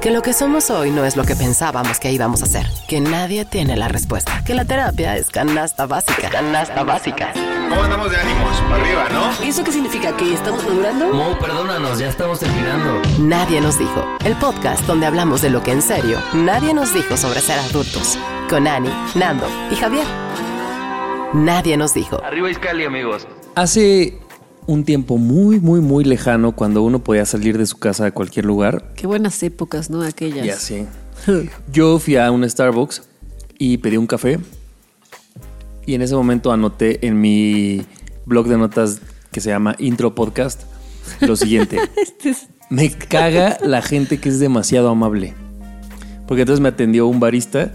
Que 0.00 0.10
lo 0.10 0.22
que 0.22 0.32
somos 0.32 0.70
hoy 0.70 0.90
no 0.90 1.04
es 1.04 1.14
lo 1.14 1.24
que 1.24 1.36
pensábamos 1.36 2.00
que 2.00 2.10
íbamos 2.10 2.42
a 2.42 2.46
ser. 2.46 2.66
Que 2.88 3.02
nadie 3.02 3.44
tiene 3.44 3.76
la 3.76 3.86
respuesta. 3.86 4.42
Que 4.46 4.54
la 4.54 4.64
terapia 4.64 5.14
es 5.18 5.28
canasta 5.28 5.84
básica. 5.84 6.30
Canasta 6.30 6.84
básica. 6.84 7.34
¿Cómo 7.68 7.82
andamos 7.82 8.10
de 8.10 8.16
ánimos? 8.16 8.56
Para 8.62 8.82
arriba, 8.82 9.08
¿no? 9.12 9.46
¿Eso 9.46 9.62
qué 9.62 9.72
significa? 9.72 10.16
¿Que 10.16 10.32
estamos 10.32 10.64
madurando? 10.64 11.12
Mo, 11.12 11.38
perdónanos, 11.38 11.98
ya 11.98 12.08
estamos 12.08 12.40
terminando. 12.40 13.02
Nadie 13.18 13.60
nos 13.60 13.78
dijo. 13.78 14.02
El 14.24 14.36
podcast 14.36 14.86
donde 14.86 15.04
hablamos 15.04 15.42
de 15.42 15.50
lo 15.50 15.62
que 15.62 15.72
en 15.72 15.82
serio 15.82 16.18
nadie 16.32 16.72
nos 16.72 16.94
dijo 16.94 17.18
sobre 17.18 17.40
ser 17.40 17.58
adultos. 17.58 18.18
Con 18.48 18.66
Ani, 18.66 18.90
Nando 19.14 19.46
y 19.70 19.76
Javier. 19.76 20.06
Nadie 21.34 21.76
nos 21.76 21.92
dijo. 21.92 22.24
Arriba 22.24 22.50
Iscali, 22.50 22.86
amigos. 22.86 23.28
Hace 23.54 24.18
un 24.66 24.84
tiempo 24.84 25.18
muy, 25.18 25.60
muy, 25.60 25.80
muy 25.80 26.04
lejano, 26.04 26.54
cuando 26.54 26.82
uno 26.82 27.02
podía 27.02 27.24
salir 27.26 27.58
de 27.58 27.66
su 27.66 27.78
casa 27.78 28.06
a 28.06 28.10
cualquier 28.12 28.44
lugar, 28.44 28.92
Qué 28.96 29.06
buenas 29.06 29.42
épocas, 29.42 29.90
¿no? 29.90 30.02
Aquellas. 30.02 30.46
ya 30.46 30.56
sé. 30.56 30.86
Yo 31.72 31.98
fui 31.98 32.16
a 32.16 32.30
un 32.30 32.48
Starbucks 32.48 33.02
y 33.58 33.78
pedí 33.78 33.96
un 33.96 34.06
café. 34.06 34.38
Y 35.86 35.94
en 35.94 36.02
ese 36.02 36.14
momento 36.14 36.52
anoté 36.52 37.06
en 37.06 37.20
mi 37.20 37.84
blog 38.26 38.46
de 38.46 38.56
notas 38.56 39.00
que 39.32 39.40
se 39.40 39.50
llama 39.50 39.74
Intro 39.78 40.14
Podcast 40.14 40.62
lo 41.20 41.36
siguiente. 41.36 41.78
Me 42.70 42.90
caga 42.90 43.58
la 43.62 43.82
gente 43.82 44.18
que 44.18 44.28
es 44.28 44.38
demasiado 44.38 44.88
amable. 44.88 45.34
Porque 46.28 46.42
entonces 46.42 46.60
me 46.60 46.68
atendió 46.68 47.08
un 47.08 47.18
barista 47.18 47.72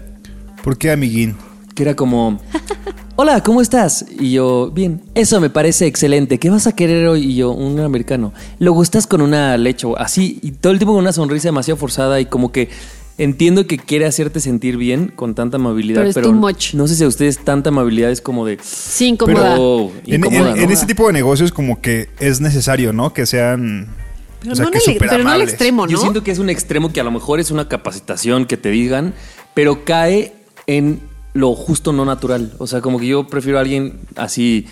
¿Por 0.64 0.78
qué, 0.78 0.90
amiguín? 0.90 1.36
que 1.74 1.82
era 1.82 1.94
como, 1.94 2.40
hola, 3.16 3.42
¿cómo 3.42 3.60
estás? 3.60 4.04
Y 4.18 4.32
yo, 4.32 4.70
bien, 4.70 5.00
eso 5.14 5.40
me 5.40 5.50
parece 5.50 5.86
excelente. 5.86 6.38
¿Qué 6.38 6.50
vas 6.50 6.66
a 6.66 6.72
querer 6.74 7.06
hoy? 7.08 7.24
Y 7.32 7.36
yo, 7.36 7.50
un 7.50 7.78
americano. 7.80 8.32
Lo 8.58 8.72
gustas 8.72 9.06
con 9.06 9.20
una 9.20 9.56
leche, 9.56 9.86
o 9.86 9.98
así, 9.98 10.38
y 10.42 10.52
todo 10.52 10.72
el 10.72 10.78
tiempo 10.78 10.92
con 10.94 11.02
una 11.02 11.12
sonrisa 11.12 11.48
demasiado 11.48 11.76
forzada 11.78 12.20
y 12.20 12.26
como 12.26 12.52
que 12.52 12.68
entiendo 13.18 13.66
que 13.66 13.78
quiere 13.78 14.04
hacerte 14.04 14.40
sentir 14.40 14.76
bien 14.76 15.10
con 15.14 15.34
tanta 15.34 15.56
amabilidad, 15.56 16.00
Pero 16.00 16.08
es 16.10 16.14
pero, 16.14 16.28
too 16.28 16.34
much. 16.34 16.74
no 16.74 16.86
sé 16.86 16.96
si 16.96 17.04
a 17.04 17.08
ustedes 17.08 17.38
tanta 17.42 17.70
amabilidad 17.70 18.10
es 18.10 18.20
como 18.20 18.44
de, 18.44 18.58
Sí, 18.62 19.06
incómoda. 19.06 19.54
pero 19.54 19.90
En, 20.06 20.14
incómoda, 20.16 20.50
en- 20.50 20.56
¿no? 20.56 20.62
en 20.62 20.70
ese 20.70 20.84
tipo 20.84 21.06
de 21.06 21.14
negocios 21.14 21.50
como 21.50 21.80
que 21.80 22.10
es 22.20 22.42
necesario, 22.42 22.92
¿no? 22.92 23.14
Que 23.14 23.24
sean... 23.24 23.88
pero, 24.40 24.52
o 24.52 24.56
sea, 24.56 24.64
no 24.66 24.70
que 24.70 24.78
en 24.84 24.90
el- 24.92 24.98
pero 24.98 25.24
no 25.24 25.30
al 25.30 25.40
extremo, 25.40 25.86
¿no? 25.86 25.92
Yo 25.92 25.96
siento 25.98 26.22
que 26.22 26.30
es 26.30 26.38
un 26.38 26.50
extremo 26.50 26.92
que 26.92 27.00
a 27.00 27.04
lo 27.04 27.10
mejor 27.10 27.40
es 27.40 27.50
una 27.50 27.66
capacitación 27.68 28.44
que 28.44 28.58
te 28.58 28.68
digan, 28.68 29.14
pero 29.54 29.86
cae 29.86 30.34
en 30.66 31.00
lo 31.36 31.54
justo 31.54 31.92
no 31.92 32.04
natural. 32.04 32.52
O 32.58 32.66
sea, 32.66 32.80
como 32.80 32.98
que 32.98 33.06
yo 33.06 33.26
prefiero 33.26 33.58
a 33.58 33.60
alguien 33.60 34.00
así 34.16 34.66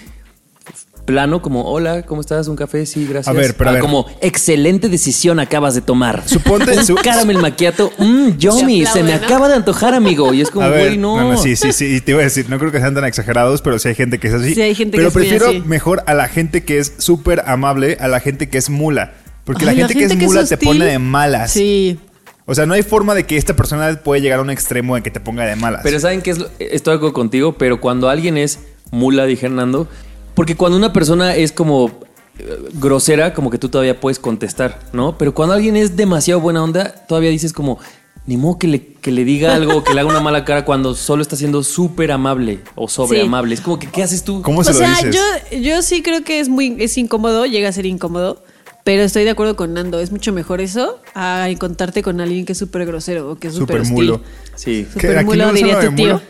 plano, 1.04 1.42
como 1.42 1.64
hola, 1.70 2.02
¿cómo 2.04 2.22
estás? 2.22 2.48
¿Un 2.48 2.56
café? 2.56 2.86
Sí, 2.86 3.06
gracias. 3.06 3.28
A 3.28 3.38
ver, 3.38 3.54
pero 3.56 3.68
a 3.70 3.72
ver. 3.74 3.82
como 3.82 4.06
excelente 4.22 4.88
decisión 4.88 5.38
acabas 5.38 5.74
de 5.74 5.82
tomar. 5.82 6.24
Suponte- 6.26 6.78
un 6.78 6.86
su- 6.86 6.94
caramel 6.94 7.38
macchiato, 7.38 7.92
mmm, 7.98 8.30
yummy, 8.38 8.86
Se 8.86 8.92
se 8.94 9.02
me 9.02 9.12
acaba 9.12 9.48
de 9.48 9.56
antojar, 9.56 9.92
amigo. 9.92 10.32
Y 10.32 10.40
es 10.40 10.50
como, 10.50 10.66
güey, 10.68 10.96
no. 10.96 11.20
no, 11.20 11.32
no, 11.32 11.38
sí, 11.38 11.56
sí, 11.56 11.72
sí. 11.72 11.96
Y 11.96 12.00
te 12.00 12.12
iba 12.12 12.20
a 12.20 12.24
decir, 12.24 12.48
no 12.48 12.58
creo 12.58 12.72
que 12.72 12.80
sean 12.80 12.94
tan 12.94 13.04
exagerados, 13.04 13.60
pero 13.60 13.78
sí 13.78 13.88
hay 13.88 13.94
gente 13.94 14.18
que 14.18 14.28
es 14.28 14.34
así. 14.34 14.54
Sí, 14.54 14.62
hay 14.62 14.74
gente 14.74 14.96
pero 14.96 15.10
que 15.10 15.14
prefiero 15.14 15.48
así. 15.48 15.60
mejor 15.60 16.02
a 16.06 16.14
la 16.14 16.28
gente 16.28 16.64
que 16.64 16.78
es 16.78 16.94
súper 16.98 17.42
amable 17.46 17.98
a 18.00 18.08
la 18.08 18.20
gente 18.20 18.48
que 18.48 18.56
es 18.56 18.70
mula. 18.70 19.12
Porque 19.44 19.68
Ay, 19.68 19.76
la, 19.76 19.86
gente 19.86 19.94
que 19.94 20.04
es 20.06 20.16
mula 20.16 20.46
te 20.46 20.56
pone 20.56 20.86
de 20.86 20.98
malas. 20.98 21.50
Sí. 21.52 21.98
O 22.46 22.54
sea, 22.54 22.66
no 22.66 22.74
hay 22.74 22.82
forma 22.82 23.14
de 23.14 23.24
que 23.24 23.36
esta 23.36 23.56
persona 23.56 24.00
puede 24.04 24.20
llegar 24.20 24.38
a 24.38 24.42
un 24.42 24.50
extremo 24.50 24.96
en 24.96 25.02
que 25.02 25.10
te 25.10 25.18
ponga 25.20 25.44
de 25.46 25.56
malas. 25.56 25.80
Pero 25.82 25.98
¿saben 25.98 26.20
qué 26.20 26.30
es? 26.30 26.38
lo- 26.38 26.48
Estoy 26.58 26.92
de 26.92 26.96
acuerdo 26.96 27.14
contigo, 27.14 27.54
pero 27.56 27.80
cuando 27.80 28.08
alguien 28.10 28.36
es 28.36 28.58
mula, 28.90 29.24
dije 29.24 29.46
Hernando, 29.46 29.88
porque 30.34 30.54
cuando 30.56 30.76
una 30.76 30.92
persona 30.92 31.34
es 31.36 31.52
como 31.52 32.00
eh, 32.38 32.58
grosera, 32.74 33.32
como 33.32 33.48
que 33.50 33.56
tú 33.58 33.70
todavía 33.70 33.98
puedes 33.98 34.18
contestar, 34.18 34.78
¿no? 34.92 35.16
Pero 35.16 35.34
cuando 35.34 35.54
alguien 35.54 35.76
es 35.76 35.96
demasiado 35.96 36.40
buena 36.40 36.62
onda, 36.62 37.06
todavía 37.08 37.30
dices 37.30 37.54
como, 37.54 37.78
ni 38.26 38.36
modo 38.36 38.58
que 38.58 38.66
le, 38.68 38.84
que 38.94 39.10
le 39.10 39.24
diga 39.24 39.54
algo, 39.54 39.82
que 39.82 39.94
le 39.94 40.00
haga 40.00 40.10
una 40.10 40.20
mala 40.20 40.44
cara 40.44 40.66
cuando 40.66 40.94
solo 40.94 41.22
está 41.22 41.36
siendo 41.36 41.62
súper 41.62 42.12
amable 42.12 42.60
o 42.74 42.88
sobre 42.88 43.22
amable. 43.22 43.54
Es 43.54 43.62
como 43.62 43.78
que, 43.78 43.86
¿qué 43.86 44.02
haces 44.02 44.22
tú? 44.22 44.42
¿Cómo 44.42 44.60
O 44.60 44.64
se 44.64 44.72
lo 44.74 44.78
sea, 44.80 44.90
dices? 44.90 45.16
yo, 45.50 45.58
yo 45.58 45.80
sí 45.80 46.02
creo 46.02 46.22
que 46.24 46.40
es 46.40 46.50
muy 46.50 46.76
es 46.78 46.98
incómodo, 46.98 47.46
llega 47.46 47.70
a 47.70 47.72
ser 47.72 47.86
incómodo, 47.86 48.43
pero 48.84 49.02
estoy 49.02 49.24
de 49.24 49.30
acuerdo 49.30 49.56
con 49.56 49.74
Nando. 49.74 49.98
Es 49.98 50.12
mucho 50.12 50.32
mejor 50.32 50.60
eso 50.60 51.00
a 51.14 51.48
encontrarte 51.48 52.02
con 52.02 52.20
alguien 52.20 52.44
que 52.46 52.52
es 52.52 52.58
súper 52.58 52.86
grosero 52.86 53.30
o 53.32 53.36
que 53.36 53.48
es 53.48 53.54
súper 53.54 53.84
mulo. 53.84 54.20
Sí. 54.54 54.86
¿Qué? 54.94 55.00
Súper 55.00 55.18
¿Aquí 55.18 55.24
mulo, 55.26 55.46
no 55.46 55.52
diría 55.52 55.80
tu 55.80 55.92
tío. 55.94 56.06
mulo? 56.06 56.22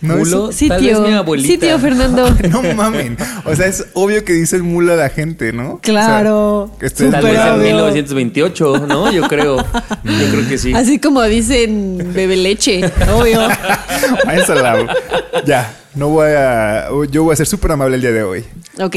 No, 0.00 0.16
Mulo, 0.18 0.52
Sí, 0.52 0.68
tal 0.68 0.80
tío. 0.82 1.00
vez 1.00 1.08
mi 1.10 1.16
abuelita. 1.16 1.48
Sí, 1.50 1.56
tío 1.58 1.78
Fernando. 1.78 2.28
No 2.50 2.62
mamen. 2.74 3.16
O 3.46 3.54
sea, 3.54 3.66
es 3.68 3.86
obvio 3.94 4.22
que 4.22 4.34
dicen 4.34 4.60
mula 4.60 4.92
a 4.94 4.96
la 4.96 5.08
gente, 5.08 5.50
¿no? 5.54 5.78
Claro. 5.80 6.64
O 6.64 6.68
sea, 6.68 6.78
que 6.78 6.86
estoy- 6.86 7.10
Tal 7.10 7.24
vez 7.24 7.34
en 7.40 7.48
obvio. 7.52 7.62
1928, 7.62 8.86
¿no? 8.86 9.10
Yo 9.10 9.26
creo. 9.28 9.56
Yo 9.58 10.30
creo 10.30 10.46
que 10.48 10.58
sí. 10.58 10.74
Así 10.74 10.98
como 10.98 11.22
dicen 11.22 12.10
bebe 12.12 12.36
leche, 12.36 12.82
obvio. 13.14 13.40
Ya, 15.46 15.74
no 15.94 16.08
voy 16.08 16.32
a. 16.36 16.88
Yo 17.10 17.24
voy 17.24 17.32
a 17.32 17.36
ser 17.36 17.46
súper 17.46 17.72
amable 17.72 17.96
el 17.96 18.02
día 18.02 18.12
de 18.12 18.22
hoy. 18.22 18.44
Ok. 18.80 18.96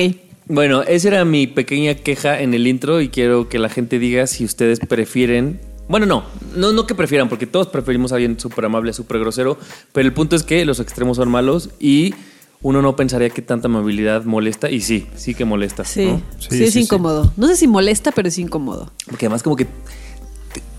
Bueno, 0.49 0.81
esa 0.83 1.09
era 1.09 1.25
mi 1.25 1.47
pequeña 1.47 1.95
queja 1.95 2.39
en 2.41 2.53
el 2.53 2.67
intro 2.67 3.01
y 3.01 3.09
quiero 3.09 3.49
que 3.49 3.59
la 3.59 3.69
gente 3.69 3.99
diga 3.99 4.27
si 4.27 4.45
ustedes 4.45 4.79
prefieren. 4.79 5.59
Bueno, 5.89 6.05
no, 6.05 6.23
no, 6.55 6.73
no 6.73 6.85
que 6.87 6.95
prefieran, 6.95 7.29
porque 7.29 7.47
todos 7.47 7.67
preferimos 7.67 8.11
a 8.11 8.15
alguien 8.15 8.39
súper 8.39 8.65
amable, 8.65 8.93
súper 8.93 9.19
grosero, 9.19 9.57
pero 9.93 10.07
el 10.07 10.13
punto 10.13 10.35
es 10.35 10.43
que 10.43 10.65
los 10.65 10.79
extremos 10.79 11.17
son 11.17 11.29
malos 11.29 11.69
y 11.79 12.13
uno 12.61 12.81
no 12.81 12.95
pensaría 12.95 13.29
que 13.29 13.41
tanta 13.41 13.67
amabilidad 13.67 14.25
molesta 14.25 14.69
y 14.69 14.81
sí, 14.81 15.07
sí 15.15 15.33
que 15.33 15.45
molesta. 15.45 15.85
Sí, 15.85 16.05
¿no? 16.05 16.21
sí, 16.39 16.47
Sí, 16.49 16.63
es 16.63 16.73
sí, 16.73 16.79
sí. 16.79 16.85
incómodo. 16.85 17.31
No 17.37 17.47
sé 17.47 17.55
si 17.55 17.67
molesta, 17.67 18.11
pero 18.11 18.27
es 18.27 18.37
incómodo. 18.37 18.91
Porque 19.05 19.27
además 19.27 19.43
como 19.43 19.55
que 19.55 19.67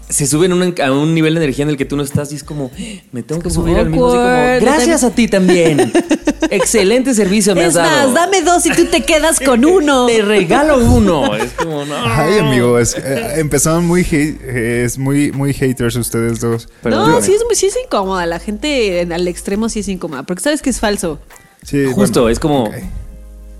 se 0.09 0.27
suben 0.27 0.53
un- 0.53 0.75
a 0.83 0.93
un 0.93 1.15
nivel 1.15 1.35
de 1.35 1.41
energía 1.41 1.65
en 1.65 1.71
el 1.71 1.77
que 1.77 1.85
tú 1.85 1.97
no 1.97 2.03
estás 2.03 2.33
y 2.33 2.37
es 2.37 2.43
como, 2.45 2.71
"Eh, 2.79 3.03
me 3.13 3.23
tengo 3.23 3.41
que 3.43 3.51
subir 3.51 3.77
al 3.77 3.91
mismo. 3.91 4.07
así 4.09 4.17
como. 4.17 4.61
Gracias 4.73 5.05
a 5.05 5.11
ti 5.11 5.29
también. 5.29 5.93
Excelente 6.51 7.13
servicio 7.15 7.55
me 7.55 7.63
has 7.63 7.69
Es 7.69 7.75
dado. 7.75 8.07
más, 8.07 8.15
dame 8.15 8.43
dos 8.43 8.65
y 8.67 8.71
tú 8.71 8.87
te 8.87 9.03
quedas 9.03 9.39
con 9.41 9.65
uno. 9.65 10.07
Te 10.09 10.23
regalo 10.23 10.79
uno. 10.79 11.35
Es 11.37 11.53
como, 11.53 11.85
no. 11.85 11.95
Ay, 12.07 12.39
amigos, 12.39 12.97
eh, 12.97 13.35
empezaron 13.37 13.87
muy, 13.87 14.03
hate- 14.03 14.39
eh, 14.43 14.83
es 14.85 14.97
muy, 14.99 15.31
muy 15.33 15.53
haters 15.53 15.97
ustedes 15.97 16.41
dos. 16.41 16.69
Perdón. 16.83 17.11
No, 17.11 17.21
sí 17.23 17.35
es, 17.35 17.45
muy- 17.45 17.55
sí 17.55 17.67
es 17.67 17.75
incómoda. 17.85 18.25
La 18.27 18.39
gente 18.39 19.01
en- 19.03 19.13
al 19.13 19.29
extremo 19.29 19.69
sí 19.69 19.81
es 19.81 19.89
incómoda. 19.89 20.23
Porque 20.23 20.43
sabes 20.43 20.63
que 20.63 20.71
es 20.71 20.81
falso. 20.81 21.19
Sí, 21.63 21.85
Justo, 21.93 22.21
bueno, 22.23 22.33
es 22.33 22.39
como- 22.39 22.65
ok. 22.65 22.75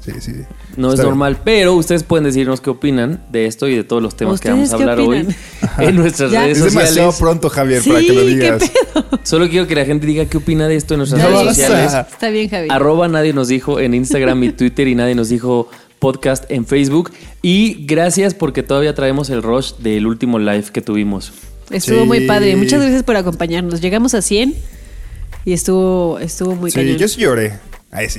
Sí, 0.05 0.13
sí. 0.21 0.33
No 0.79 0.89
es 0.89 0.95
bien. 0.95 1.07
normal, 1.09 1.39
pero 1.45 1.75
ustedes 1.75 2.05
pueden 2.05 2.25
decirnos 2.25 2.61
qué 2.63 2.71
opinan 2.71 3.21
de 3.31 3.47
esto 3.47 3.69
y 3.69 3.75
de 3.77 3.85
todos 3.85 4.03
los 4.03 4.17
temas 4.17 4.41
que 4.41 4.49
vamos 4.49 4.71
¿Ustedes 4.73 4.89
a 4.89 4.93
hablar 4.93 5.01
hoy 5.07 5.27
en 5.79 5.97
nuestras 5.97 6.31
Ya. 6.33 6.43
redes 6.45 6.59
Es 6.59 6.65
demasiado 6.65 7.11
sociales. 7.13 7.17
pronto, 7.19 7.51
Javier, 7.51 7.83
Sí, 7.83 7.91
para 7.91 8.01
que 8.01 8.13
lo 8.13 8.21
qué 8.21 8.27
digas. 8.29 8.71
pedo. 8.71 9.05
Solo 9.25 9.49
quiero 9.51 9.67
que 9.67 9.75
la 9.75 9.85
gente 9.85 10.07
diga 10.07 10.25
qué 10.27 10.37
opina 10.39 10.69
de 10.69 10.77
esto 10.77 10.95
en 10.95 10.99
nuestras 10.99 11.23
No 11.23 11.29
redes 11.29 11.57
sociales. 11.57 11.93
a- 11.93 12.01
Está 12.03 12.31
bien, 12.31 12.49
Javi. 12.49 12.69
Arroba 12.71 13.09
nadie 13.09 13.33
nos 13.35 13.49
dijo 13.49 13.79
en 13.81 13.93
Instagram 13.95 14.43
y 14.45 14.53
Twitter 14.53 14.89
y 14.89 14.95
nadie 14.95 15.15
nos 15.15 15.29
dijo 15.29 15.69
podcast 15.99 16.45
en 16.49 16.65
Facebook. 16.65 17.11
Y 17.43 17.85
gracias 17.87 18.33
porque 18.35 18.63
todavía 18.63 18.95
traemos 18.95 19.31
el 19.31 19.43
rush 19.43 19.73
del 19.79 20.07
último 20.07 20.39
live 20.39 20.65
que 20.73 20.81
tuvimos. 20.81 21.33
Estuvo 21.71 22.03
Sí. 22.03 22.07
muy 22.07 22.21
padre. 22.27 22.55
Muchas 22.57 22.81
gracias 22.81 23.03
por 23.03 23.17
acompañarnos. 23.17 23.81
Llegamos 23.81 24.15
a 24.15 24.23
100 24.23 24.55
y 25.45 25.53
estuvo, 25.53 26.19
estuvo 26.21 26.55
muy 26.55 26.71
Sí, 26.71 26.77
cañón. 26.79 26.97
yo 26.99 27.09
sí 27.09 27.21
lloré. 27.21 27.55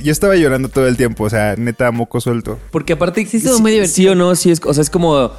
Yo 0.02 0.10
estaba 0.12 0.34
llorando 0.36 0.68
todo 0.68 0.86
el 0.88 0.96
tiempo, 0.96 1.24
o 1.24 1.30
sea, 1.30 1.54
neta, 1.56 1.90
moco 1.92 2.20
suelto. 2.20 2.58
Porque 2.72 2.94
aparte, 2.94 3.24
Sí, 3.26 3.36
estuvo 3.36 3.60
muy 3.60 3.72
divertido. 3.72 3.94
sí 3.94 4.08
o 4.08 4.14
no, 4.14 4.34
sí 4.34 4.50
es, 4.50 4.60
o 4.64 4.74
sea, 4.74 4.82
es 4.82 4.90
como 4.90 5.30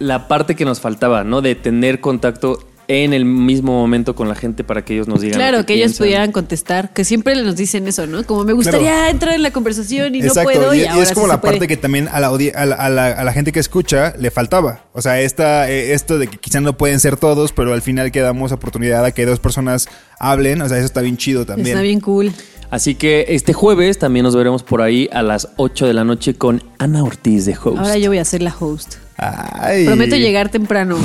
la 0.00 0.26
parte 0.26 0.56
que 0.56 0.64
nos 0.64 0.80
faltaba, 0.80 1.22
¿no? 1.22 1.42
De 1.42 1.54
tener 1.54 2.00
contacto 2.00 2.58
en 2.88 3.12
el 3.12 3.24
mismo 3.24 3.72
momento 3.72 4.16
con 4.16 4.28
la 4.28 4.34
gente 4.34 4.64
para 4.64 4.84
que 4.84 4.94
ellos 4.94 5.06
nos 5.06 5.20
digan. 5.20 5.38
Claro, 5.38 5.58
lo 5.58 5.64
que, 5.66 5.74
ellos 5.74 5.96
pudieran 5.96 6.32
contestar, 6.32 6.92
que 6.92 7.04
siempre 7.04 7.40
nos 7.40 7.54
dicen 7.54 7.86
eso, 7.86 8.08
¿no? 8.08 8.24
Como 8.26 8.42
me 8.44 8.52
gustaría 8.52 8.90
Claro. 8.92 9.10
entrar 9.10 9.34
en 9.34 9.42
la 9.44 9.52
conversación 9.52 10.16
y 10.16 10.20
no 10.20 10.34
puedo. 10.34 10.74
y, 10.74 10.78
Y, 10.78 10.82
y 10.82 10.86
ahora 10.86 11.02
es 11.04 11.12
como 11.12 11.26
sí 11.26 11.28
la 11.28 11.34
se 11.36 11.40
puede. 11.40 11.52
parte 11.54 11.68
que 11.68 11.76
también 11.76 12.08
a 12.08 12.18
la, 12.18 12.26
a 12.26 12.66
la, 12.66 12.74
a 12.74 12.88
la- 12.90 13.06
a 13.12 13.24
la 13.24 13.32
gente 13.32 13.52
que 13.52 13.60
escucha 13.60 14.12
le 14.18 14.32
faltaba. 14.32 14.84
O 14.92 15.00
sea, 15.00 15.20
esta, 15.20 15.70
eh, 15.70 15.92
esto 15.94 16.18
de 16.18 16.26
que 16.26 16.38
quizá 16.38 16.60
no 16.60 16.76
pueden 16.76 16.98
ser 16.98 17.16
todos, 17.16 17.52
pero 17.52 17.72
al 17.72 17.80
final 17.82 18.10
que 18.10 18.20
damos 18.20 18.50
oportunidad 18.50 19.04
a 19.04 19.12
que 19.12 19.24
dos 19.24 19.38
personas 19.38 19.86
hablen, 20.18 20.60
o 20.60 20.68
sea, 20.68 20.76
eso 20.78 20.86
está 20.86 21.00
bien 21.00 21.16
chido 21.16 21.46
también. 21.46 21.68
Está 21.68 21.82
bien 21.82 22.00
cool. 22.00 22.32
Así 22.72 22.94
que 22.94 23.26
este 23.28 23.52
jueves 23.52 23.98
también 23.98 24.24
nos 24.24 24.34
veremos 24.34 24.62
por 24.62 24.80
ahí 24.80 25.06
a 25.12 25.22
las 25.22 25.48
8 25.56 25.86
de 25.86 25.92
la 25.92 26.04
noche 26.04 26.32
con 26.32 26.62
Ana 26.78 27.04
Ortiz 27.04 27.44
de 27.44 27.52
Host. 27.52 27.76
Ahora 27.76 27.98
yo 27.98 28.08
voy 28.08 28.16
a 28.16 28.24
ser 28.24 28.40
la 28.40 28.54
host. 28.58 28.94
Ay. 29.18 29.84
Prometo 29.84 30.16
llegar 30.16 30.48
temprano. 30.48 30.96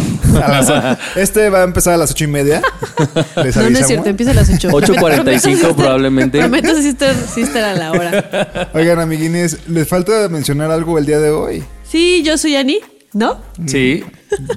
Este 1.18 1.50
va 1.50 1.60
a 1.60 1.64
empezar 1.66 1.96
a 1.96 1.98
las 1.98 2.12
ocho 2.12 2.24
y 2.24 2.28
media. 2.28 2.62
Les 3.44 3.54
No, 3.58 3.70
no 3.70 3.80
es 3.80 3.86
cierto, 3.86 4.08
empieza 4.08 4.32
a 4.32 4.36
las 4.36 4.50
8. 4.50 4.70
8.45 4.70 5.76
probablemente. 5.76 6.40
Prometo 6.40 6.74
sí 6.82 6.88
estar, 6.88 7.14
sí 7.14 7.42
estar 7.42 7.66
a 7.66 7.74
la 7.74 7.92
hora. 7.92 8.70
Oigan, 8.74 9.00
amiguines, 9.02 9.68
les 9.68 9.90
falta 9.90 10.30
mencionar 10.30 10.72
algo 10.72 10.98
el 10.98 11.06
día 11.06 11.20
de 11.20 11.32
hoy. 11.32 11.66
Sí, 11.84 12.24
yo 12.24 12.38
soy 12.38 12.56
Ani, 12.56 12.80
¿no? 13.12 13.42
Sí, 13.66 14.06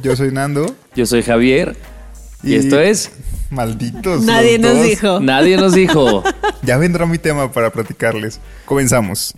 Yo 0.00 0.14
soy 0.14 0.30
Nando. 0.30 0.76
yo 0.94 1.06
soy 1.06 1.22
Javier. 1.24 1.74
Y, 2.42 2.54
esto 2.54 2.80
es 2.80 3.10
Malditos. 3.50 4.22
Nadie 4.22 4.58
los 4.58 4.66
nos 4.70 4.78
dos. 4.78 4.86
dijo. 4.88 5.20
Nadie 5.20 5.56
nos 5.56 5.72
dijo. 5.74 6.22
Ya 6.62 6.76
vendrá 6.76 7.06
mi 7.06 7.16
tema 7.16 7.50
para 7.50 7.70
platicarles. 7.72 8.38
Comenzamos. 8.66 9.34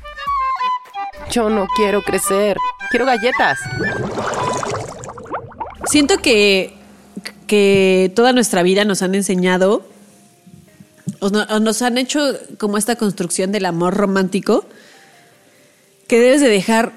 Yo 1.31 1.49
no 1.49 1.67
quiero 1.77 2.03
crecer. 2.03 2.57
Quiero 2.91 3.07
galletas. 3.07 3.59
Siento 5.87 6.19
que, 6.19 6.75
que 7.47 8.13
toda 8.17 8.33
nuestra 8.33 8.63
vida 8.65 8.85
nos 8.85 9.03
han 9.03 9.15
enseñado 9.15 9.87
o, 11.21 11.29
no- 11.31 11.43
o 11.49 11.61
nos 11.61 11.81
han 11.83 11.97
hecho 11.97 12.21
como 12.59 12.77
esta 12.77 12.97
construcción 12.97 13.53
del 13.53 13.67
amor 13.67 13.95
romántico 13.95 14.65
que 16.09 16.19
debes 16.21 16.41
de 16.41 16.49
dejar 16.49 16.93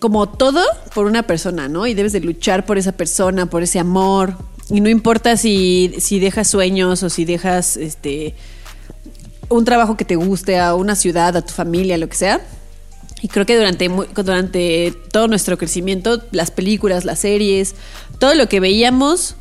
como 0.00 0.28
todo 0.28 0.62
por 0.94 1.06
una 1.06 1.22
persona, 1.26 1.68
¿no? 1.68 1.86
Y 1.86 1.94
debes 1.94 2.12
de 2.12 2.20
luchar 2.20 2.66
por 2.66 2.76
esa 2.78 2.92
persona, 2.92 3.46
por 3.46 3.62
ese 3.62 3.78
amor. 3.78 4.34
Y 4.70 4.80
no 4.80 4.88
importa 4.88 5.36
si, 5.36 5.94
si 5.98 6.18
dejas 6.18 6.48
sueños 6.48 7.02
o 7.02 7.10
si 7.10 7.24
dejas 7.24 7.76
este 7.76 8.34
un 9.48 9.64
trabajo 9.64 9.96
que 9.96 10.04
te 10.04 10.16
guste, 10.16 10.58
a 10.58 10.74
una 10.74 10.96
ciudad, 10.96 11.36
a 11.36 11.42
tu 11.42 11.52
familia, 11.52 11.98
lo 11.98 12.08
que 12.08 12.16
sea. 12.16 12.40
Y 13.20 13.28
creo 13.28 13.46
que 13.46 13.56
durante, 13.56 13.88
durante 13.88 14.92
todo 15.12 15.28
nuestro 15.28 15.58
crecimiento, 15.58 16.22
las 16.32 16.50
películas, 16.50 17.04
las 17.04 17.20
series, 17.20 17.74
todo 18.18 18.34
lo 18.34 18.48
que 18.48 18.60
veíamos, 18.60 19.36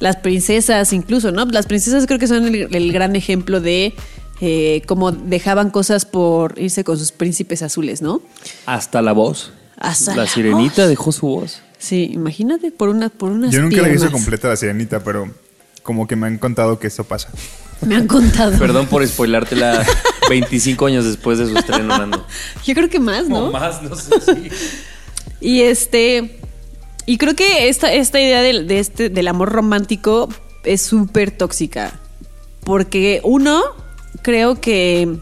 las 0.00 0.16
princesas 0.16 0.92
incluso, 0.92 1.32
¿no? 1.32 1.44
Las 1.44 1.66
princesas 1.66 2.06
creo 2.06 2.18
que 2.18 2.26
son 2.26 2.46
el, 2.46 2.74
el 2.74 2.92
gran 2.92 3.14
ejemplo 3.14 3.60
de 3.60 3.94
eh, 4.40 4.82
cómo 4.86 5.12
dejaban 5.12 5.70
cosas 5.70 6.04
por 6.04 6.58
irse 6.58 6.84
con 6.84 6.98
sus 6.98 7.12
príncipes 7.12 7.62
azules, 7.62 8.02
¿no? 8.02 8.20
Hasta 8.66 9.00
la 9.02 9.12
voz. 9.12 9.52
Hasta 9.78 10.14
la 10.14 10.22
la 10.22 10.28
sirenita 10.28 10.82
voz. 10.82 10.88
dejó 10.88 11.12
su 11.12 11.26
voz. 11.26 11.62
Sí, 11.78 12.10
imagínate 12.12 12.70
por 12.70 12.88
una 12.88 13.08
por 13.10 13.30
unas 13.30 13.52
Yo 13.52 13.60
nunca 13.60 13.76
la 13.82 13.88
he 13.88 13.90
visto 13.92 14.06
piernas. 14.06 14.22
completa 14.22 14.48
la 14.48 14.56
sirenita, 14.56 15.04
pero 15.04 15.30
como 15.82 16.06
que 16.06 16.16
me 16.16 16.26
han 16.26 16.38
contado 16.38 16.78
que 16.78 16.86
eso 16.88 17.04
pasa. 17.04 17.28
Me 17.82 17.94
han 17.94 18.06
contado. 18.06 18.58
Perdón 18.58 18.86
por 18.86 19.06
spoilártela 19.06 19.84
25 20.30 20.86
años 20.86 21.04
después 21.04 21.38
de 21.38 21.46
su 21.46 21.56
estreno, 21.56 21.96
Nando. 21.98 22.26
Yo 22.64 22.74
creo 22.74 22.88
que 22.88 22.98
más, 22.98 23.28
¿no? 23.28 23.46
O 23.48 23.52
más, 23.52 23.82
no 23.82 23.94
sé 23.96 24.20
si. 24.20 24.48
Y 25.40 25.60
este. 25.60 26.40
Y 27.04 27.18
creo 27.18 27.36
que 27.36 27.68
esta, 27.68 27.92
esta 27.92 28.18
idea 28.18 28.40
de 28.40 28.78
este, 28.78 29.10
del 29.10 29.28
amor 29.28 29.50
romántico 29.52 30.28
es 30.64 30.82
súper 30.82 31.30
tóxica. 31.30 32.00
Porque 32.64 33.20
uno, 33.22 33.62
creo 34.22 34.60
que. 34.60 35.18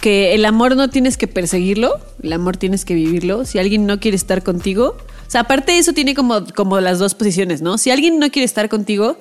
Que 0.00 0.34
el 0.34 0.44
amor 0.44 0.76
no 0.76 0.88
tienes 0.88 1.16
que 1.16 1.26
perseguirlo, 1.26 2.00
el 2.22 2.32
amor 2.32 2.56
tienes 2.56 2.84
que 2.84 2.94
vivirlo. 2.94 3.44
Si 3.44 3.58
alguien 3.58 3.86
no 3.86 4.00
quiere 4.00 4.16
estar 4.16 4.42
contigo. 4.42 4.96
O 5.26 5.30
sea, 5.30 5.42
aparte 5.42 5.72
de 5.72 5.78
eso 5.78 5.92
tiene 5.92 6.14
como, 6.14 6.46
como 6.54 6.80
las 6.80 6.98
dos 6.98 7.14
posiciones, 7.14 7.62
¿no? 7.62 7.78
Si 7.78 7.90
alguien 7.90 8.18
no 8.18 8.30
quiere 8.30 8.44
estar 8.44 8.68
contigo, 8.68 9.16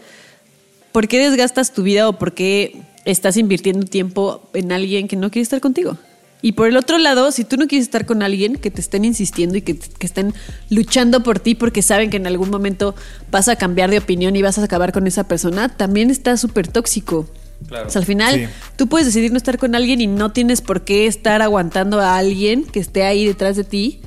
¿por 0.91 1.07
qué 1.07 1.19
desgastas 1.19 1.73
tu 1.73 1.83
vida 1.83 2.07
o 2.07 2.17
por 2.17 2.33
qué 2.33 2.81
estás 3.05 3.37
invirtiendo 3.37 3.85
tiempo 3.85 4.41
en 4.53 4.71
alguien 4.71 5.07
que 5.07 5.15
no 5.15 5.29
quiere 5.29 5.43
estar 5.43 5.61
contigo? 5.61 5.97
Y 6.41 6.53
por 6.53 6.67
el 6.67 6.75
otro 6.75 6.97
lado, 6.97 7.31
si 7.31 7.43
tú 7.43 7.55
no 7.55 7.67
quieres 7.67 7.85
estar 7.85 8.05
con 8.05 8.23
alguien 8.23 8.55
que 8.55 8.71
te 8.71 8.81
estén 8.81 9.05
insistiendo 9.05 9.57
y 9.57 9.61
que, 9.61 9.77
que 9.77 10.07
estén 10.07 10.33
luchando 10.69 11.21
por 11.21 11.39
ti 11.39 11.53
porque 11.53 11.81
saben 11.83 12.09
que 12.09 12.17
en 12.17 12.25
algún 12.25 12.49
momento 12.49 12.95
vas 13.29 13.47
a 13.47 13.55
cambiar 13.55 13.91
de 13.91 13.99
opinión 13.99 14.35
y 14.35 14.41
vas 14.41 14.57
a 14.57 14.63
acabar 14.63 14.91
con 14.91 15.05
esa 15.05 15.27
persona, 15.27 15.69
también 15.69 16.09
está 16.09 16.37
súper 16.37 16.67
tóxico. 16.67 17.27
Claro. 17.67 17.87
O 17.87 17.89
sea, 17.91 17.99
al 17.99 18.05
final, 18.05 18.35
Sí. 18.35 18.45
tú 18.75 18.87
puedes 18.87 19.05
decidir 19.07 19.31
no 19.31 19.37
estar 19.37 19.57
con 19.57 19.75
alguien 19.75 20.01
y 20.01 20.07
no 20.07 20.31
tienes 20.31 20.61
por 20.61 20.81
qué 20.83 21.07
estar 21.07 21.41
aguantando 21.41 21.99
a 22.01 22.17
alguien 22.17 22.65
que 22.65 22.79
esté 22.79 23.03
ahí 23.03 23.25
detrás 23.25 23.55
de 23.55 23.63
ti, 23.63 24.01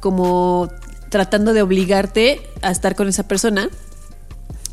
como 0.00 0.68
tratando 1.10 1.52
de 1.52 1.62
obligarte 1.62 2.40
a 2.62 2.70
estar 2.70 2.96
con 2.96 3.08
esa 3.08 3.28
persona. 3.28 3.68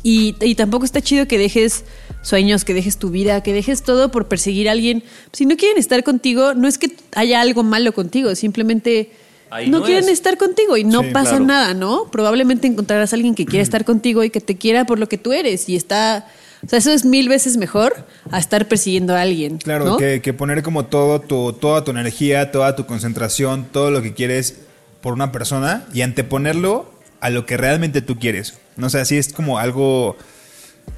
Y, 0.02 0.34
y 0.40 0.56
tampoco 0.56 0.84
está 0.84 1.00
chido 1.00 1.28
que 1.28 1.38
dejes 1.38 1.84
sueños, 2.22 2.64
que 2.64 2.74
dejes 2.74 2.98
tu 2.98 3.10
vida, 3.10 3.42
que 3.42 3.52
dejes 3.52 3.82
todo 3.82 4.10
por 4.10 4.26
perseguir 4.26 4.68
a 4.68 4.72
alguien. 4.72 5.04
Si 5.32 5.46
no 5.46 5.56
quieren 5.56 5.78
estar 5.78 6.02
contigo, 6.02 6.54
no 6.54 6.66
es 6.66 6.78
que 6.78 6.96
haya 7.14 7.40
algo 7.40 7.62
malo 7.62 7.92
contigo, 7.92 8.34
simplemente 8.34 9.12
Ahí 9.50 9.68
no, 9.70 9.78
no 9.80 9.84
quieren 9.84 10.04
es. 10.04 10.10
estar 10.10 10.36
contigo 10.38 10.76
y 10.76 10.82
no 10.84 11.02
Sí, 11.02 11.10
pasa 11.12 11.30
claro. 11.32 11.44
nada, 11.44 11.74
¿no? 11.74 12.06
Probablemente 12.10 12.66
encontrarás 12.66 13.12
a 13.12 13.16
alguien 13.16 13.34
que 13.36 13.46
quiera 13.46 13.62
estar 13.62 13.84
contigo 13.84 14.24
y 14.24 14.30
que 14.30 14.40
te 14.40 14.56
quiera 14.56 14.84
por 14.86 14.98
lo 14.98 15.08
que 15.08 15.18
tú 15.18 15.32
eres 15.32 15.68
y 15.68 15.76
está... 15.76 16.26
O 16.64 16.68
sea, 16.68 16.78
eso 16.78 16.92
es 16.92 17.04
mil 17.04 17.28
veces 17.28 17.56
mejor 17.56 18.06
a 18.30 18.38
estar 18.38 18.68
persiguiendo 18.68 19.14
a 19.14 19.20
alguien. 19.20 19.58
Claro, 19.58 19.84
¿no? 19.84 19.96
que, 19.96 20.20
que 20.22 20.32
poner 20.32 20.62
como 20.62 20.86
todo 20.86 21.20
tu, 21.20 21.52
toda 21.54 21.82
tu 21.84 21.90
energía, 21.90 22.52
toda 22.52 22.76
tu 22.76 22.86
concentración, 22.86 23.66
todo 23.70 23.90
lo 23.90 24.00
que 24.02 24.14
quieres 24.14 24.58
por 25.00 25.12
una 25.12 25.32
persona 25.32 25.84
y 25.92 26.02
anteponerlo 26.02 26.92
a 27.20 27.30
lo 27.30 27.46
que 27.46 27.56
realmente 27.56 28.00
tú 28.02 28.18
quieres. 28.18 28.58
No 28.76 28.90
sé, 28.90 29.00
así 29.00 29.16
es 29.16 29.32
como 29.32 29.58
algo... 29.58 30.16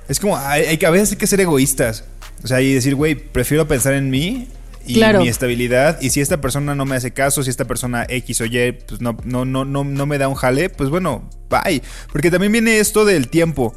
Es 0.09 0.21
como, 0.21 0.37
hay, 0.37 0.63
hay 0.65 0.79
a 0.85 0.91
veces 0.91 1.13
hay 1.13 1.19
que 1.19 1.27
ser 1.27 1.41
egoístas. 1.41 2.05
O 2.43 2.47
sea, 2.47 2.61
y 2.61 2.75
decir, 2.75 2.95
güey, 2.95 3.15
prefiero 3.15 3.67
pensar 3.67 3.95
en 3.95 4.11
mí 4.11 4.49
y 4.87 4.95
Claro. 4.95 5.21
mi 5.21 5.29
estabilidad. 5.29 5.99
Y 6.03 6.11
si 6.11 6.21
esta 6.21 6.41
persona 6.41 6.75
no 6.75 6.85
me 6.85 6.97
hace 6.97 7.13
caso, 7.13 7.43
si 7.43 7.49
esta 7.51 7.65
persona 7.65 8.05
X 8.09 8.41
o 8.43 8.45
Y, 8.45 8.73
pues 8.73 9.01
no, 9.01 9.17
no, 9.25 9.45
no, 9.47 9.65
no, 9.65 9.85
no 9.85 10.07
me 10.07 10.19
da 10.19 10.29
un 10.29 10.35
jale, 10.35 10.69
pues 10.69 10.91
bueno, 10.91 11.29
bye. 11.49 11.83
Porque 12.13 12.31
también 12.31 12.53
viene 12.53 12.79
esto 12.79 13.05
del 13.07 13.29
tiempo. 13.29 13.75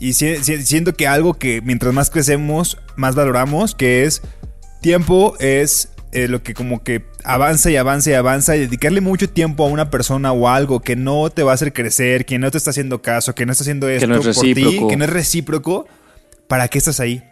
Y 0.00 0.14
si- 0.14 0.42
si- 0.42 0.62
siento 0.62 0.94
que 0.94 1.06
algo 1.06 1.34
que 1.34 1.60
mientras 1.60 1.92
más 1.94 2.10
crecemos, 2.10 2.78
más 2.96 3.14
valoramos, 3.14 3.74
que 3.74 4.04
es 4.04 4.22
tiempo 4.80 5.34
es 5.38 5.90
eh, 6.12 6.26
lo 6.26 6.42
que 6.42 6.54
como 6.54 6.82
que 6.82 7.04
avanza 7.22 7.70
y 7.70 7.76
avanza 7.76 8.10
y 8.10 8.14
avanza 8.14 8.56
y 8.56 8.60
dedicarle 8.60 9.00
mucho 9.00 9.28
tiempo 9.30 9.64
a 9.64 9.68
una 9.68 9.90
persona 9.90 10.32
o 10.32 10.48
algo 10.48 10.80
que 10.80 10.96
no 10.96 11.30
te 11.30 11.44
va 11.44 11.52
a 11.52 11.54
hacer 11.54 11.72
crecer, 11.72 12.26
que 12.26 12.36
no 12.40 12.50
te 12.50 12.58
está 12.58 12.70
haciendo 12.70 13.00
caso, 13.00 13.32
que 13.34 13.46
no 13.46 13.52
está 13.52 13.62
haciendo 13.62 13.88
esto 13.88 14.08
no 14.08 14.16
es 14.16 14.36
por 14.36 14.42
ti, 14.42 14.88
que 14.88 14.96
no 14.96 15.04
es 15.04 15.10
recíproco, 15.10 15.86
¿para 16.48 16.66
qué 16.66 16.78
estás 16.78 16.98
ahí? 16.98 17.22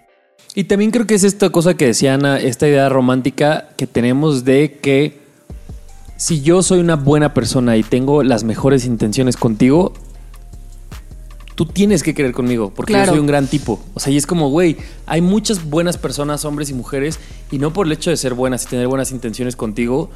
Y 0.54 0.64
también 0.64 0.92
creo 0.92 1.06
que 1.08 1.14
es 1.16 1.24
esta 1.24 1.50
cosa 1.50 1.74
que 1.74 1.86
decía 1.86 2.14
Ana, 2.14 2.38
esta 2.38 2.68
idea 2.68 2.88
romántica 2.88 3.70
que 3.76 3.86
tenemos 3.88 4.44
de 4.44 4.78
que 4.80 5.18
si 6.16 6.42
yo 6.42 6.62
soy 6.62 6.78
una 6.80 6.94
buena 6.96 7.34
persona 7.34 7.76
y 7.76 7.82
tengo 7.82 8.22
las 8.22 8.44
mejores 8.44 8.84
intenciones 8.84 9.36
contigo, 9.36 9.92
tú 11.58 11.66
tienes 11.66 12.04
que 12.04 12.14
querer 12.14 12.30
conmigo, 12.30 12.72
porque 12.72 12.92
Claro. 12.92 13.06
yo 13.06 13.12
soy 13.14 13.18
un 13.18 13.26
gran 13.26 13.48
tipo. 13.48 13.80
O 13.94 13.98
sea, 13.98 14.12
y 14.12 14.16
es 14.16 14.28
como, 14.28 14.48
güey, 14.48 14.76
hay 15.06 15.20
muchas 15.20 15.64
buenas 15.68 15.98
personas, 15.98 16.44
hombres 16.44 16.70
y 16.70 16.74
mujeres, 16.74 17.18
y 17.50 17.58
no 17.58 17.72
por 17.72 17.86
el 17.86 17.92
hecho 17.92 18.10
de 18.10 18.16
ser 18.16 18.34
buenas 18.34 18.62
y 18.62 18.68
tener 18.68 18.86
buenas 18.86 19.10
intenciones 19.10 19.56
contigo, 19.56 20.08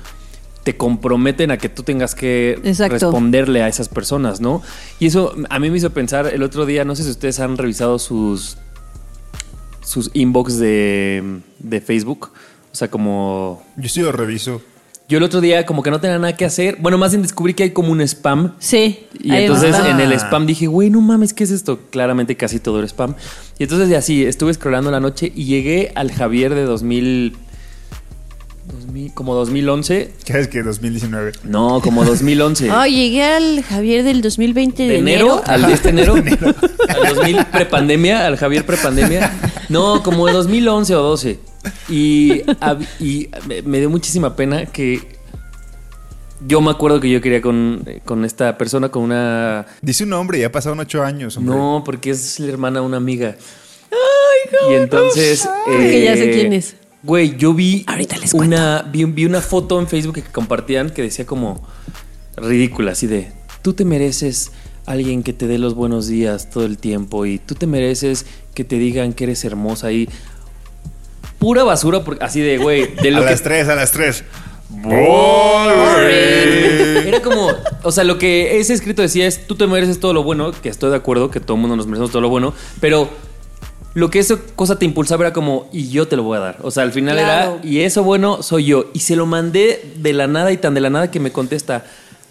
te 0.63 0.77
comprometen 0.77 1.51
a 1.51 1.59
que 1.59 1.69
tú 1.69 1.83
tengas 1.83 2.15
que 2.15 2.61
Exacto. 2.63 2.93
responderle 2.95 3.61
a 3.61 3.67
esas 3.67 3.89
personas, 3.89 4.41
¿no? 4.41 4.63
Y 5.01 5.07
eso 5.07 5.35
a 5.51 5.59
mí 5.59 5.69
me 5.69 5.79
hizo 5.79 5.91
pensar 5.91 6.29
el 6.33 6.45
otro 6.45 6.65
día, 6.65 6.85
no 6.85 6.95
sé 6.95 7.03
si 7.03 7.11
ustedes 7.11 7.41
han 7.41 7.59
revisado 7.59 7.99
sus 7.99 8.57
sus 9.85 10.11
inbox 10.15 10.59
de, 10.59 11.41
de 11.59 11.81
Facebook. 11.81 12.31
O 12.73 12.75
sea, 12.77 12.89
como. 12.89 13.65
Yo 13.77 13.89
sí 13.89 14.01
lo 14.01 14.13
reviso. 14.13 14.63
Yo 15.13 15.19
el 15.19 15.25
otro 15.25 15.43
día, 15.43 15.67
como 15.67 15.83
que 15.83 15.91
no 15.91 16.01
tenía 16.01 16.19
nada 16.19 16.35
que 16.35 16.47
hacer. 16.47 16.79
Bueno, 16.81 16.97
más 16.97 17.11
bien 17.11 17.21
descubrí 17.21 17.53
que 17.53 17.65
hay 17.65 17.71
como 17.73 17.93
un 17.93 18.01
spam. 18.01 18.55
Sí. 18.59 19.01
Y 19.21 19.35
entonces 19.35 19.77
en 19.85 20.01
el 20.01 20.11
spam 20.15 20.47
dije, 20.47 20.67
güey, 20.69 20.89
no 20.89 21.03
mames, 21.03 21.35
¿qué 21.35 21.45
es 21.45 21.51
esto? 21.51 21.81
Claramente 21.91 22.35
casi 22.35 22.61
todo 22.61 22.79
era 22.79 22.89
spam. 22.89 23.15
Y 23.59 23.65
entonces 23.65 23.91
y 23.91 23.95
así, 23.95 24.25
estuve 24.25 24.55
scrollando 24.55 24.91
la 24.91 25.01
noche 25.01 25.31
y 25.37 25.45
llegué 25.45 25.93
al 25.97 26.13
Javier 26.13 26.55
de 26.55 26.63
2000. 26.63 27.37
2000 28.73 29.13
como 29.13 29.35
2011. 29.35 30.15
¿Qué 30.25 30.39
es 30.39 30.49
que 30.49 30.63
2019? 30.63 31.33
No, 31.45 31.83
como 31.83 32.07
2011. 32.07 32.71
Oh, 32.71 32.87
llegué 32.87 33.23
al 33.23 33.63
Javier 33.65 34.05
del 34.05 34.23
2020 34.23 34.83
de, 34.83 34.89
de 34.89 34.99
enero, 34.99 35.43
al 35.45 35.67
de 35.67 35.75
este 35.75 35.91
enero, 35.91 36.15
al 36.15 37.15
2000 37.17 37.45
prepandemia, 37.53 38.27
al 38.27 38.39
Javier 38.39 38.65
prepandemia. 38.65 39.31
No, 39.69 40.03
como 40.03 40.27
de 40.27 40.33
2011 40.33 40.95
o 40.95 41.03
12. 41.03 41.52
Y, 41.89 42.43
me, 43.47 43.63
me 43.63 43.79
dio 43.79 43.91
muchísima 43.91 44.35
pena 44.37 44.67
que 44.67 45.21
yo 46.47 46.61
me 46.61 46.71
acuerdo 46.71 47.01
que 47.01 47.11
yo 47.11 47.21
quería 47.21 47.41
con, 47.41 47.85
con 48.05 48.25
esta 48.25 48.59
persona, 48.59 48.89
con 48.89 49.03
una... 49.03 49.67
Dice 49.81 50.05
un 50.05 50.11
nombre, 50.11 50.39
ya 50.39 50.51
pasaron 50.51 50.81
ocho 50.81 51.03
años. 51.03 51.37
hombre. 51.37 51.55
No, 51.55 51.83
porque 51.85 52.11
es 52.11 52.41
la 52.41 52.49
hermana 52.49 52.81
de 52.81 52.87
una 52.87 52.97
amiga. 52.97 53.37
y 54.69 54.75
entonces... 54.75 55.49
Porque 55.65 56.05
ya 56.05 56.15
sé 56.17 56.31
eh, 56.31 56.33
quién 56.33 56.53
es. 56.53 56.77
Güey, 57.03 57.37
yo 57.37 57.53
vi 57.53 57.85
Ahorita 57.87 58.17
les 58.19 58.33
una, 58.33 58.83
vi, 58.83 59.05
vi 59.05 59.25
una 59.25 59.41
foto 59.41 59.81
en 59.81 59.89
Facebook 59.89 60.15
que 60.15 60.23
compartían 60.23 60.91
que 60.91 61.03
decía 61.03 61.27
como 61.27 61.67
ridícula, 62.37 62.93
así 62.93 63.09
de, 63.09 63.33
tú 63.61 63.73
te 63.73 63.85
mereces 63.85 64.53
alguien 64.87 65.23
que 65.23 65.33
te 65.33 65.49
dé 65.49 65.59
los 65.59 65.75
buenos 65.75 66.07
días 66.07 66.51
todo 66.51 66.65
el 66.65 66.79
tiempo 66.79 67.27
y 67.27 67.39
tú 67.39 67.55
te 67.55 67.67
mereces 67.67 68.27
que 68.55 68.65
te 68.65 68.79
digan 68.79 69.13
que 69.13 69.25
eres 69.25 69.45
hermosa 69.45 69.93
y 69.93 70.09
pura 71.43 71.65
basura, 71.65 72.05
porque, 72.05 72.25
así 72.25 72.41
de, 72.41 72.57
güey, 72.57 72.95
de 72.95 73.09
A 73.09 73.13
lo 73.13 73.19
que 73.25 73.31
las 73.31 73.43
tres, 73.43 73.69
a 73.69 73.75
las 73.75 73.91
tres. 73.91 74.23
Era 77.05 77.21
como, 77.21 77.51
o 77.83 77.91
sea, 77.91 78.05
lo 78.05 78.17
que 78.17 78.61
ese 78.61 78.73
escrito 78.73 79.03
decía 79.03 79.27
es, 79.27 79.45
tú 79.49 79.57
te 79.57 79.67
mereces 79.67 79.99
todo 79.99 80.15
lo 80.15 80.23
bueno, 80.23 80.53
que 80.53 80.69
estoy 80.69 80.91
de 80.91 80.97
acuerdo, 80.97 81.33
que 81.33 81.41
todo 81.41 81.57
el 81.57 81.61
mundo 81.61 81.75
nos 81.77 81.87
merecemos 81.87 82.13
todo 82.13 82.23
lo 82.23 82.29
bueno, 82.29 82.55
pero 82.81 83.09
lo 83.95 84.09
que 84.09 84.21
esa 84.21 84.37
cosa 84.55 84.79
te 84.79 84.85
impulsaba 84.85 85.25
era 85.25 85.33
como, 85.33 85.69
y 85.73 85.89
yo 85.91 86.07
te 86.07 86.17
lo 86.17 86.23
voy 86.23 86.39
a 86.39 86.41
dar. 86.41 86.59
O 86.63 86.71
sea, 86.71 86.85
al 86.85 86.93
final 86.93 87.17
Claro. 87.19 87.59
era, 87.61 87.67
y 87.69 87.81
eso 87.81 88.05
bueno 88.05 88.45
soy 88.45 88.67
yo. 88.67 88.87
Y 88.95 89.01
se 89.01 89.17
lo 89.17 89.27
mandé 89.27 89.95
de 89.97 90.13
la 90.13 90.29
nada 90.29 90.53
y 90.53 90.59
tan 90.59 90.75
de 90.75 90.81
la 90.81 90.91
nada 90.91 91.11
que 91.11 91.19
me 91.19 91.33
contesta, 91.33 91.85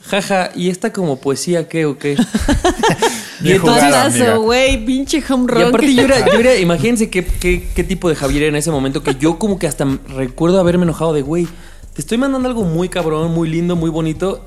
jaja, 0.04 0.52
¿y 0.56 0.70
esta 0.70 0.94
como 0.94 1.20
poesía 1.20 1.68
qué 1.68 1.86
o 1.86 1.98
qué? 1.98 2.16
y 3.44 3.52
entonces... 3.52 4.36
güey, 4.38 4.86
pinche 4.86 5.24
home 5.30 5.46
run. 5.48 5.62
Y 5.62 5.64
aparte 5.66 5.94
yo 5.96 6.02
era, 6.04 6.26
yo 6.26 6.40
era- 6.40 6.56
imagínense 6.58 7.10
qué, 7.10 7.24
qué, 7.26 7.68
qué 7.76 7.84
tipo 7.84 8.10
de 8.10 8.16
Javier 8.16 8.44
era 8.44 8.50
en 8.50 8.56
ese 8.56 8.72
momento 8.72 9.04
que 9.04 9.16
yo 9.16 9.38
como 9.40 9.58
que 9.60 9.68
hasta 9.68 9.86
recuerdo 10.16 10.60
haberme 10.60 10.84
enojado 10.84 11.14
de, 11.14 11.22
güey, 11.22 11.48
te 11.94 12.02
estoy 12.02 12.18
mandando 12.18 12.48
algo 12.48 12.64
muy 12.64 12.90
cabrón, 12.90 13.32
muy 13.34 13.50
lindo, 13.50 13.76
muy 13.76 13.90
bonito. 13.90 14.46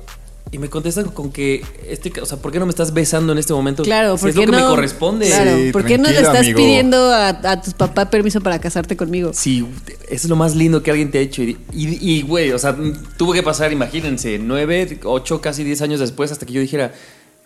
Y 0.51 0.59
me 0.59 0.69
contesta 0.69 1.03
con 1.03 1.31
que, 1.31 1.63
este, 1.89 2.21
o 2.21 2.25
sea, 2.25 2.37
¿por 2.37 2.51
qué 2.51 2.59
no 2.59 2.65
me 2.65 2.69
estás 2.69 2.93
besando 2.93 3.33
en 3.33 3.39
este 3.39 3.51
momento? 3.51 3.81
Claro, 3.83 4.15
Si 4.15 4.21
porque 4.21 4.29
es 4.29 4.35
lo 4.35 4.41
que 4.41 4.51
no, 4.51 4.63
me 4.69 4.75
corresponde. 4.75 5.25
Claro, 5.25 5.57
Sí, 5.57 5.71
¿por 5.71 5.83
qué 5.83 5.97
no 5.97 6.07
le 6.07 6.17
estás 6.17 6.37
amigo. 6.41 6.55
pidiendo 6.57 6.97
a, 7.11 7.29
a 7.29 7.61
tus 7.61 7.73
papás 7.73 8.07
permiso 8.09 8.39
para 8.41 8.59
casarte 8.59 8.95
conmigo? 8.95 9.31
Sí, 9.33 9.65
eso 10.03 10.27
es 10.27 10.29
lo 10.29 10.35
más 10.35 10.55
lindo 10.55 10.83
que 10.83 10.91
alguien 10.91 11.09
te 11.09 11.17
ha 11.17 11.21
hecho. 11.21 11.41
Y, 11.41 11.57
y- 11.73 11.97
y, 11.99 12.21
güey, 12.21 12.51
o 12.51 12.59
sea, 12.59 12.75
tuvo 13.17 13.33
que 13.33 13.41
pasar, 13.41 13.73
imagínense, 13.73 14.37
nueve, 14.37 14.99
ocho, 15.03 15.41
casi 15.41 15.63
diez 15.63 15.81
años 15.81 15.99
después 15.99 16.31
hasta 16.31 16.45
que 16.45 16.53
yo 16.53 16.61
dijera, 16.61 16.93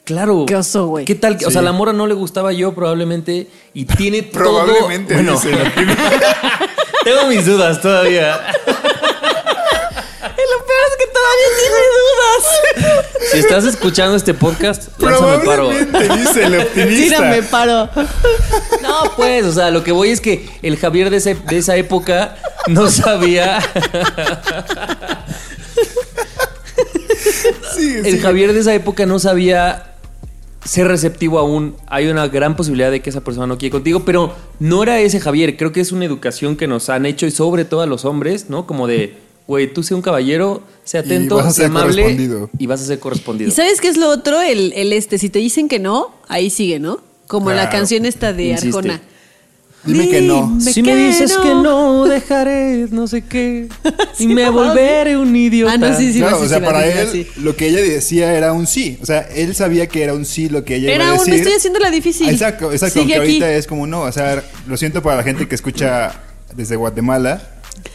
claro. 0.09 0.45
Qué 0.47 0.55
oso, 0.55 0.87
güey. 0.87 1.05
¿Qué 1.05 1.13
tal? 1.15 1.35
O 1.35 1.39
Sí. 1.39 1.51
sea, 1.51 1.61
la 1.61 1.71
mora 1.71 1.93
no 1.93 2.07
le 2.07 2.15
gustaba 2.15 2.51
yo 2.51 2.73
probablemente 2.73 3.47
y 3.75 3.85
tiene 3.85 4.21
todo... 4.33 4.65
Probablemente, 4.65 5.13
Bueno, 5.13 5.33
dice. 5.33 5.51
tengo 7.03 7.27
mis 7.27 7.45
dudas 7.45 7.79
todavía. 7.79 8.35
Lo 10.51 10.65
peor 10.65 10.83
es 10.89 10.95
que 10.97 11.07
todavía 11.13 11.49
tiene 11.61 11.79
dudas. 11.99 12.43
Si 13.31 13.37
estás 13.37 13.65
escuchando 13.65 14.15
este 14.15 14.33
podcast, 14.33 14.99
lánzame 14.99 15.45
paro. 15.45 15.69
Dice 15.69 16.43
el 16.45 16.59
optimista. 16.59 16.87
Tírame 17.17 17.43
paro. 17.43 17.89
No, 18.81 19.11
pues, 19.15 19.45
o 19.45 19.51
sea, 19.53 19.69
lo 19.69 19.83
que 19.83 19.91
voy 19.91 20.09
es 20.09 20.21
que 20.21 20.49
el 20.63 20.77
Javier 20.77 21.11
de, 21.11 21.17
ese- 21.17 21.35
de 21.35 21.57
esa 21.59 21.75
época 21.75 22.35
no 22.67 22.89
sabía. 22.89 23.59
Sí, 27.75 27.93
El 27.97 28.15
sí. 28.15 28.19
Javier 28.19 28.53
de 28.53 28.59
esa 28.61 28.73
época 28.73 29.05
no 29.05 29.19
sabía 29.19 29.93
ser 30.63 30.87
receptivo 30.87 31.39
aún. 31.39 31.75
Hay 31.87 32.07
una 32.07 32.27
gran 32.27 32.55
posibilidad 32.55 32.91
de 32.91 33.01
que 33.01 33.09
esa 33.09 33.21
persona 33.21 33.47
no 33.47 33.57
quiere 33.57 33.71
contigo, 33.71 34.03
pero 34.05 34.33
no 34.59 34.83
era 34.83 34.99
ese 34.99 35.19
Javier. 35.19 35.57
Creo 35.57 35.71
que 35.71 35.81
es 35.81 35.91
una 35.91 36.05
educación 36.05 36.55
que 36.55 36.67
nos 36.67 36.89
han 36.89 37.05
hecho 37.05 37.25
y 37.25 37.31
sobre 37.31 37.65
todo 37.65 37.81
a 37.81 37.85
los 37.85 38.05
hombres, 38.05 38.49
¿no? 38.49 38.67
Como 38.67 38.87
de, 38.87 39.17
güey, 39.47 39.71
tú 39.73 39.83
sé 39.83 39.95
un 39.95 40.01
caballero, 40.01 40.63
sé 40.83 40.97
atento, 40.97 41.35
vas 41.37 41.47
a 41.47 41.51
sé 41.51 41.61
ser 41.61 41.65
amable 41.67 42.01
correspondido. 42.03 42.49
y 42.57 42.65
vas 42.67 42.81
a 42.81 42.85
ser 42.85 42.99
correspondido. 42.99 43.49
¿Y 43.49 43.51
sabes 43.51 43.81
qué 43.81 43.87
es 43.87 43.97
lo 43.97 44.09
otro? 44.09 44.41
El, 44.41 44.73
el 44.75 44.93
este, 44.93 45.17
si 45.17 45.29
te 45.29 45.39
dicen 45.39 45.67
que 45.67 45.79
no, 45.79 46.11
ahí 46.27 46.49
sigue, 46.49 46.79
¿no? 46.79 46.99
Como 47.27 47.51
en 47.51 47.57
la 47.57 47.69
canción 47.69 48.05
esta 48.05 48.33
de 48.33 48.45
Insiste. 48.45 48.67
Arjona. 48.67 49.01
Dime 49.83 50.09
que 50.09 50.21
no. 50.21 50.47
Dime 50.57 50.73
Si 50.73 50.83
me 50.83 50.95
dices 50.95 51.37
que 51.37 51.49
no, 51.49 52.05
dejaré 52.05 52.87
no 52.91 53.07
sé 53.07 53.21
qué 53.23 53.69
y 54.19 54.23
Sí, 54.23 54.27
me 54.27 54.43
no, 54.43 54.51
volveré 54.51 55.17
un 55.17 55.33
idiota. 55.35 55.73
Ah, 55.73 55.77
no, 55.77 55.97
sí, 55.97 56.11
sí. 56.11 56.19
claro, 56.19 56.37
sí, 56.39 56.45
o 56.45 56.49
sea, 56.49 56.59
sí, 56.59 56.65
para 56.65 56.85
él 56.85 57.07
sí. 57.11 57.27
lo 57.37 57.55
que 57.55 57.67
ella 57.67 57.81
decía 57.81 58.33
era 58.33 58.51
un 58.53 58.67
sí. 58.67 58.97
O 59.01 59.05
sea, 59.05 59.21
él 59.21 59.55
sabía 59.55 59.87
que 59.87 60.03
era 60.03 60.13
un 60.13 60.25
sí 60.25 60.49
lo 60.49 60.65
que 60.65 60.75
ella 60.75 60.87
iba 60.87 60.95
Era 60.95 61.09
a 61.09 61.13
un, 61.13 61.19
decir. 61.19 61.35
estoy 61.35 61.53
haciendo 61.53 61.79
la 61.79 61.91
difícil. 61.91 62.29
Exacto, 62.29 62.71
exacto. 62.71 62.99
Sigue 63.01 63.15
Aunque 63.15 63.29
ahorita 63.29 63.53
es 63.53 63.67
como 63.67 63.87
no. 63.87 64.01
O 64.01 64.11
sea, 64.11 64.43
lo 64.67 64.75
siento 64.77 65.01
para 65.01 65.17
la 65.17 65.23
gente 65.23 65.47
que 65.47 65.55
escucha 65.55 66.13
desde 66.55 66.75
Guatemala. 66.75 67.41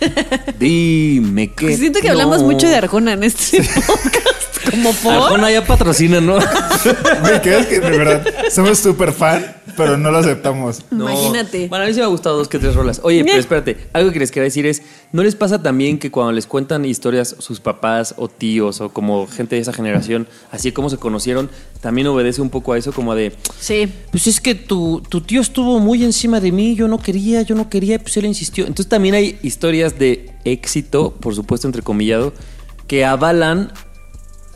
Dime 0.58 1.52
que. 1.52 1.76
Siento 1.76 2.00
que 2.00 2.06
no. 2.06 2.12
hablamos 2.12 2.42
mucho 2.42 2.68
de 2.68 2.76
Arjona 2.76 3.12
en 3.12 3.24
este 3.24 3.58
podcast. 3.58 4.33
Como 4.70 4.92
por. 4.94 5.12
Arjona 5.12 5.50
ya 5.50 5.64
patrocina, 5.64 6.20
¿no? 6.20 6.34
Güey, 7.20 7.40
¿crees 7.42 7.66
que 7.66 7.80
de 7.80 7.90
verdad 7.98 8.26
somos 8.50 8.78
súper 8.78 9.12
fan, 9.12 9.56
pero 9.76 9.96
no 9.96 10.10
lo 10.10 10.18
aceptamos? 10.18 10.82
No. 10.90 11.08
Imagínate. 11.08 11.68
Bueno, 11.68 11.84
a 11.84 11.88
mí 11.88 11.94
sí 11.94 12.00
me 12.00 12.04
ha 12.04 12.08
gustado 12.08 12.36
dos 12.36 12.48
que 12.48 12.58
tres 12.58 12.74
rolas. 12.74 13.00
Oye, 13.02 13.24
pero 13.24 13.38
espérate, 13.38 13.76
algo 13.92 14.12
que 14.12 14.18
les 14.18 14.30
quería 14.30 14.44
decir 14.44 14.66
es, 14.66 14.82
¿no 15.12 15.22
les 15.22 15.34
pasa 15.34 15.62
también 15.62 15.98
que 15.98 16.10
cuando 16.10 16.32
les 16.32 16.46
cuentan 16.46 16.84
historias 16.84 17.36
sus 17.38 17.60
papás 17.60 18.14
o 18.18 18.28
tíos 18.28 18.80
o 18.80 18.88
como 18.90 19.26
gente 19.26 19.56
de 19.56 19.62
esa 19.62 19.72
generación, 19.72 20.26
así 20.50 20.72
como 20.72 20.90
se 20.90 20.96
conocieron, 20.98 21.48
también 21.80 22.06
obedece 22.06 22.40
un 22.42 22.50
poco 22.50 22.72
a 22.72 22.78
eso 22.78 22.92
como 22.92 23.14
de, 23.14 23.32
Sí. 23.58 23.88
pues 24.10 24.26
es 24.26 24.40
que 24.40 24.54
tu, 24.54 25.02
tu 25.08 25.20
tío 25.20 25.40
estuvo 25.40 25.78
muy 25.78 26.02
encima 26.04 26.40
de 26.40 26.52
mí, 26.52 26.74
yo 26.74 26.88
no 26.88 26.98
quería, 26.98 27.42
yo 27.42 27.54
no 27.54 27.68
quería, 27.68 27.98
pues 27.98 28.16
él 28.16 28.24
insistió. 28.26 28.64
Entonces 28.66 28.88
también 28.88 29.14
hay 29.14 29.38
historias 29.42 29.98
de 29.98 30.30
éxito, 30.44 31.12
por 31.20 31.34
supuesto 31.34 31.66
entrecomillado, 31.66 32.32
que 32.86 33.04
avalan 33.04 33.72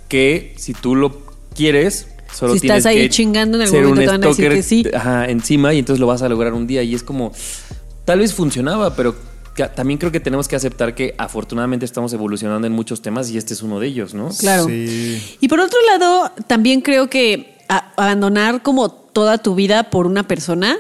que 0.08 0.54
si 0.56 0.74
tú 0.74 0.94
lo 0.94 1.22
quieres, 1.54 2.08
solo 2.32 2.54
Si 2.54 2.60
tienes 2.60 2.78
estás 2.78 2.90
ahí 2.90 3.02
que 3.02 3.08
chingando, 3.10 3.56
en 3.58 3.62
algún 3.62 3.76
ser 3.76 3.86
un 3.86 3.90
momento 3.90 4.10
te 4.12 4.18
van 4.18 4.24
a 4.24 4.28
decir 4.28 4.50
que 4.50 4.62
sí. 4.62 4.84
ajá, 4.94 5.26
encima 5.26 5.74
y 5.74 5.78
entonces 5.78 6.00
lo 6.00 6.06
vas 6.06 6.22
a 6.22 6.28
lograr 6.28 6.52
un 6.54 6.66
día 6.66 6.82
y 6.82 6.94
es 6.94 7.02
como 7.02 7.32
tal 8.04 8.20
vez 8.20 8.34
funcionaba, 8.34 8.94
pero 8.96 9.14
también 9.74 9.98
creo 9.98 10.12
que 10.12 10.20
tenemos 10.20 10.46
que 10.46 10.56
aceptar 10.56 10.94
que 10.94 11.14
afortunadamente 11.18 11.84
estamos 11.84 12.12
evolucionando 12.12 12.66
en 12.66 12.72
muchos 12.72 13.02
temas 13.02 13.30
y 13.30 13.38
este 13.38 13.54
es 13.54 13.62
uno 13.62 13.80
de 13.80 13.88
ellos, 13.88 14.14
¿no? 14.14 14.28
Claro. 14.38 14.66
Sí. 14.66 15.36
Y 15.40 15.48
por 15.48 15.60
otro 15.60 15.78
lado, 15.86 16.30
también 16.46 16.80
creo 16.80 17.10
que 17.10 17.56
abandonar 17.68 18.62
como 18.62 18.90
toda 18.90 19.38
tu 19.38 19.54
vida 19.54 19.90
por 19.90 20.06
una 20.06 20.28
persona, 20.28 20.76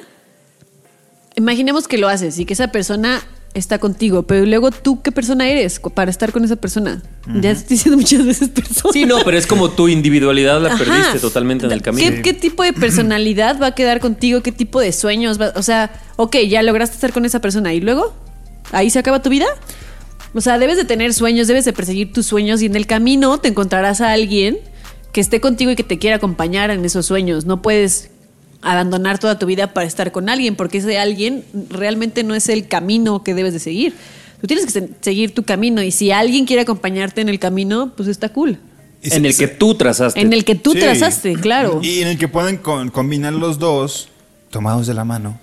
imaginemos 1.34 1.88
que 1.88 1.98
lo 1.98 2.08
haces 2.08 2.38
y 2.38 2.44
que 2.44 2.54
esa 2.54 2.68
persona 2.68 3.20
está 3.54 3.78
contigo, 3.78 4.22
pero 4.24 4.44
luego 4.46 4.70
tú 4.70 5.02
qué 5.02 5.10
persona 5.10 5.48
eres 5.48 5.80
para 5.94 6.10
estar 6.10 6.32
con 6.32 6.44
esa 6.44 6.56
persona. 6.56 7.02
Ya 7.40 7.50
estoy 7.50 7.76
diciendo 7.76 7.96
muchas 7.98 8.24
veces 8.24 8.48
persona. 8.50 8.92
Sí, 8.92 9.04
no, 9.04 9.18
pero 9.24 9.36
es 9.36 9.46
como 9.46 9.70
tu 9.70 9.88
individualidad 9.88 10.60
la 10.62 10.68
Ajá. 10.74 10.78
perdiste 10.84 11.18
totalmente 11.18 11.66
en 11.66 11.72
el 11.72 11.82
camino. 11.82 12.08
¿Qué, 12.10 12.22
qué 12.22 12.32
tipo 12.34 12.62
de 12.62 12.72
personalidad 12.72 13.60
va 13.60 13.68
a 13.68 13.74
quedar 13.74 14.00
contigo? 14.00 14.42
¿Qué 14.42 14.52
tipo 14.52 14.80
de 14.80 14.92
sueños? 14.92 15.40
va- 15.40 15.52
o 15.56 15.62
sea, 15.62 15.90
ok, 16.16 16.36
ya 16.48 16.62
lograste 16.62 16.94
estar 16.94 17.12
con 17.12 17.24
esa 17.24 17.40
persona 17.40 17.72
y 17.74 17.80
luego, 17.80 18.14
¿ahí 18.72 18.90
se 18.90 18.98
acaba 18.98 19.22
tu 19.22 19.30
vida? 19.30 19.46
O 20.34 20.40
sea, 20.40 20.58
debes 20.58 20.76
de 20.76 20.84
tener 20.84 21.12
sueños, 21.14 21.48
debes 21.48 21.64
de 21.64 21.72
perseguir 21.72 22.12
tus 22.12 22.26
sueños 22.26 22.62
y 22.62 22.66
en 22.66 22.76
el 22.76 22.86
camino 22.86 23.38
te 23.38 23.48
encontrarás 23.48 24.00
a 24.00 24.12
alguien 24.12 24.58
que 25.12 25.20
esté 25.22 25.40
contigo 25.40 25.70
y 25.70 25.76
que 25.76 25.84
te 25.84 25.98
quiera 25.98 26.16
acompañar 26.16 26.70
en 26.70 26.84
esos 26.84 27.06
sueños. 27.06 27.46
No 27.46 27.62
puedes 27.62 28.10
abandonar 28.62 29.18
toda 29.18 29.38
tu 29.38 29.46
vida 29.46 29.72
para 29.72 29.86
estar 29.86 30.10
con 30.12 30.28
alguien 30.28 30.56
porque 30.56 30.78
ese 30.78 30.98
alguien 30.98 31.44
realmente 31.70 32.24
no 32.24 32.34
es 32.34 32.48
el 32.48 32.66
camino 32.68 33.22
que 33.22 33.34
debes 33.34 33.52
de 33.52 33.58
seguir. 33.60 33.94
Tú 34.40 34.46
tienes 34.46 34.66
que 34.66 34.72
se- 34.72 34.88
seguir 35.00 35.34
tu 35.34 35.42
camino 35.44 35.82
y 35.82 35.90
si 35.90 36.10
alguien 36.10 36.44
quiere 36.46 36.62
acompañarte 36.62 37.20
en 37.20 37.28
el 37.28 37.38
camino, 37.38 37.92
pues 37.96 38.08
está 38.08 38.28
cool. 38.30 38.58
Y 39.02 39.06
en 39.14 39.22
se- 39.22 39.28
el 39.28 39.36
que 39.36 39.48
tú 39.48 39.74
trazaste. 39.76 40.20
En 40.20 40.32
el 40.32 40.44
que 40.44 40.54
tú 40.56 40.72
Sí. 40.72 40.80
trazaste, 40.80 41.34
claro. 41.34 41.80
Y 41.82 42.00
en 42.02 42.08
el 42.08 42.18
que 42.18 42.26
pueden 42.28 42.56
con- 42.56 42.90
combinar 42.90 43.32
los 43.32 43.58
dos, 43.58 44.08
tomados 44.50 44.86
de 44.86 44.94
la 44.94 45.04
mano. 45.04 45.38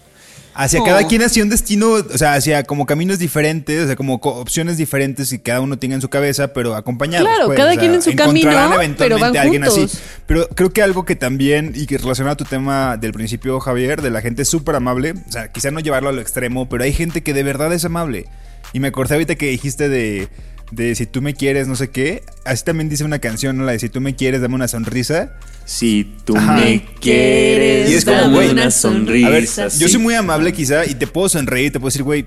Hacia 0.57 0.79
Oh. 0.81 0.85
cada 0.85 1.05
quien 1.05 1.21
hacia 1.21 1.43
un 1.43 1.49
destino, 1.49 1.91
o 1.91 2.17
sea, 2.17 2.33
hacia 2.35 2.63
como 2.63 2.85
caminos 2.85 3.19
diferentes, 3.19 3.83
o 3.83 3.87
sea, 3.87 3.95
como 3.97 4.21
co- 4.21 4.35
opciones 4.35 4.77
diferentes 4.77 5.33
y 5.33 5.39
cada 5.39 5.59
uno 5.59 5.77
tenga 5.77 5.95
en 5.95 6.01
su 6.01 6.09
cabeza, 6.09 6.53
pero 6.53 6.75
acompañados. 6.75 7.27
Claro, 7.27 7.47
pues, 7.47 7.57
cada 7.57 7.71
o 7.71 7.73
sea, 7.73 7.79
quien 7.81 7.93
en 7.93 8.01
su 8.01 8.15
camino, 8.15 8.49
eventualmente 8.51 8.97
pero 8.97 9.19
van 9.19 9.35
a 9.35 9.41
alguien 9.41 9.63
así. 9.65 9.85
Pero 10.25 10.47
creo 10.47 10.71
que 10.71 10.81
algo 10.81 11.03
que 11.03 11.17
también, 11.17 11.73
y 11.75 11.85
que 11.87 11.97
relacionado 11.97 12.33
a 12.33 12.37
tu 12.37 12.45
tema 12.45 12.95
del 12.97 13.11
principio, 13.11 13.59
Javier, 13.59 14.01
de 14.01 14.09
la 14.11 14.21
gente 14.21 14.45
súper 14.45 14.75
amable, 14.75 15.13
o 15.27 15.31
sea, 15.31 15.51
quizá 15.51 15.71
no 15.71 15.81
llevarlo 15.81 16.07
a 16.09 16.13
lo 16.13 16.21
extremo, 16.21 16.69
pero 16.69 16.85
hay 16.85 16.93
gente 16.93 17.21
que 17.21 17.33
de 17.33 17.43
verdad 17.43 17.73
es 17.73 17.83
amable. 17.83 18.25
Y 18.71 18.79
me 18.79 18.87
acordé 18.87 19.15
ahorita 19.15 19.35
que 19.35 19.47
dijiste 19.47 19.89
de, 19.89 20.29
de 20.71 20.95
si 20.95 21.05
tú 21.05 21.21
me 21.21 21.33
quieres, 21.33 21.67
no 21.67 21.75
sé 21.75 21.89
qué. 21.89 22.23
Así 22.43 22.63
también 22.63 22.89
dice 22.89 23.03
una 23.03 23.19
canción, 23.19 23.57
¿no? 23.57 23.63
La 23.63 23.73
de 23.73 23.79
si 23.79 23.89
tú 23.89 24.01
me 24.01 24.15
quieres, 24.15 24.41
dame 24.41 24.55
una 24.55 24.67
sonrisa. 24.67 25.33
Si 25.65 26.15
tú 26.25 26.37
Ajá. 26.37 26.55
me 26.55 26.85
quieres, 26.99 27.89
Y 27.89 27.95
es 27.95 28.05
como, 28.05 28.17
dame 28.17 28.49
una 28.49 28.71
sonrisa. 28.71 29.27
A 29.27 29.29
ver, 29.29 29.47
sí. 29.47 29.61
yo 29.79 29.87
soy 29.87 29.99
muy 29.99 30.13
amable 30.13 30.53
quizá 30.53 30.85
y 30.85 30.95
te 30.95 31.07
puedo 31.07 31.29
sonreír, 31.29 31.71
te 31.71 31.79
puedo 31.79 31.89
decir, 31.89 32.03
güey, 32.03 32.25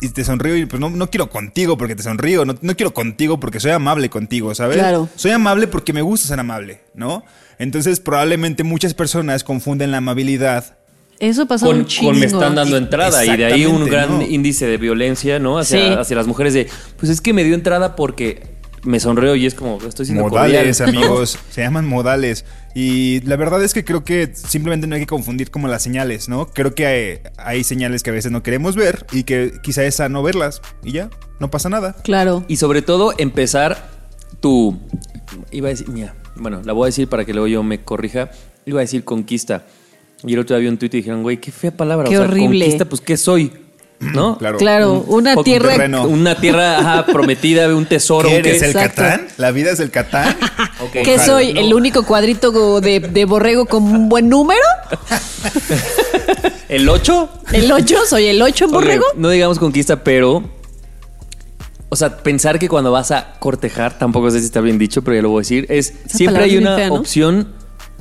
y 0.00 0.08
te 0.08 0.24
sonrío 0.24 0.56
y 0.56 0.66
pues 0.66 0.80
no, 0.80 0.90
no 0.90 1.08
quiero 1.10 1.30
contigo 1.30 1.78
porque 1.78 1.94
te 1.94 2.02
sonrío, 2.02 2.44
no, 2.44 2.56
no 2.60 2.76
quiero 2.76 2.92
contigo 2.92 3.40
porque 3.40 3.60
soy 3.60 3.70
amable 3.70 4.10
contigo, 4.10 4.54
¿sabes? 4.54 4.76
Claro. 4.76 5.08
Soy 5.16 5.30
amable 5.30 5.66
porque 5.66 5.92
me 5.92 6.02
gusta 6.02 6.28
ser 6.28 6.40
amable, 6.40 6.80
¿no? 6.94 7.24
Entonces 7.58 8.00
probablemente 8.00 8.64
muchas 8.64 8.94
personas 8.94 9.44
confunden 9.44 9.90
la 9.92 9.98
amabilidad. 9.98 10.78
Eso 11.18 11.46
pasa 11.46 11.66
con, 11.66 11.76
un 11.78 11.86
chingo. 11.86 12.10
con 12.10 12.20
me 12.20 12.26
están 12.26 12.54
dando 12.54 12.76
entrada 12.76 13.24
y 13.24 13.36
de 13.36 13.44
ahí 13.44 13.66
un 13.66 13.86
gran 13.86 14.18
¿no? 14.18 14.22
índice 14.22 14.66
de 14.66 14.76
violencia, 14.76 15.38
¿no? 15.38 15.58
Hacia, 15.58 15.78
Sí. 15.78 15.94
hacia 15.98 16.16
las 16.16 16.26
mujeres 16.26 16.54
de, 16.54 16.68
pues 16.96 17.10
es 17.10 17.20
que 17.20 17.32
me 17.32 17.44
dio 17.44 17.54
entrada 17.54 17.96
porque 17.96 18.54
me 18.84 19.00
sonreo 19.00 19.34
y 19.34 19.46
es 19.46 19.54
como, 19.54 19.78
estoy 19.86 20.06
siendo 20.06 20.24
Modales, 20.24 20.80
amigos. 20.80 21.38
Se 21.50 21.62
llaman 21.62 21.86
modales. 21.86 22.44
Y 22.74 23.20
la 23.22 23.36
verdad 23.36 23.62
es 23.62 23.72
que 23.72 23.84
creo 23.84 24.04
que 24.04 24.32
simplemente 24.34 24.86
no 24.86 24.94
hay 24.94 25.02
que 25.02 25.06
confundir 25.06 25.50
como 25.50 25.68
las 25.68 25.82
señales, 25.82 26.28
¿no? 26.28 26.46
Creo 26.46 26.74
que 26.74 26.86
hay, 26.86 27.18
hay 27.38 27.64
señales 27.64 28.02
que 28.02 28.10
a 28.10 28.12
veces 28.12 28.32
no 28.32 28.42
queremos 28.42 28.76
ver 28.76 29.06
y 29.12 29.22
que 29.22 29.52
quizá 29.62 29.84
es 29.84 30.00
no 30.10 30.22
verlas. 30.22 30.60
Y 30.82 30.92
ya, 30.92 31.08
no 31.40 31.50
pasa 31.50 31.68
nada. 31.68 31.94
Claro. 32.02 32.44
Y 32.48 32.56
sobre 32.56 32.82
todo, 32.82 33.14
empezar 33.16 33.88
tu. 34.40 34.78
Iba 35.50 35.68
a 35.68 35.70
decir, 35.70 35.88
mira, 35.88 36.14
bueno, 36.36 36.62
la 36.64 36.72
voy 36.72 36.86
a 36.86 36.86
decir 36.86 37.08
para 37.08 37.24
que 37.24 37.32
luego 37.32 37.46
yo 37.46 37.62
me 37.62 37.82
corrija. 37.82 38.30
Iba 38.66 38.80
a 38.80 38.82
decir 38.82 39.04
conquista. 39.04 39.64
Y 40.26 40.34
el 40.34 40.40
otro 40.40 40.56
día 40.56 40.62
vi 40.62 40.68
un 40.68 40.78
tuit 40.78 40.94
y 40.94 40.98
dijeron, 40.98 41.22
güey, 41.22 41.36
qué 41.38 41.52
fea 41.52 41.70
palabra. 41.70 42.08
Qué 42.08 42.16
o 42.16 42.20
sea, 42.20 42.28
horrible. 42.28 42.64
Conquista, 42.64 42.84
pues, 42.86 43.00
¿qué 43.00 43.16
soy? 43.16 43.52
¿No? 44.00 44.38
Claro. 44.38 44.58
Claro, 44.58 45.04
una 45.06 45.36
tierra. 45.36 45.76
Una 46.06 46.34
tierra 46.40 46.78
ajá, 46.78 47.06
prometida, 47.12 47.74
un 47.74 47.86
tesoro. 47.86 48.28
¿Qué 48.28 48.42
¿qué? 48.42 48.50
eres, 48.50 48.62
el 48.62 48.70
Exacto. 48.70 49.02
Catán? 49.02 49.26
¿La 49.36 49.50
vida 49.50 49.70
es 49.70 49.80
el 49.80 49.90
Catán? 49.90 50.36
¿Qué 50.92 51.00
Ojalá. 51.02 51.24
soy? 51.24 51.50
¿El 51.50 51.72
único 51.74 52.04
cuadrito 52.04 52.80
de, 52.80 53.00
de 53.00 53.24
borrego 53.24 53.66
con 53.66 53.82
un 53.82 54.08
buen 54.08 54.28
número? 54.28 54.60
¿El 56.68 56.88
8? 56.88 57.28
¿El 57.52 57.70
8? 57.70 57.96
¿Soy 58.08 58.26
el 58.26 58.40
8 58.42 58.64
en 58.64 58.70
borrego? 58.70 59.04
no 59.16 59.30
digamos 59.30 59.58
conquista, 59.58 60.02
pero. 60.02 60.42
O 61.90 61.96
sea, 61.96 62.16
pensar 62.16 62.58
que 62.58 62.68
cuando 62.68 62.90
vas 62.90 63.12
a 63.12 63.34
cortejar, 63.38 63.96
tampoco 63.98 64.30
sé 64.30 64.40
si 64.40 64.46
está 64.46 64.60
bien 64.60 64.78
dicho, 64.78 65.02
pero 65.02 65.14
ya 65.14 65.22
lo 65.22 65.28
voy 65.28 65.38
a 65.38 65.42
decir, 65.42 65.66
es 65.68 65.90
Esa 65.90 66.16
siempre 66.18 66.42
hay 66.44 66.56
una 66.56 66.74
fea, 66.74 66.88
¿no? 66.88 66.94
opción 66.94 67.52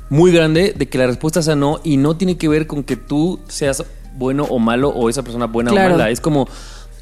muy 0.10 0.32
grande 0.32 0.74
de 0.78 0.88
que 0.90 0.98
la 0.98 1.08
respuesta 1.08 1.42
sea 1.42 1.56
no 1.56 1.80
y 1.84 1.98
no 1.98 2.16
tiene 2.18 2.38
que 2.38 2.48
ver 2.48 2.68
con 2.68 2.84
que 2.84 2.96
tú 2.96 3.40
seas 3.48 3.84
bueno 4.16 4.44
o 4.44 4.60
malo 4.60 4.90
o 4.90 5.10
esa 5.10 5.24
persona 5.24 5.46
buena 5.48 5.72
Claro. 5.72 5.96
o 5.96 5.98
mala. 5.98 6.10
Es 6.10 6.22
como. 6.22 6.48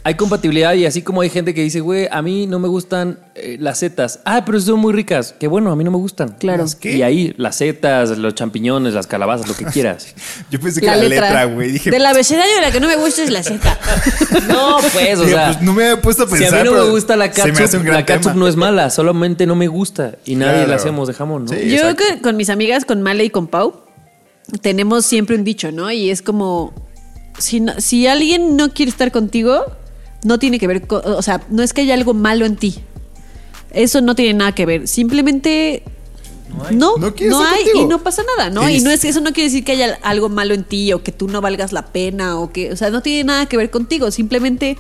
Hay 0.04 0.16
compatibilidad 0.16 0.74
y 0.74 0.88
así 0.88 1.04
como 1.04 1.22
hay 1.22 1.30
gente 1.30 1.54
que 1.54 1.62
dice, 1.62 1.80
güey, 1.80 2.08
a 2.10 2.24
mí 2.24 2.48
no 2.48 2.58
me 2.58 2.68
gustan 2.68 3.20
eh, 3.36 3.58
las 3.60 3.78
setas. 3.80 4.20
Ah, 4.26 4.44
pero 4.46 4.60
son 4.60 4.80
muy 4.80 4.94
ricas. 4.94 5.36
Que 5.40 5.48
bueno, 5.48 5.72
a 5.72 5.76
mí 5.76 5.84
no 5.84 5.92
me 5.92 5.98
gustan. 5.98 6.30
Claro. 6.40 6.66
Y 6.82 7.04
ahí, 7.04 7.36
las 7.38 7.58
setas, 7.58 8.18
los 8.18 8.34
champiñones, 8.34 8.96
las 8.96 9.06
calabazas, 9.06 9.48
lo 9.48 9.56
que 9.56 9.66
quieras. 9.72 10.16
Yo 10.50 10.60
pensé 10.60 10.82
que 10.82 10.88
la, 10.88 10.96
letra, 10.98 11.46
güey. 11.46 11.72
Dije, 11.72 11.92
Del 11.92 12.04
abecedario 12.04 12.60
la 12.62 12.72
que 12.72 12.80
no 12.80 12.88
me 12.88 12.96
gusta 12.96 13.22
es 13.24 13.30
la 13.30 13.44
Z. 13.44 13.78
No, 14.48 14.78
pues, 14.92 15.20
o 15.20 15.26
digo, 15.26 15.38
sea. 15.38 15.52
pues 15.52 15.62
no 15.62 15.74
me 15.74 15.84
había 15.88 16.02
puesto 16.02 16.24
a 16.24 16.28
Si 16.28 16.34
a 16.34 16.38
pensar. 16.40 16.64
mí 16.64 16.70
no 16.74 16.84
me 16.84 16.90
gusta 16.90 17.16
la 17.16 17.28
gran 17.28 17.54
la 17.86 18.06
tema. 18.06 18.34
no 18.34 18.48
es 18.48 18.56
mala, 18.56 18.90
solamente 18.90 19.46
no 19.46 19.56
me 19.56 19.68
gusta 19.68 20.16
y 20.26 20.36
nadie 20.36 20.54
Claro. 20.54 20.70
la 20.70 20.76
hacemos 20.78 21.08
de 21.10 21.14
jamón, 21.14 21.46
¿no? 21.46 21.54
Sí. 21.54 21.70
Yo 21.70 21.96
que 21.96 22.22
con 22.22 22.38
mis 22.38 22.50
amigas, 22.50 22.86
con 22.86 23.02
Male 23.04 23.24
y 23.26 23.30
con 23.30 23.46
Pau, 23.48 23.84
tenemos 24.62 25.06
siempre 25.06 25.36
un 25.36 25.44
dicho, 25.44 25.72
¿no? 25.72 25.92
Y 25.92 26.10
es 26.10 26.22
como, 26.22 26.74
si, 27.38 27.60
no- 27.60 27.80
si 27.80 28.08
alguien 28.08 28.58
no 28.58 28.74
quiere 28.74 28.90
estar 28.90 29.12
contigo, 29.12 29.66
no 30.24 30.40
tiene 30.40 30.60
que 30.60 30.68
ver, 30.68 30.88
con, 30.88 31.02
o 31.06 31.22
sea, 31.22 31.42
no 31.50 31.64
es 31.64 31.74
que 31.74 31.82
haya 31.82 31.94
algo 31.94 32.14
malo 32.14 32.46
en 32.46 32.56
ti. 32.56 32.80
Eso 33.72 34.02
no 34.02 34.16
tiene 34.16 34.34
nada 34.34 34.54
que 34.54 34.66
ver. 34.66 34.88
Simplemente 34.88 35.84
no, 36.74 36.98
No 36.98 36.98
no, 36.98 37.06
hay 37.46 37.64
contigo. 37.64 37.86
y 37.86 37.86
no 37.88 38.04
pasa 38.04 38.24
nada, 38.38 38.50
¿no? 38.50 38.70
Y 38.70 38.76
Y 38.76 38.82
no 38.82 38.92
es- 38.92 39.06
es 39.06 39.12
eso 39.12 39.22
no 39.22 39.32
quiere 39.32 39.50
decir 39.50 39.64
que 39.64 39.72
haya 39.72 39.98
algo 40.04 40.28
malo 40.28 40.54
en 40.54 40.64
ti 40.66 40.92
o 40.92 41.02
que 41.04 41.12
tú 41.14 41.28
no 41.30 41.40
valgas 41.42 41.72
la 41.72 41.86
pena 41.88 42.38
o 42.40 42.52
que, 42.52 42.72
o 42.74 42.76
sea, 42.76 42.90
no 42.90 43.02
tiene 43.02 43.24
nada 43.24 43.46
que 43.46 43.56
ver 43.56 43.70
contigo. 43.70 44.12
Simplemente 44.12 44.78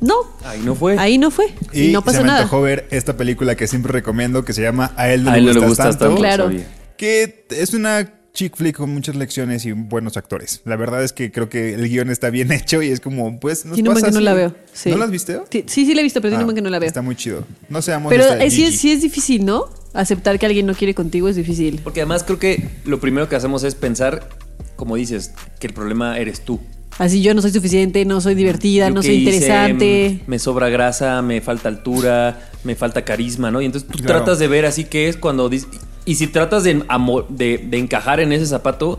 no. 0.00 0.14
Ahí 0.44 0.60
no 0.64 0.76
fue. 0.76 0.96
Ahí 0.96 1.18
no 1.18 1.32
fue 1.32 1.52
y, 1.72 1.86
Y 1.88 1.92
no 1.92 2.02
pasa 2.04 2.18
se 2.18 2.22
me 2.22 2.28
nada. 2.28 2.42
antojó 2.42 2.62
ver 2.62 2.86
esta 2.92 3.16
película 3.16 3.56
que 3.56 3.66
siempre 3.66 3.90
recomiendo 3.92 4.44
que 4.44 4.52
se 4.52 4.62
llama 4.62 4.92
A 4.96 5.10
él 5.10 5.24
no, 5.24 5.30
A 5.30 5.32
le, 5.32 5.38
él 5.40 5.46
no 5.46 5.52
le 5.54 5.66
gustas 5.66 5.86
gustas 5.96 5.98
tanto. 5.98 6.04
tanto. 6.14 6.20
Claro. 6.20 6.64
Que 6.96 7.46
es 7.50 7.74
una 7.74 8.12
chick 8.38 8.56
flick 8.56 8.76
con 8.76 8.90
muchas 8.94 9.16
lecciones 9.16 9.66
y 9.66 9.72
buenos 9.72 10.16
actores. 10.16 10.60
La 10.64 10.76
verdad 10.76 11.02
es 11.02 11.12
que 11.12 11.32
creo 11.32 11.48
que 11.48 11.74
el 11.74 11.88
guion 11.88 12.08
está 12.08 12.30
bien 12.30 12.52
hecho 12.52 12.80
y 12.82 12.88
es 12.90 13.00
como, 13.00 13.40
pues, 13.40 13.64
nos 13.64 13.74
Tiene 13.74 13.90
pasa 13.90 14.06
que 14.06 14.12
no 14.12 14.18
así. 14.18 14.24
la 14.24 14.34
veo. 14.34 14.54
Sí. 14.72 14.90
¿No 14.90 14.96
la 14.96 15.06
has 15.06 15.10
visto? 15.10 15.44
Sí, 15.50 15.64
sí, 15.66 15.86
sí 15.86 15.92
la 15.94 16.00
he 16.02 16.04
visto, 16.04 16.20
pero 16.20 16.30
tiene 16.30 16.42
Ah, 16.42 16.44
un 16.44 16.46
buen 16.46 16.54
que 16.54 16.62
no 16.62 16.70
la 16.70 16.78
veo. 16.78 16.86
Está 16.86 17.02
muy 17.02 17.16
chido. 17.16 17.44
No 17.68 17.82
seamos 17.82 18.10
Pero 18.10 18.22
esta 18.22 18.44
eh, 18.44 18.50
sí, 18.52 18.64
es, 18.64 18.78
sí 18.78 18.92
es 18.92 19.02
difícil, 19.02 19.44
¿no? 19.44 19.64
Aceptar 19.92 20.38
que 20.38 20.46
alguien 20.46 20.66
no 20.66 20.74
quiere 20.74 20.94
contigo 20.94 21.28
es 21.28 21.34
difícil. 21.34 21.80
Porque 21.82 22.00
además 22.02 22.22
creo 22.22 22.38
que 22.38 22.62
lo 22.84 23.00
primero 23.00 23.28
que 23.28 23.34
hacemos 23.34 23.64
es 23.64 23.74
pensar, 23.74 24.28
como 24.76 24.94
dices, 24.94 25.32
que 25.58 25.66
el 25.66 25.72
problema 25.74 26.16
eres 26.18 26.40
tú. 26.42 26.60
Así 26.98 27.22
yo 27.22 27.34
no 27.34 27.42
soy 27.42 27.50
suficiente, 27.52 28.04
no 28.04 28.20
soy 28.20 28.34
divertida, 28.36 28.88
Yo 28.88 28.94
no 28.94 29.02
soy 29.02 29.16
hice, 29.16 29.30
interesante. 29.34 30.20
me 30.28 30.38
sobra 30.38 30.68
grasa, 30.68 31.22
me 31.22 31.40
falta 31.40 31.68
altura, 31.68 32.50
me 32.64 32.74
falta 32.76 33.04
carisma, 33.04 33.50
¿no? 33.50 33.60
Y 33.60 33.66
entonces 33.66 33.88
tú 33.90 33.98
Claro. 33.98 34.18
tratas 34.24 34.38
de 34.38 34.46
ver 34.48 34.64
así 34.64 34.84
que 34.84 35.08
es 35.08 35.16
cuando... 35.16 35.50
dis- 35.50 35.66
Y 36.08 36.14
si 36.14 36.26
tratas 36.28 36.64
de, 36.64 36.82
amo- 36.88 37.26
de, 37.28 37.58
de 37.58 37.76
encajar 37.76 38.18
en 38.20 38.32
ese 38.32 38.46
zapato, 38.46 38.98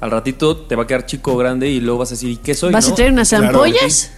al 0.00 0.10
ratito 0.10 0.56
te 0.56 0.74
va 0.74 0.82
a 0.82 0.86
quedar 0.88 1.06
chico 1.06 1.34
o 1.34 1.36
grande 1.36 1.68
y 1.68 1.80
luego 1.80 2.00
vas 2.00 2.10
a 2.10 2.14
decir, 2.14 2.30
¿y 2.30 2.36
qué 2.38 2.54
soy? 2.54 2.72
¿Vas 2.72 2.88
no? 2.88 2.92
a 2.92 2.96
traer 2.96 3.12
unas 3.12 3.32
ampollas? 3.32 4.10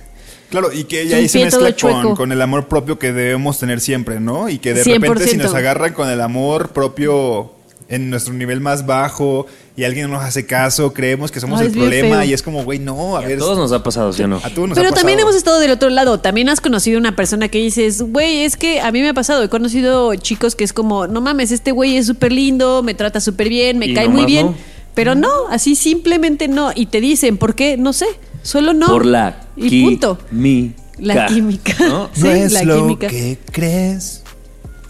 Claro, 0.49 0.73
y 0.73 0.85
que 0.85 1.07
ya 1.07 1.19
ahí 1.19 1.29
se 1.29 1.45
mezcla 1.45 1.75
con, 1.77 2.15
con 2.17 2.33
el 2.33 2.41
amor 2.41 2.69
propio 2.69 2.99
que 2.99 3.13
debemos 3.13 3.59
tener 3.59 3.81
siempre, 3.81 4.19
¿no? 4.21 4.49
Y 4.49 4.59
que 4.59 4.73
de 4.73 4.83
repente 4.85 5.27
si 5.27 5.37
100%. 5.37 5.43
nos 5.43 5.55
agarran 5.55 5.93
con 5.93 6.09
el 6.09 6.21
amor 6.23 6.71
propio 6.71 7.53
en 7.95 8.11
nuestro 8.11 8.33
nivel 8.35 8.61
más 8.61 8.87
bajo 8.87 9.47
y 9.77 9.85
alguien 9.85 10.09
no 10.11 10.17
nos 10.17 10.25
hace 10.25 10.47
caso, 10.47 10.93
creemos 10.93 11.31
que 11.31 11.41
somos 11.41 11.61
Ay, 11.61 11.67
el 11.69 11.73
problema 11.73 12.17
feo. 12.21 12.25
y 12.25 12.33
es 12.33 12.43
como, 12.43 12.65
güey, 12.65 12.79
no, 12.79 13.17
a 13.17 13.23
Y 13.23 13.25
a 13.25 13.29
ver. 13.29 13.39
todos 13.39 13.57
nos 13.59 13.71
ha 13.73 13.83
pasado, 13.83 14.13
¿sí 14.13 14.23
o 14.23 14.29
no? 14.29 14.37
a 14.43 14.51
todos 14.51 14.69
nos 14.71 14.77
Pero 14.79 14.89
ha 14.91 14.93
también 14.93 15.21
hemos 15.21 15.35
estado 15.37 15.61
del 15.61 15.71
otro 15.71 15.89
lado. 15.91 16.19
También 16.21 16.49
has 16.49 16.61
conocido 16.61 16.99
una 16.99 17.15
persona 17.17 17.49
que 17.49 17.59
dices, 17.59 18.03
güey, 18.03 18.45
es 18.45 18.57
que 18.57 18.81
a 18.81 18.91
mí 18.93 19.01
me 19.03 19.11
ha 19.11 19.15
pasado. 19.15 19.43
He 19.43 19.49
conocido 19.49 20.15
chicos 20.17 20.55
que 20.57 20.65
es 20.65 20.73
como, 20.73 21.07
no 21.07 21.21
mames, 21.21 21.53
este 21.53 21.71
güey 21.73 21.97
es 21.97 22.07
súper 22.07 22.33
lindo, 22.33 22.83
me 22.83 22.95
trata 22.95 23.21
súper 23.21 23.49
bien, 23.49 23.79
me 23.79 23.87
Y 23.87 23.95
cae 23.95 24.09
muy 24.09 24.25
bien. 24.25 24.47
no. 24.47 24.55
Pero 24.95 25.15
no, 25.15 25.29
así 25.51 25.75
simplemente 25.75 26.49
no. 26.49 26.71
Y 26.75 26.87
te 26.87 27.01
dicen, 27.01 27.39
¿por 27.39 27.55
qué? 27.55 27.77
No 27.79 27.93
sé. 27.95 28.07
Solo 28.43 28.75
no. 28.75 28.89
Por 28.89 29.07
la 29.07 29.49
Y 29.57 29.83
punto. 29.85 30.19
química. 30.31 30.83
La 30.99 31.27
química. 31.27 31.75
¿no? 31.81 32.11
Sí, 32.15 32.23
no 32.25 32.31
es 32.33 32.53
la 32.53 32.63
lo 32.65 32.77
química. 32.83 33.07
que 33.09 33.39
crees, 33.51 34.22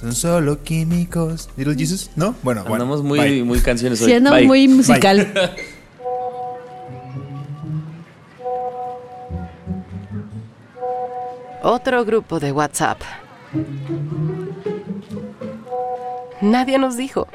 son 0.02 0.14
solo 0.16 0.62
químicos. 0.64 1.48
Little 1.56 1.76
Jesus, 1.76 2.10
¿no? 2.16 2.34
Bueno, 2.42 2.62
bueno. 2.62 2.82
Andamos 2.82 3.04
muy, 3.04 3.20
bye. 3.20 3.44
muy 3.44 3.60
canciones 3.60 4.00
hoy. 4.02 4.08
Sí, 4.08 4.14
andamos 4.14 4.40
Bye. 4.40 4.48
muy 4.48 4.66
musical. 4.66 5.32
Otro 11.62 12.04
grupo 12.04 12.40
de 12.40 12.50
WhatsApp. 12.50 13.00
Nadie 16.40 16.78
nos 16.80 16.96
dijo. 16.96 17.28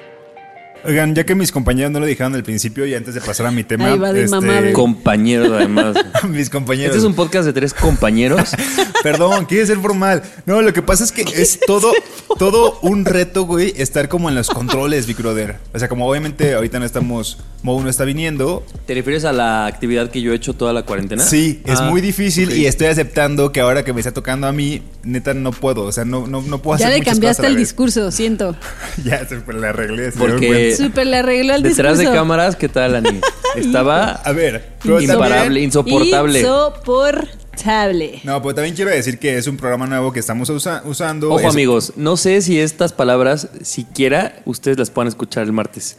Oigan, 0.86 1.14
ya 1.16 1.26
que 1.26 1.36
mis 1.36 1.52
compañeros 1.52 1.92
no 1.92 2.00
lo 2.00 2.06
dijeron 2.06 2.34
al 2.36 2.44
principio 2.44 2.86
y 2.86 2.94
antes 2.96 3.14
de 3.14 3.22
pasar 3.22 3.46
a 3.48 3.52
mi 3.52 3.64
tema, 3.64 3.92
Ahí 3.92 3.98
va 3.98 4.14
de 4.14 4.28
mamable. 4.28 4.74
Compañeros, 4.74 5.52
además. 5.52 5.98
mis 6.30 6.50
compañeros. 6.50 6.88
Este 6.96 7.00
es 7.00 7.04
un 7.04 7.14
podcast 7.14 7.46
de 7.46 7.54
tres 7.54 7.74
compañeros. 7.74 8.52
Perdón, 9.04 9.46
quiere 9.46 9.66
ser 9.66 9.78
formal. 9.80 10.24
No, 10.46 10.62
lo 10.62 10.72
que 10.74 10.82
pasa 10.82 11.04
es 11.04 11.12
que 11.12 11.22
es 11.24 11.60
todo, 11.66 11.92
todo 12.40 12.80
un 12.82 13.06
reto, 13.06 13.44
güey, 13.44 13.74
estar 13.78 14.08
como 14.08 14.30
en 14.30 14.36
los 14.36 14.50
controles, 14.50 15.08
Big 15.08 15.18
Brother. 15.18 15.58
O 15.74 15.80
sea, 15.80 15.88
como 15.90 16.08
obviamente 16.08 16.54
ahorita 16.54 16.80
no 16.80 16.86
estamos, 16.86 17.38
Mo 17.64 17.82
no 17.82 17.90
está 17.90 18.06
viniendo. 18.06 18.66
¿Te 18.86 18.94
refieres 18.94 19.26
a 19.26 19.34
la 19.34 19.66
actividad 19.66 20.10
que 20.10 20.22
yo 20.22 20.32
he 20.32 20.36
hecho 20.36 20.54
toda 20.54 20.72
la 20.74 20.84
cuarentena? 20.84 21.24
Sí, 21.24 21.62
es 21.66 21.80
Ah, 21.80 21.90
muy 21.90 22.02
difícil 22.02 22.54
y 22.54 22.66
estoy 22.66 22.88
aceptando 22.88 23.52
que 23.52 23.60
ahora 23.60 23.84
que 23.84 23.94
me 23.94 24.00
está 24.00 24.14
tocando 24.14 24.48
a 24.48 24.52
mí, 24.52 24.82
neta 25.04 25.34
no 25.34 25.52
puedo. 25.52 25.84
O 25.84 25.92
sea, 25.92 26.06
no, 26.06 26.28
no, 26.28 26.42
no 26.42 26.62
puedo 26.62 26.78
Ya 26.80 26.86
hacer 26.88 26.98
le 26.98 27.02
muchas 27.02 27.14
cambiaste 27.16 27.38
cosas 27.42 27.44
a 27.44 27.48
el 27.48 27.54
la 27.54 27.60
vez. 27.60 27.68
discurso, 27.68 28.12
siento. 28.12 28.56
Ya 29.04 29.28
se 29.28 29.36
le 29.54 29.68
arreglé. 29.68 30.12
Porque- 30.12 30.67
Súper 30.76 31.08
le 31.08 31.18
arregló 31.18 31.54
el 31.56 31.64
Detrás 31.64 31.98
discurso. 31.98 32.12
de 32.12 32.18
cámaras, 32.18 32.56
¿qué 32.56 32.68
tal, 32.70 32.96
Ani? 32.96 33.20
Estaba 33.56 34.12
A 34.12 34.32
ver, 34.34 34.66
pero 34.84 35.00
imparable, 35.02 35.36
también- 35.38 35.64
insoportable. 35.66 36.40
Insoportable. 36.40 38.22
No, 38.24 38.42
pero 38.42 38.56
también 38.56 38.76
quiero 38.76 38.92
decir 38.92 39.18
que 39.20 39.38
es 39.38 39.48
un 39.48 39.58
programa 39.58 39.88
nuevo 39.88 40.12
que 40.14 40.20
estamos 40.20 40.50
usa- 40.50 40.82
usando. 40.86 41.30
Ojo 41.32 41.40
Es- 41.40 41.46
amigos, 41.54 41.94
no 41.96 42.18
sé 42.18 42.42
si 42.42 42.60
estas 42.60 42.94
palabras 42.94 43.48
siquiera 43.64 44.36
ustedes 44.46 44.78
las 44.78 44.90
puedan 44.90 45.08
escuchar 45.08 45.44
el 45.44 45.54
martes. 45.54 45.98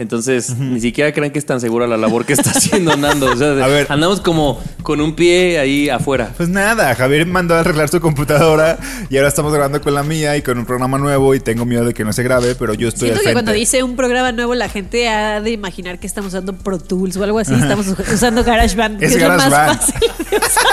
Entonces, 0.00 0.56
ni 0.56 0.80
siquiera 0.80 1.12
crean 1.12 1.30
que 1.30 1.38
es 1.38 1.44
tan 1.44 1.60
segura 1.60 1.86
la 1.86 1.98
labor 1.98 2.24
que 2.24 2.32
está 2.32 2.50
haciendo 2.56 2.96
Nando. 2.96 3.26
O 3.26 3.36
sea, 3.36 3.48
A 3.48 3.68
ver. 3.68 3.86
andamos 3.90 4.22
como 4.22 4.58
con 4.82 4.98
un 5.02 5.14
pie 5.14 5.58
ahí 5.58 5.90
afuera. 5.90 6.32
Pues 6.38 6.48
nada, 6.48 6.94
Javier 6.94 7.26
mandó 7.26 7.54
a 7.54 7.60
arreglar 7.60 7.90
su 7.90 8.00
computadora 8.00 8.78
y 9.10 9.18
ahora 9.18 9.28
estamos 9.28 9.52
grabando 9.52 9.78
con 9.82 9.92
la 9.92 10.02
mía 10.02 10.38
y 10.38 10.42
con 10.42 10.56
un 10.58 10.64
programa 10.64 10.96
nuevo 10.96 11.34
y 11.34 11.40
tengo 11.40 11.66
miedo 11.66 11.84
de 11.84 11.92
que 11.92 12.02
no 12.02 12.14
se 12.14 12.22
grabe, 12.22 12.54
pero 12.54 12.72
yo 12.72 12.88
estoy 12.88 13.08
Siento 13.10 13.22
que 13.22 13.32
cuando 13.34 13.52
dice 13.52 13.82
un 13.82 13.94
programa 13.94 14.32
nuevo, 14.32 14.54
la 14.54 14.70
gente 14.70 15.06
ha 15.10 15.42
de 15.42 15.50
imaginar 15.50 15.98
que 16.00 16.06
estamos 16.06 16.28
usando 16.28 16.54
Pro 16.54 16.78
Tools 16.78 17.18
o 17.18 17.24
algo 17.24 17.38
así. 17.38 17.52
Estamos 17.52 17.86
usando 18.10 18.42
GarageBand, 18.42 18.98
que 19.00 19.04
Es 19.04 19.16
es, 19.16 19.22
lo 19.22 19.28
más 19.28 19.50
GarageBand. 19.50 19.80
fácil 19.80 20.10
de 20.30 20.36
usar. 20.38 20.64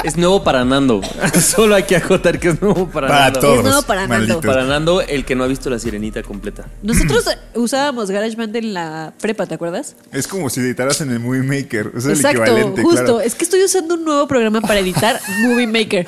Es 0.04 0.16
nuevo 0.16 0.42
para 0.42 0.64
Nando. 0.64 1.02
Solo 1.38 1.74
hay 1.74 1.82
que 1.82 1.94
acotar 1.96 2.38
que 2.38 2.48
es 2.48 2.62
nuevo 2.62 2.88
para, 2.88 3.08
Para 3.08 3.24
Nando. 3.24 3.40
todos. 3.40 3.56
Es 3.58 3.64
nuevo 3.64 3.82
para 3.82 4.06
Nando. 4.06 4.40
Para 4.40 4.64
Nando, 4.64 5.02
el 5.02 5.26
que 5.26 5.34
no 5.34 5.44
ha 5.44 5.46
visto 5.46 5.68
la 5.68 5.78
sirenita 5.78 6.22
completa. 6.22 6.64
Nosotros 6.82 7.26
usábamos 7.54 8.10
GarageBand 8.10 8.50
en 8.70 8.74
la 8.74 9.12
prepa, 9.20 9.46
¿te 9.46 9.54
acuerdas? 9.54 9.94
Es 10.12 10.26
como 10.28 10.48
si 10.50 10.60
editaras 10.60 11.00
en 11.00 11.10
el 11.10 11.18
Movie 11.20 11.42
Maker. 11.42 11.92
Es 11.96 12.06
el 12.06 12.24
equivalente, 12.24 12.82
justo. 12.82 13.00
claro. 13.04 13.20
Es 13.20 13.34
que 13.34 13.44
estoy 13.44 13.62
usando 13.64 13.94
un 13.94 14.04
nuevo 14.04 14.26
programa 14.26 14.60
para 14.60 14.80
editar 14.80 15.20
Movie 15.42 15.66
Maker. 15.66 16.06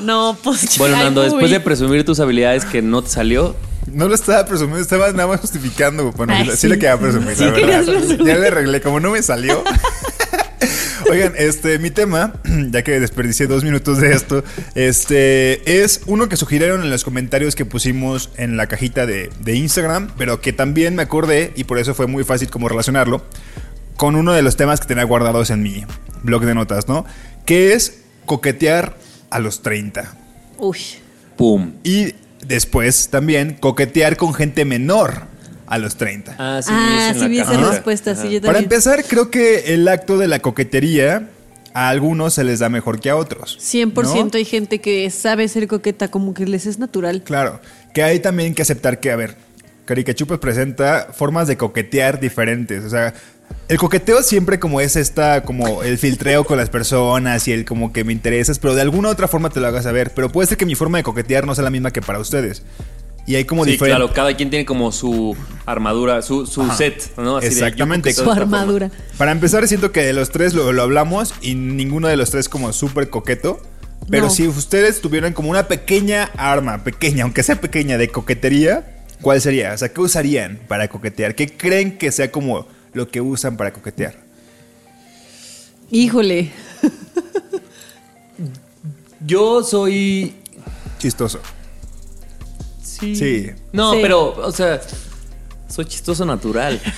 No, 0.00 0.36
pues. 0.42 0.58
Bueno, 0.78 0.96
Nando, 0.96 1.22
después 1.22 1.50
de 1.50 1.60
presumir 1.60 2.04
tus 2.04 2.20
habilidades 2.20 2.64
que 2.64 2.80
no 2.82 3.02
te 3.02 3.10
salió, 3.10 3.56
No 3.92 4.06
lo 4.08 4.14
estaba 4.14 4.44
presumiendo, 4.46 4.80
estaba 4.82 5.10
nada 5.12 5.26
más 5.28 5.40
justificando. 5.40 6.12
Bueno, 6.12 6.34
Ay, 6.36 6.50
sí, 6.50 6.56
sí. 6.56 6.68
le 6.68 6.78
quedaba 6.78 7.00
presumir, 7.00 7.34
Sí 7.36 7.44
la 7.44 7.50
verdad. 7.50 7.84
presumir. 7.84 8.24
Ya 8.24 8.36
le 8.38 8.46
arreglé, 8.48 8.80
como 8.80 9.00
no 9.00 9.10
me 9.10 9.22
salió. 9.22 9.62
Oigan, 11.10 11.34
este, 11.36 11.78
mi 11.78 11.90
tema, 11.90 12.34
ya 12.70 12.82
que 12.82 13.00
desperdicié 13.00 13.46
dos 13.46 13.64
minutos 13.64 14.00
de 14.00 14.12
esto, 14.12 14.44
este, 14.74 15.82
es 15.82 16.02
uno 16.06 16.28
que 16.28 16.36
sugirieron 16.36 16.82
en 16.82 16.90
los 16.90 17.04
comentarios 17.04 17.54
que 17.54 17.64
pusimos 17.64 18.30
en 18.36 18.56
la 18.56 18.66
cajita 18.66 19.06
de, 19.06 19.30
de 19.40 19.54
Instagram, 19.54 20.10
pero 20.16 20.40
que 20.40 20.52
también 20.52 20.94
me 20.94 21.02
acordé, 21.02 21.52
y 21.56 21.64
por 21.64 21.78
eso 21.78 21.94
fue 21.94 22.06
muy 22.06 22.24
fácil 22.24 22.50
como 22.50 22.68
relacionarlo, 22.68 23.24
con 23.96 24.16
uno 24.16 24.32
de 24.32 24.42
los 24.42 24.56
temas 24.56 24.80
que 24.80 24.86
tenía 24.86 25.04
guardados 25.04 25.50
en 25.50 25.62
mi 25.62 25.84
blog 26.22 26.44
de 26.44 26.54
notas, 26.54 26.88
¿no? 26.88 27.04
Que 27.44 27.72
es 27.72 28.00
coquetear 28.26 28.96
a 29.30 29.38
los 29.38 29.62
30. 29.62 30.14
Uy. 30.58 30.78
Pum. 31.36 31.74
Y 31.82 32.14
después 32.46 33.08
también 33.08 33.54
coquetear 33.54 34.16
con 34.16 34.34
gente 34.34 34.64
menor 34.64 35.22
a 35.68 35.78
los 35.78 35.96
30. 35.96 36.34
Ah, 36.38 36.60
sí, 36.62 36.70
Ah, 36.72 37.12
vi 37.14 37.20
sí 37.20 37.28
vi 37.28 37.40
esa 37.40 37.56
respuesta, 37.56 38.14
sí, 38.14 38.30
yo 38.30 38.42
Para 38.42 38.58
empezar, 38.58 39.04
creo 39.04 39.30
que 39.30 39.74
el 39.74 39.86
acto 39.86 40.18
de 40.18 40.28
la 40.28 40.40
coquetería 40.40 41.28
a 41.74 41.90
algunos 41.90 42.34
se 42.34 42.44
les 42.44 42.58
da 42.58 42.68
mejor 42.68 43.00
que 43.00 43.10
a 43.10 43.16
otros. 43.16 43.58
100% 43.60 44.32
¿no? 44.32 44.38
hay 44.38 44.44
gente 44.44 44.80
que 44.80 45.08
sabe 45.10 45.46
ser 45.48 45.68
coqueta, 45.68 46.08
como 46.08 46.34
que 46.34 46.46
les 46.46 46.66
es 46.66 46.78
natural. 46.78 47.22
Claro, 47.22 47.60
que 47.92 48.02
hay 48.02 48.20
también 48.20 48.54
que 48.54 48.62
aceptar 48.62 48.98
que, 49.00 49.12
a 49.12 49.16
ver, 49.16 49.36
Caricachupas 49.84 50.38
presenta 50.38 51.08
formas 51.12 51.48
de 51.48 51.56
coquetear 51.56 52.18
diferentes. 52.20 52.84
O 52.84 52.90
sea, 52.90 53.14
el 53.68 53.78
coqueteo 53.78 54.22
siempre 54.22 54.58
como 54.58 54.80
es 54.80 54.96
esta, 54.96 55.42
como 55.42 55.82
el 55.82 55.98
filtreo 55.98 56.44
con 56.44 56.56
las 56.56 56.70
personas 56.70 57.46
y 57.48 57.52
el 57.52 57.64
como 57.64 57.92
que 57.92 58.04
me 58.04 58.12
interesas, 58.12 58.58
pero 58.58 58.74
de 58.74 58.82
alguna 58.82 59.10
otra 59.10 59.28
forma 59.28 59.50
te 59.50 59.60
lo 59.60 59.66
hagas 59.66 59.84
saber. 59.84 60.12
Pero 60.14 60.30
puede 60.30 60.48
ser 60.48 60.58
que 60.58 60.66
mi 60.66 60.74
forma 60.74 60.98
de 60.98 61.04
coquetear 61.04 61.46
no 61.46 61.54
sea 61.54 61.64
la 61.64 61.70
misma 61.70 61.90
que 61.90 62.02
para 62.02 62.18
ustedes. 62.18 62.62
Y 63.28 63.36
hay 63.36 63.44
como 63.44 63.64
Sí, 63.64 63.72
diferentes. 63.72 63.98
claro, 63.98 64.12
cada 64.14 64.34
quien 64.36 64.48
tiene 64.48 64.64
como 64.64 64.90
su 64.90 65.36
armadura, 65.66 66.22
su, 66.22 66.46
su 66.46 66.62
Ajá. 66.62 66.76
set, 66.76 67.12
¿no? 67.18 67.36
Así 67.36 67.48
Exactamente. 67.48 68.10
Su 68.14 68.30
armadura. 68.30 68.90
Para 69.18 69.32
empezar, 69.32 69.68
siento 69.68 69.92
que 69.92 70.00
de 70.02 70.14
los 70.14 70.30
tres 70.30 70.54
lo, 70.54 70.72
lo 70.72 70.82
hablamos 70.82 71.34
y 71.42 71.54
ninguno 71.54 72.08
de 72.08 72.16
los 72.16 72.30
tres 72.30 72.48
como 72.48 72.72
súper 72.72 73.10
coqueto. 73.10 73.60
Pero 74.08 74.24
No. 74.24 74.30
si 74.30 74.48
ustedes 74.48 75.02
tuvieran 75.02 75.34
como 75.34 75.50
una 75.50 75.68
pequeña 75.68 76.30
arma, 76.38 76.82
pequeña, 76.84 77.24
aunque 77.24 77.42
sea 77.42 77.60
pequeña, 77.60 77.98
de 77.98 78.08
coquetería, 78.08 79.04
¿cuál 79.20 79.42
sería? 79.42 79.74
O 79.74 79.76
sea, 79.76 79.90
¿qué 79.92 80.00
usarían 80.00 80.58
para 80.66 80.88
coquetear? 80.88 81.34
¿Qué 81.34 81.48
creen 81.54 81.98
que 81.98 82.10
sea 82.12 82.32
como 82.32 82.66
lo 82.94 83.08
que 83.10 83.20
usan 83.20 83.58
para 83.58 83.74
coquetear? 83.74 84.14
Híjole. 85.90 86.50
Yo 89.20 89.62
soy. 89.62 90.34
Chistoso. 90.98 91.40
Sí. 92.98 93.14
Sí. 93.16 93.50
No, 93.72 93.92
Sí. 93.94 93.98
pero, 94.02 94.34
o 94.36 94.52
sea, 94.52 94.80
soy 95.68 95.84
chistoso 95.84 96.24
natural. 96.24 96.80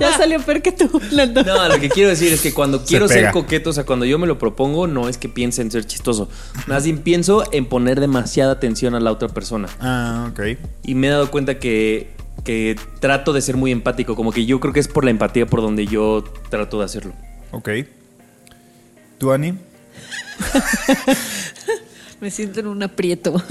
Ya 0.00 0.16
salió 0.16 0.40
peor 0.40 0.60
que 0.60 0.72
tú, 0.72 1.00
Lando. 1.12 1.44
No, 1.44 1.68
lo 1.68 1.78
que 1.78 1.88
quiero 1.88 2.08
decir 2.10 2.32
es 2.32 2.40
que 2.40 2.52
cuando 2.52 2.84
quiero 2.84 3.06
ser 3.06 3.30
coqueto, 3.30 3.70
o 3.70 3.72
sea, 3.72 3.84
cuando 3.84 4.04
yo 4.06 4.18
me 4.18 4.26
lo 4.26 4.36
propongo, 4.38 4.88
no 4.88 5.08
es 5.08 5.18
que 5.18 5.28
piense 5.28 5.62
en 5.62 5.70
ser 5.70 5.86
chistoso. 5.86 6.28
Más 6.66 6.84
bien 6.84 6.98
pienso 6.98 7.44
en 7.52 7.66
poner 7.66 8.00
demasiada 8.00 8.52
atención 8.52 8.94
a 8.96 9.00
la 9.00 9.12
otra 9.12 9.28
persona. 9.28 9.68
Ah, 9.80 10.30
ok. 10.32 10.40
Y 10.82 10.94
me 10.96 11.06
he 11.06 11.10
dado 11.10 11.30
cuenta 11.30 11.58
que, 11.60 12.10
que 12.44 12.76
trato 12.98 13.32
de 13.32 13.40
ser 13.40 13.56
muy 13.56 13.70
empático. 13.70 14.16
Como 14.16 14.32
que 14.32 14.46
yo 14.46 14.58
creo 14.58 14.72
que 14.72 14.80
es 14.80 14.88
por 14.88 15.04
la 15.04 15.10
empatía 15.12 15.46
por 15.46 15.60
donde 15.62 15.86
yo 15.86 16.24
trato 16.50 16.80
de 16.80 16.84
hacerlo. 16.84 17.12
Ok. 17.52 17.68
¿Tú, 19.18 19.30
Ani? 19.32 19.54
Me 22.20 22.30
siento 22.30 22.60
en 22.60 22.66
un 22.66 22.82
aprieto. 22.82 23.42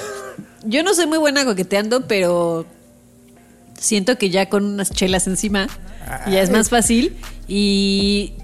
Yo 0.64 0.82
no 0.82 0.94
soy 0.94 1.06
muy 1.06 1.18
buena 1.18 1.44
coqueteando, 1.44 2.06
pero 2.06 2.66
siento 3.78 4.16
que 4.18 4.30
ya 4.30 4.48
con 4.48 4.64
unas 4.64 4.90
chelas 4.90 5.26
encima 5.26 5.68
ya 6.26 6.40
es 6.40 6.50
más 6.50 6.70
fácil 6.70 7.16
y 7.46 8.34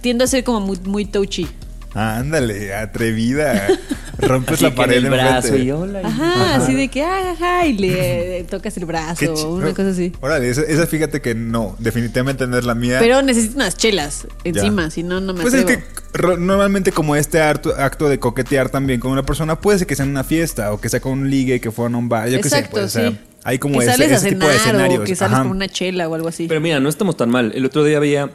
tiendo 0.00 0.24
a 0.24 0.26
ser 0.26 0.44
como 0.44 0.60
muy, 0.60 0.78
muy 0.80 1.04
touchy. 1.04 1.48
Ándale, 1.96 2.74
atrevida. 2.74 3.66
Rompes 4.18 4.54
Así 4.54 4.64
la 4.64 4.70
que 4.70 4.76
pared 4.76 4.96
en 4.98 5.04
el 5.04 5.10
brazo 5.10 5.56
y 5.56 5.70
hola. 5.70 6.00
Ajá, 6.02 6.54
así 6.56 6.72
de 6.74 6.88
que, 6.88 7.02
ah, 7.02 7.32
ajá, 7.32 7.66
y 7.66 7.74
le 7.76 8.44
tocas 8.48 8.74
el 8.78 8.86
brazo, 8.86 9.50
una 9.50 9.74
cosa 9.74 9.90
así. 9.90 10.10
Órale, 10.22 10.48
esa, 10.48 10.62
esa 10.62 10.86
fíjate 10.86 11.20
que 11.20 11.34
no, 11.34 11.76
definitivamente 11.78 12.46
no 12.46 12.56
es 12.56 12.64
la 12.64 12.74
mía. 12.74 12.96
Pero 12.98 13.20
necesito 13.20 13.56
unas 13.56 13.76
chelas 13.76 14.26
encima, 14.44 14.90
si 14.90 15.02
no, 15.02 15.20
no 15.20 15.34
me 15.34 15.42
Pues 15.42 15.52
es 15.52 15.64
atrevo. 15.64 15.82
que 16.12 16.18
ro- 16.18 16.36
normalmente 16.38 16.92
como 16.92 17.14
este 17.14 17.42
acto, 17.42 17.74
acto 17.76 18.08
de 18.08 18.18
coquetear 18.18 18.70
también 18.70 19.00
con 19.00 19.12
una 19.12 19.24
persona 19.24 19.60
puede 19.60 19.78
ser 19.78 19.86
que 19.86 19.94
sea 19.96 20.06
en 20.06 20.12
una 20.12 20.24
fiesta 20.24 20.72
o 20.72 20.80
que 20.80 20.88
sea 20.88 21.00
con 21.00 21.12
un 21.12 21.28
ligue, 21.30 21.60
que 21.60 21.70
fueron 21.70 21.94
a 21.96 21.98
un 21.98 22.08
bar, 22.08 22.28
yo 22.30 22.40
qué 22.40 22.48
sé, 22.48 22.56
Exacto, 22.56 22.70
pues, 22.80 22.84
o 22.84 22.88
sea, 22.88 23.10
sí. 23.10 23.18
hay 23.44 23.58
como 23.58 23.78
que 23.80 23.84
ese, 23.84 23.92
sales 23.96 24.12
a 24.12 24.16
ese 24.16 24.28
tipo 24.30 24.46
de 24.46 24.52
cenar 24.54 24.66
escenarios. 24.66 25.00
o 25.00 25.04
que 25.04 25.14
sales 25.14 25.34
Ajá. 25.34 25.42
con 25.42 25.52
una 25.52 25.68
chela 25.68 26.08
o 26.08 26.14
algo 26.14 26.28
así. 26.28 26.46
Pero 26.48 26.60
mira, 26.62 26.80
no 26.80 26.88
estamos 26.88 27.18
tan 27.18 27.28
mal. 27.28 27.52
El 27.54 27.66
otro 27.66 27.84
día 27.84 27.98
veía 27.98 28.30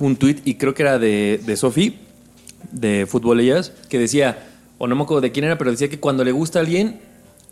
un 0.00 0.16
tweet 0.16 0.38
y 0.44 0.56
creo 0.56 0.74
que 0.74 0.82
era 0.82 0.98
de, 0.98 1.40
de 1.46 1.56
Sofi, 1.56 2.00
de 2.74 3.06
Fútbol 3.06 3.40
Ellas, 3.40 3.72
que 3.88 3.98
decía, 3.98 4.46
o 4.78 4.86
no 4.86 4.96
me 4.96 5.02
acuerdo 5.04 5.20
de 5.22 5.32
quién 5.32 5.44
era, 5.46 5.56
pero 5.56 5.70
decía 5.70 5.88
que 5.88 6.00
cuando 6.00 6.24
le 6.24 6.32
gusta 6.32 6.58
a 6.58 6.62
alguien, 6.62 7.00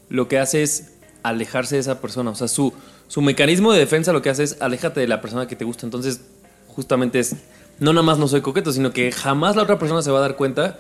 lo 0.09 0.29
que 0.29 0.39
hace 0.39 0.63
es 0.63 0.93
alejarse 1.23 1.77
de 1.77 1.81
esa 1.81 2.01
persona. 2.01 2.31
O 2.31 2.35
sea, 2.35 2.49
su, 2.49 2.73
su 3.09 3.23
mecanismo 3.23 3.73
de 3.73 3.79
defensa 3.79 4.13
lo 4.13 4.21
que 4.23 4.31
hace 4.31 4.43
es 4.43 4.57
aléjate 4.61 5.01
de 5.01 5.07
la 5.09 5.21
persona 5.21 5.47
que 5.47 5.55
te 5.57 5.65
gusta. 5.65 5.87
Entonces, 5.87 6.21
justamente 6.67 7.21
es, 7.21 7.37
no 7.79 7.93
nada 7.93 8.03
más 8.05 8.19
no 8.19 8.27
soy 8.29 8.41
coqueto, 8.41 8.73
sino 8.73 8.93
que 8.93 9.13
jamás 9.13 9.57
la 9.57 9.63
otra 9.63 9.79
persona 9.79 10.03
se 10.03 10.11
va 10.11 10.19
a 10.19 10.23
dar 10.23 10.37
cuenta 10.37 10.79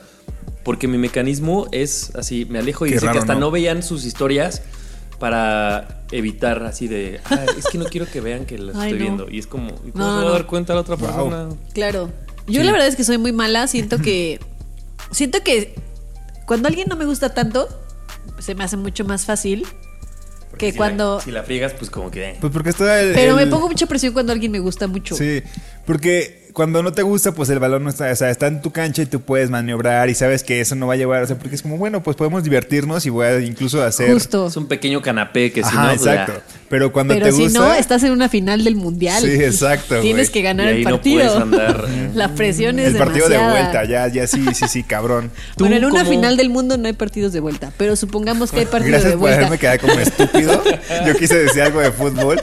porque 0.64 0.88
mi 0.88 0.98
mecanismo 0.98 1.66
es 1.72 2.14
así, 2.16 2.44
me 2.44 2.58
alejo 2.58 2.86
y 2.86 2.90
Qué 2.90 2.94
dice 2.96 3.06
raro, 3.06 3.14
que 3.18 3.20
hasta 3.20 3.34
¿no? 3.34 3.40
no 3.40 3.50
veían 3.50 3.82
sus 3.82 4.04
historias 4.04 4.62
para 5.18 6.02
evitar 6.10 6.62
así 6.64 6.88
de, 6.88 7.20
"Ah, 7.30 7.44
es 7.56 7.66
que 7.66 7.78
no 7.78 7.84
quiero 7.84 8.06
que 8.10 8.20
vean 8.20 8.44
que 8.44 8.58
las 8.58 8.76
Ay, 8.76 8.92
estoy 8.92 8.98
no. 8.98 9.04
viendo. 9.16 9.30
Y 9.30 9.38
es 9.38 9.46
como, 9.46 9.68
¿y 9.86 9.92
cómo 9.92 10.04
No, 10.04 10.10
se 10.10 10.16
va 10.16 10.22
no. 10.22 10.28
a 10.28 10.32
dar 10.32 10.46
cuenta 10.46 10.74
la 10.74 10.80
otra 10.80 10.96
Wow. 10.96 11.06
persona? 11.06 11.48
Claro. 11.72 12.10
Yo 12.46 12.62
la 12.62 12.72
verdad 12.72 12.88
es 12.88 12.96
que 12.96 13.04
soy 13.04 13.18
muy 13.18 13.32
mala. 13.32 13.66
Siento 13.66 13.98
que. 13.98 14.40
Siento 15.10 15.42
que 15.42 15.74
cuando 16.46 16.68
alguien 16.68 16.88
no 16.88 16.96
me 16.96 17.04
gusta 17.04 17.34
tanto, 17.34 17.68
se 18.38 18.54
me 18.54 18.64
hace 18.64 18.76
mucho 18.76 19.04
más 19.04 19.24
fácil 19.24 19.66
Porque 20.50 20.66
que 20.66 20.72
si 20.72 20.78
cuando. 20.78 21.16
La, 21.16 21.20
si 21.22 21.30
la 21.30 21.42
friegas, 21.42 21.74
pues 21.74 21.90
como 21.90 22.10
que... 22.10 22.36
Pues 22.40 22.52
porque 22.52 22.70
está 22.70 23.00
el, 23.00 23.14
pero 23.14 23.36
me 23.36 23.46
pongo 23.46 23.68
mucha 23.68 23.86
presión 23.86 24.12
cuando 24.12 24.32
alguien 24.32 24.52
me 24.52 24.58
gusta 24.58 24.86
mucho. 24.86 25.16
Sí, 25.16 25.42
porque 25.86 26.41
cuando 26.52 26.82
no 26.82 26.92
te 26.92 27.02
gusta, 27.02 27.32
pues 27.32 27.48
el 27.50 27.58
balón 27.58 27.84
no 27.84 27.90
está, 27.90 28.10
o 28.10 28.16
sea, 28.16 28.30
está 28.30 28.46
en 28.46 28.60
tu 28.62 28.70
cancha 28.72 29.02
y 29.02 29.06
tú 29.06 29.20
puedes 29.20 29.48
maniobrar 29.50 30.10
y 30.10 30.14
sabes 30.14 30.42
que 30.44 30.60
eso 30.60 30.74
no 30.74 30.86
va 30.86 30.94
a 30.94 30.96
llevar, 30.96 31.22
o 31.22 31.26
sea, 31.26 31.36
porque 31.38 31.54
es 31.54 31.62
como, 31.62 31.78
bueno, 31.78 32.02
pues 32.02 32.16
podemos 32.16 32.44
divertirnos 32.44 33.06
y 33.06 33.10
voy 33.10 33.26
a 33.26 33.40
incluso 33.40 33.82
hacer... 33.82 34.12
Justo. 34.12 34.46
Es 34.48 34.56
un 34.56 34.66
pequeño 34.68 35.00
canapé 35.02 35.50
que 35.52 35.62
si 35.62 35.68
Ajá, 35.68 35.82
no... 35.84 35.88
pues 35.90 36.02
ya- 36.04 36.12
exacto. 36.22 36.42
Pero 36.68 36.92
cuando 36.92 37.14
Pero 37.14 37.26
te 37.26 37.32
si 37.32 37.42
gusta... 37.44 37.58
no, 37.58 37.72
estás 37.74 38.02
en 38.02 38.12
una 38.12 38.28
final 38.28 38.64
del 38.64 38.76
mundial. 38.76 39.22
Sí, 39.22 39.30
exacto, 39.32 40.00
Tienes 40.00 40.30
que 40.30 40.42
ganar 40.42 40.66
Y 40.66 40.70
ahí 40.70 40.76
el 40.78 40.84
no 40.84 40.90
partido. 40.96 41.16
puedes 41.26 41.36
andar, 41.42 41.84
eh. 41.88 42.10
La 42.14 42.28
presión 42.34 42.78
es 42.78 42.88
el 42.88 42.96
partido 42.96 43.28
demasiada. 43.28 43.54
de 43.54 43.60
vuelta, 43.62 43.84
ya, 43.84 44.08
ya 44.08 44.26
sí, 44.26 44.44
sí, 44.54 44.66
sí, 44.68 44.82
cabrón. 44.82 45.30
Tú 45.56 45.64
Bueno, 45.64 45.76
en 45.76 45.84
una 45.84 46.04
final 46.04 46.36
del 46.36 46.48
mundo 46.50 46.76
no 46.78 46.86
hay 46.86 46.92
partidos 46.94 47.32
de 47.32 47.40
vuelta, 47.40 47.72
pero 47.76 47.94
supongamos 47.96 48.50
que 48.52 48.60
hay 48.60 48.66
partido 48.66 48.92
Gracias 48.92 49.10
de 49.12 49.16
por 49.18 49.20
vuelta. 49.20 49.40
hacerme 49.40 49.58
quedar 49.58 49.80
como 49.80 49.92
estúpido. 50.00 50.62
Yo 51.06 51.14
quise 51.16 51.38
decir 51.38 51.62
algo 51.62 51.80
de 51.80 51.92
fútbol. 51.92 52.40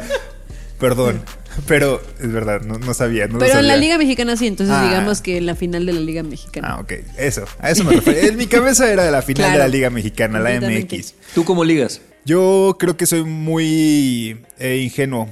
Perdón. 0.80 1.22
Pero 1.68 2.02
es 2.20 2.32
verdad, 2.32 2.62
no, 2.62 2.78
no 2.80 2.94
sabía. 2.94 3.28
No 3.28 3.34
lo 3.34 3.40
Pero 3.40 3.60
en 3.60 3.68
la. 3.68 3.76
Liga 3.78 3.98
Mexicana 3.98 4.36
sí, 4.38 4.48
entonces 4.48 4.76
Ah. 4.76 4.84
digamos 4.88 5.22
que 5.22 5.38
en 5.38 5.46
la 5.46 5.56
final 5.56 5.86
de 5.86 5.94
la 5.94 6.00
Liga 6.02 6.24
Mexicana. 6.24 6.68
Ah, 6.72 6.80
ok. 6.82 6.94
Eso. 7.18 7.46
A 7.60 7.72
eso 7.72 7.84
me 7.84 7.94
refiero. 7.96 8.20
En 8.28 8.38
mi 8.38 8.48
cabeza 8.48 8.92
era 8.92 9.04
de 9.04 9.12
la 9.12 9.22
final 9.22 9.52
de 9.52 9.58
la 9.58 9.68
Liga 9.68 9.90
Mexicana, 9.90 10.40
la. 10.40 10.60
MX. 10.60 11.14
¿Tú 11.34 11.44
cómo 11.46 11.64
ligas? 11.64 12.02
Yo 12.26 12.76
creo 12.80 12.98
que 12.98 13.06
soy 13.06 13.24
muy 13.24 14.42
eh, 14.60 14.78
ingenuo. 14.84 15.30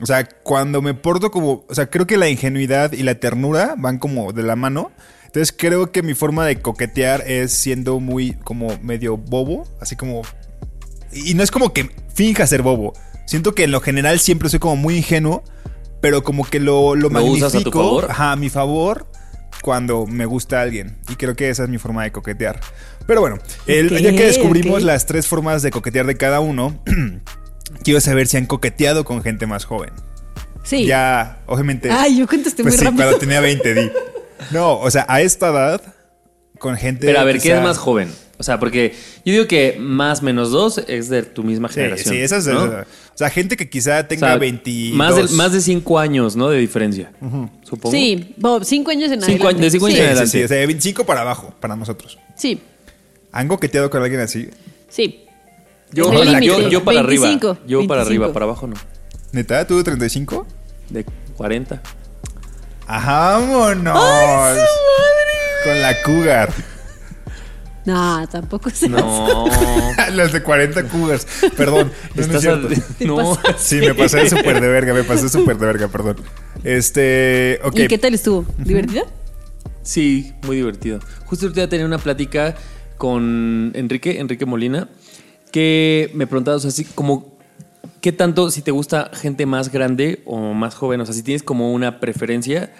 O 0.00 0.06
sea, 0.06 0.24
cuando 0.42 0.80
me 0.82 0.94
porto 0.94 1.30
como. 1.30 1.64
O 1.68 1.74
sea, 1.74 1.90
creo 1.90 2.06
que 2.06 2.16
la 2.16 2.28
ingenuidad 2.28 2.92
y 2.92 3.02
la 3.02 3.16
ternura 3.16 3.74
van 3.76 3.98
como 3.98 4.32
de 4.32 4.42
la 4.42 4.56
mano. 4.56 4.90
Entonces 5.26 5.54
creo 5.56 5.92
que 5.92 6.02
mi 6.02 6.14
forma 6.14 6.46
de 6.46 6.60
coquetear 6.60 7.22
es 7.26 7.52
siendo 7.52 8.00
muy 8.00 8.32
como 8.32 8.78
medio 8.82 9.16
bobo. 9.16 9.66
Así 9.80 9.96
como. 9.96 10.22
Y 11.12 11.34
no 11.34 11.42
es 11.42 11.50
como 11.50 11.72
que 11.72 11.90
finja 12.14 12.46
ser 12.46 12.62
bobo. 12.62 12.92
Siento 13.28 13.54
que 13.54 13.64
en 13.64 13.70
lo 13.72 13.80
general 13.82 14.18
siempre 14.20 14.48
soy 14.48 14.58
como 14.58 14.76
muy 14.76 14.96
ingenuo. 14.96 15.44
Pero 16.00 16.22
como 16.22 16.44
que 16.48 16.60
lo, 16.60 16.94
lo, 16.94 17.10
¿Lo 17.10 17.24
usas 17.24 17.54
a 17.54 17.58
tu 17.58 17.70
magnifico, 17.70 17.82
favor? 17.82 18.10
Ajá, 18.10 18.32
a 18.32 18.36
mi 18.36 18.48
favor. 18.50 19.06
Cuando 19.62 20.06
me 20.06 20.24
gusta 20.26 20.62
alguien. 20.62 20.96
Y 21.08 21.16
creo 21.16 21.34
que 21.36 21.50
esa 21.50 21.64
es 21.64 21.68
mi 21.68 21.78
forma 21.78 22.04
de 22.04 22.12
coquetear. 22.12 22.60
Pero 23.06 23.20
bueno, 23.20 23.38
el- 23.66 23.92
Ok, 23.92 23.98
ya 23.98 24.12
que 24.12 24.24
descubrimos 24.26 24.78
ok. 24.82 24.86
las 24.86 25.06
tres 25.06 25.26
formas 25.26 25.62
de 25.62 25.70
coquetear 25.72 26.06
de 26.06 26.16
cada 26.16 26.38
uno, 26.40 26.80
quiero 27.84 28.00
saber 28.00 28.28
si 28.28 28.36
han 28.36 28.46
coqueteado 28.46 29.04
con 29.04 29.22
gente 29.22 29.46
más 29.46 29.64
joven. 29.64 29.90
Sí. 30.62 30.86
Ya, 30.86 31.40
obviamente. 31.46 31.90
Ay, 31.90 32.18
yo 32.18 32.26
contesté 32.28 32.62
pues 32.62 32.74
muy 32.74 32.78
sí, 32.78 32.84
rápido. 32.84 33.02
cuando 33.04 33.18
tenía 33.18 33.40
20, 33.40 33.74
di. 33.74 33.90
No, 34.52 34.78
o 34.78 34.90
sea, 34.90 35.04
a 35.08 35.20
esta 35.20 35.48
edad, 35.48 35.82
con 36.58 36.76
gente. 36.76 37.06
Pero 37.06 37.18
a 37.18 37.24
ver, 37.24 37.40
¿qué 37.40 37.56
es 37.56 37.62
más 37.62 37.78
joven? 37.78 38.12
O 38.38 38.42
sea, 38.44 38.60
porque 38.60 38.94
yo 39.24 39.32
digo 39.32 39.46
que 39.48 39.76
más 39.80 40.22
menos 40.22 40.50
dos 40.52 40.78
es 40.86 41.08
de 41.08 41.24
tu 41.24 41.42
misma 41.42 41.68
Sí, 41.68 41.74
generación. 41.74 42.14
sí, 42.14 42.20
esa 42.20 42.36
es. 42.36 42.46
¿no? 42.46 42.62
O 42.64 42.84
sea, 43.18 43.30
gente 43.30 43.56
que 43.56 43.68
quizá 43.68 43.98
O 44.00 44.04
tenga 44.06 44.28
sea, 44.28 44.36
22. 44.38 44.96
Más 44.96 45.16
de, 45.16 45.36
más 45.36 45.52
de 45.52 45.60
cinco 45.60 45.98
años, 45.98 46.36
¿no? 46.36 46.48
De 46.48 46.58
diferencia. 46.58 47.10
Supongo. 47.64 47.90
Sí, 47.90 48.34
Bob, 48.36 48.64
cinco 48.64 48.92
años 48.92 49.10
en 49.10 49.20
Cinco 49.22 49.44
adelante. 49.46 49.48
años- 49.48 49.60
de 49.60 49.70
cinco 49.70 49.86
años 49.86 49.96
Sí, 49.96 50.00
en 50.02 50.06
sí, 50.06 50.10
adelante. 50.12 50.38
sí, 50.38 50.44
o 50.44 50.48
sea, 50.48 50.56
de 50.56 50.66
25 50.66 51.04
para 51.04 51.20
abajo, 51.22 51.52
para 51.58 51.74
nosotros. 51.74 52.16
Sí, 52.36 52.60
¿Han 53.32 53.48
coqueteado 53.48 53.90
con 53.90 54.02
alguien 54.02 54.20
así? 54.20 54.48
sí. 54.88 55.24
Yo, 55.90 56.12
yo, 56.12 56.22
límite. 56.22 56.70
yo 56.70 56.84
para 56.84 57.00
25, 57.02 57.48
arriba. 57.48 57.66
Yo 57.66 57.78
para 57.88 58.02
25. 58.02 58.02
arriba, 58.02 58.32
para 58.32 58.44
abajo 58.44 58.66
no. 58.66 58.76
¿Neta? 59.32 59.66
¿Tú 59.66 59.78
de 59.78 59.84
35? 59.84 60.46
De 60.90 61.04
40. 61.36 61.80
Ajá, 62.86 63.38
vámonos. 63.38 64.58
Con 65.64 65.82
la 65.82 66.02
cougar. 66.04 66.52
No, 67.88 68.28
tampoco 68.28 68.68
se 68.70 68.88
No. 68.88 69.46
Los 70.14 70.32
de 70.32 70.42
40 70.42 70.84
cougars. 70.88 71.26
Perdón. 71.56 71.90
No, 72.14 72.14
no 72.14 72.20
es 72.20 72.26
Estás 72.26 72.40
cierto. 72.42 72.68
a- 72.68 73.04
no. 73.04 73.38
Sí, 73.56 73.76
me 73.76 73.94
pasé 73.94 74.28
súper 74.28 74.60
de 74.60 74.68
verga, 74.68 74.92
me 74.92 75.04
pasé 75.04 75.28
súper 75.28 75.56
de 75.56 75.66
verga, 75.66 75.88
perdón. 75.88 76.16
Este, 76.64 77.58
ok. 77.64 77.78
¿Y 77.78 77.88
qué 77.88 77.96
tal 77.98 78.12
estuvo? 78.14 78.44
¿Divertida? 78.58 79.02
Sí, 79.82 80.34
muy 80.42 80.56
divertido. 80.56 81.00
Justo 81.24 81.46
ahorita 81.46 81.68
tenía 81.68 81.86
una 81.86 81.96
plática 81.98 82.54
con 82.98 83.72
Enrique, 83.74 84.20
Enrique 84.20 84.44
Molina, 84.44 84.88
que 85.50 86.10
me 86.14 86.26
preguntaba, 86.26 86.58
o 86.58 86.60
sea, 86.60 86.68
así 86.68 86.84
como, 86.84 87.38
¿qué 88.02 88.12
tanto 88.12 88.50
si 88.50 88.60
te 88.60 88.70
gusta 88.70 89.10
gente 89.14 89.46
más 89.46 89.72
grande 89.72 90.22
o 90.26 90.52
más 90.52 90.74
joven? 90.74 91.00
O 91.00 91.06
sea, 91.06 91.14
si 91.14 91.22
tienes 91.22 91.42
como 91.42 91.72
una 91.72 92.00
preferencia. 92.00 92.70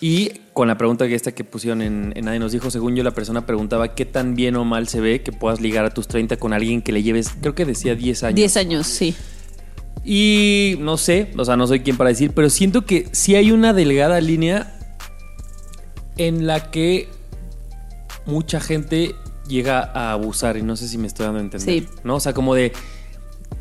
Y 0.00 0.30
con 0.52 0.68
la 0.68 0.78
pregunta 0.78 1.08
que 1.08 1.14
esta 1.14 1.32
que 1.32 1.42
pusieron 1.42 1.82
en, 1.82 2.12
en 2.14 2.24
Nadie 2.24 2.38
nos 2.38 2.52
dijo, 2.52 2.70
según 2.70 2.94
yo, 2.94 3.02
la 3.02 3.10
persona 3.10 3.46
preguntaba 3.46 3.94
qué 3.94 4.04
tan 4.04 4.34
bien 4.34 4.56
o 4.56 4.64
mal 4.64 4.86
se 4.88 5.00
ve 5.00 5.22
que 5.22 5.32
puedas 5.32 5.60
ligar 5.60 5.84
a 5.84 5.90
tus 5.90 6.06
30 6.06 6.36
con 6.36 6.52
alguien 6.52 6.82
que 6.82 6.92
le 6.92 7.02
lleves, 7.02 7.30
creo 7.40 7.54
que 7.54 7.64
decía 7.64 7.94
10 7.96 8.22
años. 8.24 8.36
10 8.36 8.56
años, 8.56 8.86
sí. 8.86 9.14
Y 10.04 10.76
no 10.78 10.96
sé, 10.96 11.32
o 11.36 11.44
sea, 11.44 11.56
no 11.56 11.66
soy 11.66 11.80
quien 11.80 11.96
para 11.96 12.10
decir, 12.10 12.32
pero 12.32 12.48
siento 12.48 12.86
que 12.86 13.08
sí 13.12 13.34
hay 13.34 13.50
una 13.50 13.72
delgada 13.72 14.20
línea 14.20 14.78
en 16.16 16.46
la 16.46 16.70
que 16.70 17.08
mucha 18.26 18.60
gente 18.60 19.14
llega 19.48 19.80
a 19.80 20.12
abusar 20.12 20.56
y 20.56 20.62
no 20.62 20.76
sé 20.76 20.86
si 20.88 20.98
me 20.98 21.08
estoy 21.08 21.26
dando 21.26 21.40
a 21.40 21.42
entender. 21.42 21.82
Sí. 21.82 21.88
¿No? 22.04 22.16
O 22.16 22.20
sea, 22.20 22.34
como 22.34 22.54
de 22.54 22.72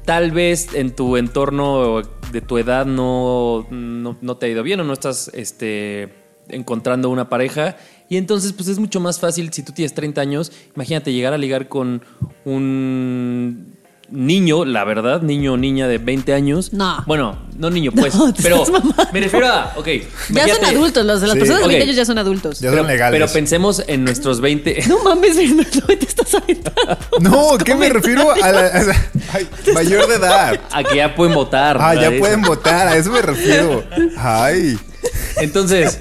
tal 0.06 0.32
vez 0.32 0.73
en 0.73 0.95
tu 0.95 1.17
entorno 1.17 2.02
de 2.32 2.41
tu 2.41 2.58
edad 2.58 2.86
no, 2.86 3.67
no, 3.71 4.17
no 4.21 4.38
te 4.38 4.45
ha 4.45 4.50
ido 4.50 4.63
bien 4.63 4.80
o 4.80 4.84
no 4.84 4.93
estás 4.93 5.30
este, 5.34 6.13
encontrando 6.50 7.10
una 7.10 7.30
pareja. 7.30 7.76
Y 8.10 8.18
entonces, 8.18 8.54
pues 8.54 8.68
es 8.70 8.80
mucho 8.80 9.00
más 9.00 9.20
fácil 9.20 9.52
si 9.52 9.64
tú 9.64 9.72
tienes 9.74 9.94
30 9.94 10.22
años. 10.22 10.52
Imagínate 10.76 11.12
llegar 11.14 11.34
a 11.34 11.38
ligar 11.38 11.68
con 11.68 12.02
un 12.46 13.76
niño, 14.10 14.64
la 14.64 14.86
verdad, 14.86 15.22
niño 15.22 15.54
o 15.54 15.58
niña 15.58 15.86
de 15.90 15.98
20 15.98 16.34
años. 16.34 16.72
No. 16.72 17.04
Bueno, 17.06 17.38
no 17.58 17.70
niño, 17.70 17.92
pues. 17.92 18.16
No, 18.18 18.34
te 18.34 18.42
pero 18.44 18.64
me 19.12 19.20
refiero 19.20 19.48
a. 19.48 19.74
Ok. 19.76 19.88
Ya 20.30 20.48
son 20.56 20.64
adultos, 20.64 21.06
los 21.06 21.20
de 21.20 21.28
las 21.28 21.34
Sí. 21.34 21.40
personas 21.40 21.62
de 21.64 21.68
20 21.68 21.76
Ok. 21.76 21.84
años 21.84 21.96
ya 21.98 22.06
son 22.06 22.18
adultos. 22.18 22.60
Ya 22.62 22.70
Pero, 22.70 22.84
son 22.84 22.92
legales. 22.92 23.20
pero 23.20 23.34
pensemos 23.34 23.84
en 23.86 24.06
nuestros 24.06 24.40
20. 24.40 24.84
No 24.88 25.04
mames, 25.04 25.36
Fernando, 25.36 25.88
te 25.88 26.06
estás 26.06 26.34
aventando. 26.36 26.98
no, 27.20 27.58
¿qué 27.58 27.76
me 27.76 27.90
refiero 27.90 28.32
a 28.32 28.38
la 28.38 28.68
a 28.68 28.84
la- 28.84 28.96
ay, 29.34 29.48
mayor 29.74 30.08
de 30.08 30.16
edad? 30.16 30.62
A 30.72 30.84
que 30.86 30.96
ya 30.96 31.14
pueden 31.14 31.36
votar. 31.36 31.78
Ah, 31.82 31.94
ya 31.94 32.10
pueden 32.18 32.42
votar, 32.44 32.88
a 32.88 32.96
eso 32.96 33.12
me 33.12 33.22
refiero. 33.22 33.84
Ay. 34.18 34.80
Entonces, 35.42 36.00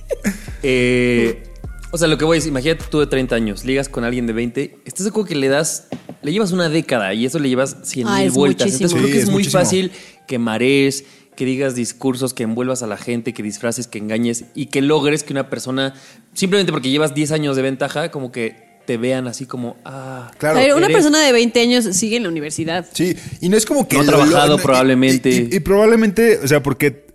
eh, 0.62 1.42
o 1.90 1.98
sea, 1.98 2.08
lo 2.08 2.18
que 2.18 2.24
voy 2.24 2.38
es, 2.38 2.46
imagínate 2.46 2.84
tú 2.90 3.00
de 3.00 3.06
30 3.06 3.34
años, 3.34 3.64
ligas 3.64 3.88
con 3.88 4.04
alguien 4.04 4.26
de 4.26 4.32
20, 4.32 4.78
estás 4.84 5.04
de 5.04 5.10
acuerdo 5.10 5.28
que 5.28 5.36
le 5.36 5.48
das, 5.48 5.88
le 6.22 6.32
llevas 6.32 6.52
una 6.52 6.68
década 6.68 7.14
y 7.14 7.24
eso 7.26 7.38
le 7.38 7.48
llevas 7.48 7.76
100 7.82 8.06
Ah, 8.08 8.18
mil 8.20 8.30
vueltas. 8.30 8.66
muchísimo. 8.66 8.86
Entonces 8.90 8.98
creo 8.98 9.06
Sí, 9.06 9.12
que 9.12 9.18
es, 9.18 9.24
es 9.24 9.30
muy 9.30 9.38
muchísimo. 9.42 9.62
fácil 9.62 9.92
que 10.26 10.38
marees, 10.38 11.04
que 11.34 11.44
digas 11.44 11.74
discursos, 11.74 12.34
que 12.34 12.42
envuelvas 12.42 12.82
a 12.82 12.86
la 12.86 12.96
gente, 12.96 13.32
que 13.32 13.42
disfraces, 13.42 13.86
que 13.86 13.98
engañes 13.98 14.44
y 14.54 14.66
que 14.66 14.82
logres 14.82 15.22
que 15.22 15.32
una 15.32 15.48
persona, 15.48 15.94
simplemente 16.34 16.72
porque 16.72 16.90
llevas 16.90 17.14
10 17.14 17.32
años 17.32 17.56
de 17.56 17.62
ventaja, 17.62 18.10
como 18.10 18.32
que 18.32 18.68
te 18.86 18.96
vean 18.96 19.26
así 19.28 19.46
como, 19.46 19.76
ah, 19.84 20.30
Claro. 20.38 20.58
A 20.58 20.60
ver, 20.62 20.74
una 20.74 20.86
eres- 20.86 20.96
persona 20.96 21.22
de 21.24 21.30
20 21.32 21.60
años 21.60 21.84
sigue 21.96 22.16
en 22.16 22.24
la 22.24 22.28
universidad. 22.30 22.86
Sí, 22.92 23.16
y 23.40 23.48
no 23.50 23.56
es 23.56 23.64
como 23.66 23.86
que... 23.86 23.96
No 23.96 24.02
ha 24.02 24.04
lo- 24.04 24.10
trabajado 24.12 24.56
y- 24.56 24.60
probablemente. 24.62 25.30
Y, 25.30 25.48
y- 25.52 25.56
y 25.56 25.60
probablemente, 25.60 26.38
o 26.42 26.48
sea, 26.48 26.62
porque 26.62 27.06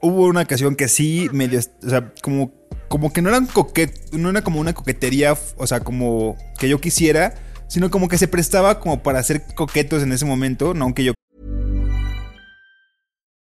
hubo 0.00 0.26
una 0.26 0.42
ocasión 0.42 0.76
que 0.76 0.88
sí 0.88 1.28
medio, 1.32 1.60
o 1.84 1.88
sea, 1.88 2.12
como, 2.22 2.52
como 2.88 3.12
que 3.12 3.22
no 3.22 3.28
eran 3.28 3.46
coquet, 3.46 4.12
no 4.12 4.30
era 4.30 4.42
como 4.42 4.60
una 4.60 4.74
coquetería, 4.74 5.36
o 5.56 5.66
sea, 5.66 5.80
como 5.80 6.36
que 6.58 6.68
yo 6.68 6.80
quisiera, 6.80 7.34
sino 7.68 7.90
como 7.90 8.08
que 8.08 8.18
se 8.18 8.28
prestaba 8.28 8.80
como 8.80 9.02
para 9.02 9.22
ser 9.22 9.44
coquetos 9.54 10.02
en 10.02 10.12
ese 10.12 10.24
momento, 10.24 10.74
no 10.74 10.84
aunque 10.84 11.04
yo 11.04 11.14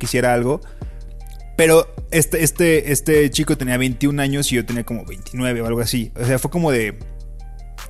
quisiera 0.00 0.34
algo. 0.34 0.60
Pero 1.56 1.94
este, 2.10 2.42
este, 2.42 2.90
este 2.90 3.30
chico 3.30 3.56
tenía 3.56 3.76
21 3.76 4.20
años 4.20 4.50
y 4.50 4.56
yo 4.56 4.66
tenía 4.66 4.82
como 4.84 5.04
29 5.04 5.60
o 5.60 5.66
algo 5.66 5.80
así. 5.80 6.10
O 6.20 6.24
sea, 6.24 6.40
fue 6.40 6.50
como 6.50 6.72
de. 6.72 6.98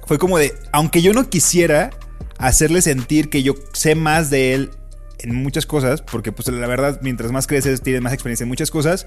Fue 0.06 0.18
como 0.18 0.36
de. 0.36 0.52
Aunque 0.72 1.00
yo 1.00 1.14
no 1.14 1.30
quisiera 1.30 1.90
hacerle 2.36 2.82
sentir 2.82 3.30
que 3.30 3.42
yo 3.42 3.54
sé 3.72 3.94
más 3.94 4.28
de 4.28 4.54
él 4.54 4.70
en 5.18 5.34
muchas 5.34 5.66
cosas, 5.66 6.02
porque 6.02 6.32
pues 6.32 6.48
la 6.48 6.66
verdad, 6.66 6.98
mientras 7.02 7.30
más 7.32 7.46
creces, 7.46 7.82
tienes 7.82 8.02
más 8.02 8.12
experiencia 8.12 8.44
en 8.44 8.48
muchas 8.48 8.70
cosas, 8.70 9.06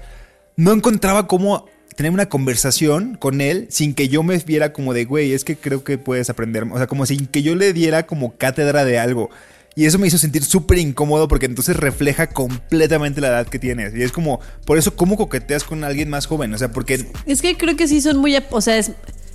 no 0.56 0.72
encontraba 0.72 1.26
cómo 1.26 1.66
tener 1.96 2.12
una 2.12 2.28
conversación 2.28 3.16
con 3.16 3.40
él 3.40 3.66
sin 3.70 3.94
que 3.94 4.08
yo 4.08 4.22
me 4.22 4.36
viera 4.38 4.72
como 4.72 4.94
de, 4.94 5.04
güey, 5.04 5.32
es 5.32 5.44
que 5.44 5.56
creo 5.56 5.84
que 5.84 5.98
puedes 5.98 6.30
aprender. 6.30 6.64
O 6.70 6.76
sea, 6.76 6.86
como 6.86 7.06
sin 7.06 7.26
que 7.26 7.42
yo 7.42 7.54
le 7.54 7.72
diera 7.72 8.06
como 8.06 8.36
cátedra 8.36 8.84
de 8.84 8.98
algo. 8.98 9.30
Y 9.76 9.86
eso 9.86 9.98
me 9.98 10.06
hizo 10.06 10.18
sentir 10.18 10.44
súper 10.44 10.78
incómodo 10.78 11.26
porque 11.26 11.46
entonces 11.46 11.76
refleja 11.76 12.28
completamente 12.28 13.20
la 13.20 13.28
edad 13.28 13.46
que 13.48 13.58
tienes. 13.58 13.94
Y 13.94 14.02
es 14.02 14.12
como, 14.12 14.40
por 14.64 14.78
eso, 14.78 14.94
¿cómo 14.94 15.16
coqueteas 15.16 15.64
con 15.64 15.82
alguien 15.82 16.08
más 16.08 16.26
joven? 16.26 16.54
O 16.54 16.58
sea, 16.58 16.70
porque 16.70 17.06
Es 17.26 17.42
que 17.42 17.56
creo 17.56 17.76
que 17.76 17.88
sí 17.88 18.00
son 18.00 18.18
muy. 18.18 18.36
O 18.50 18.60
sea, 18.60 18.78
es, 18.78 18.92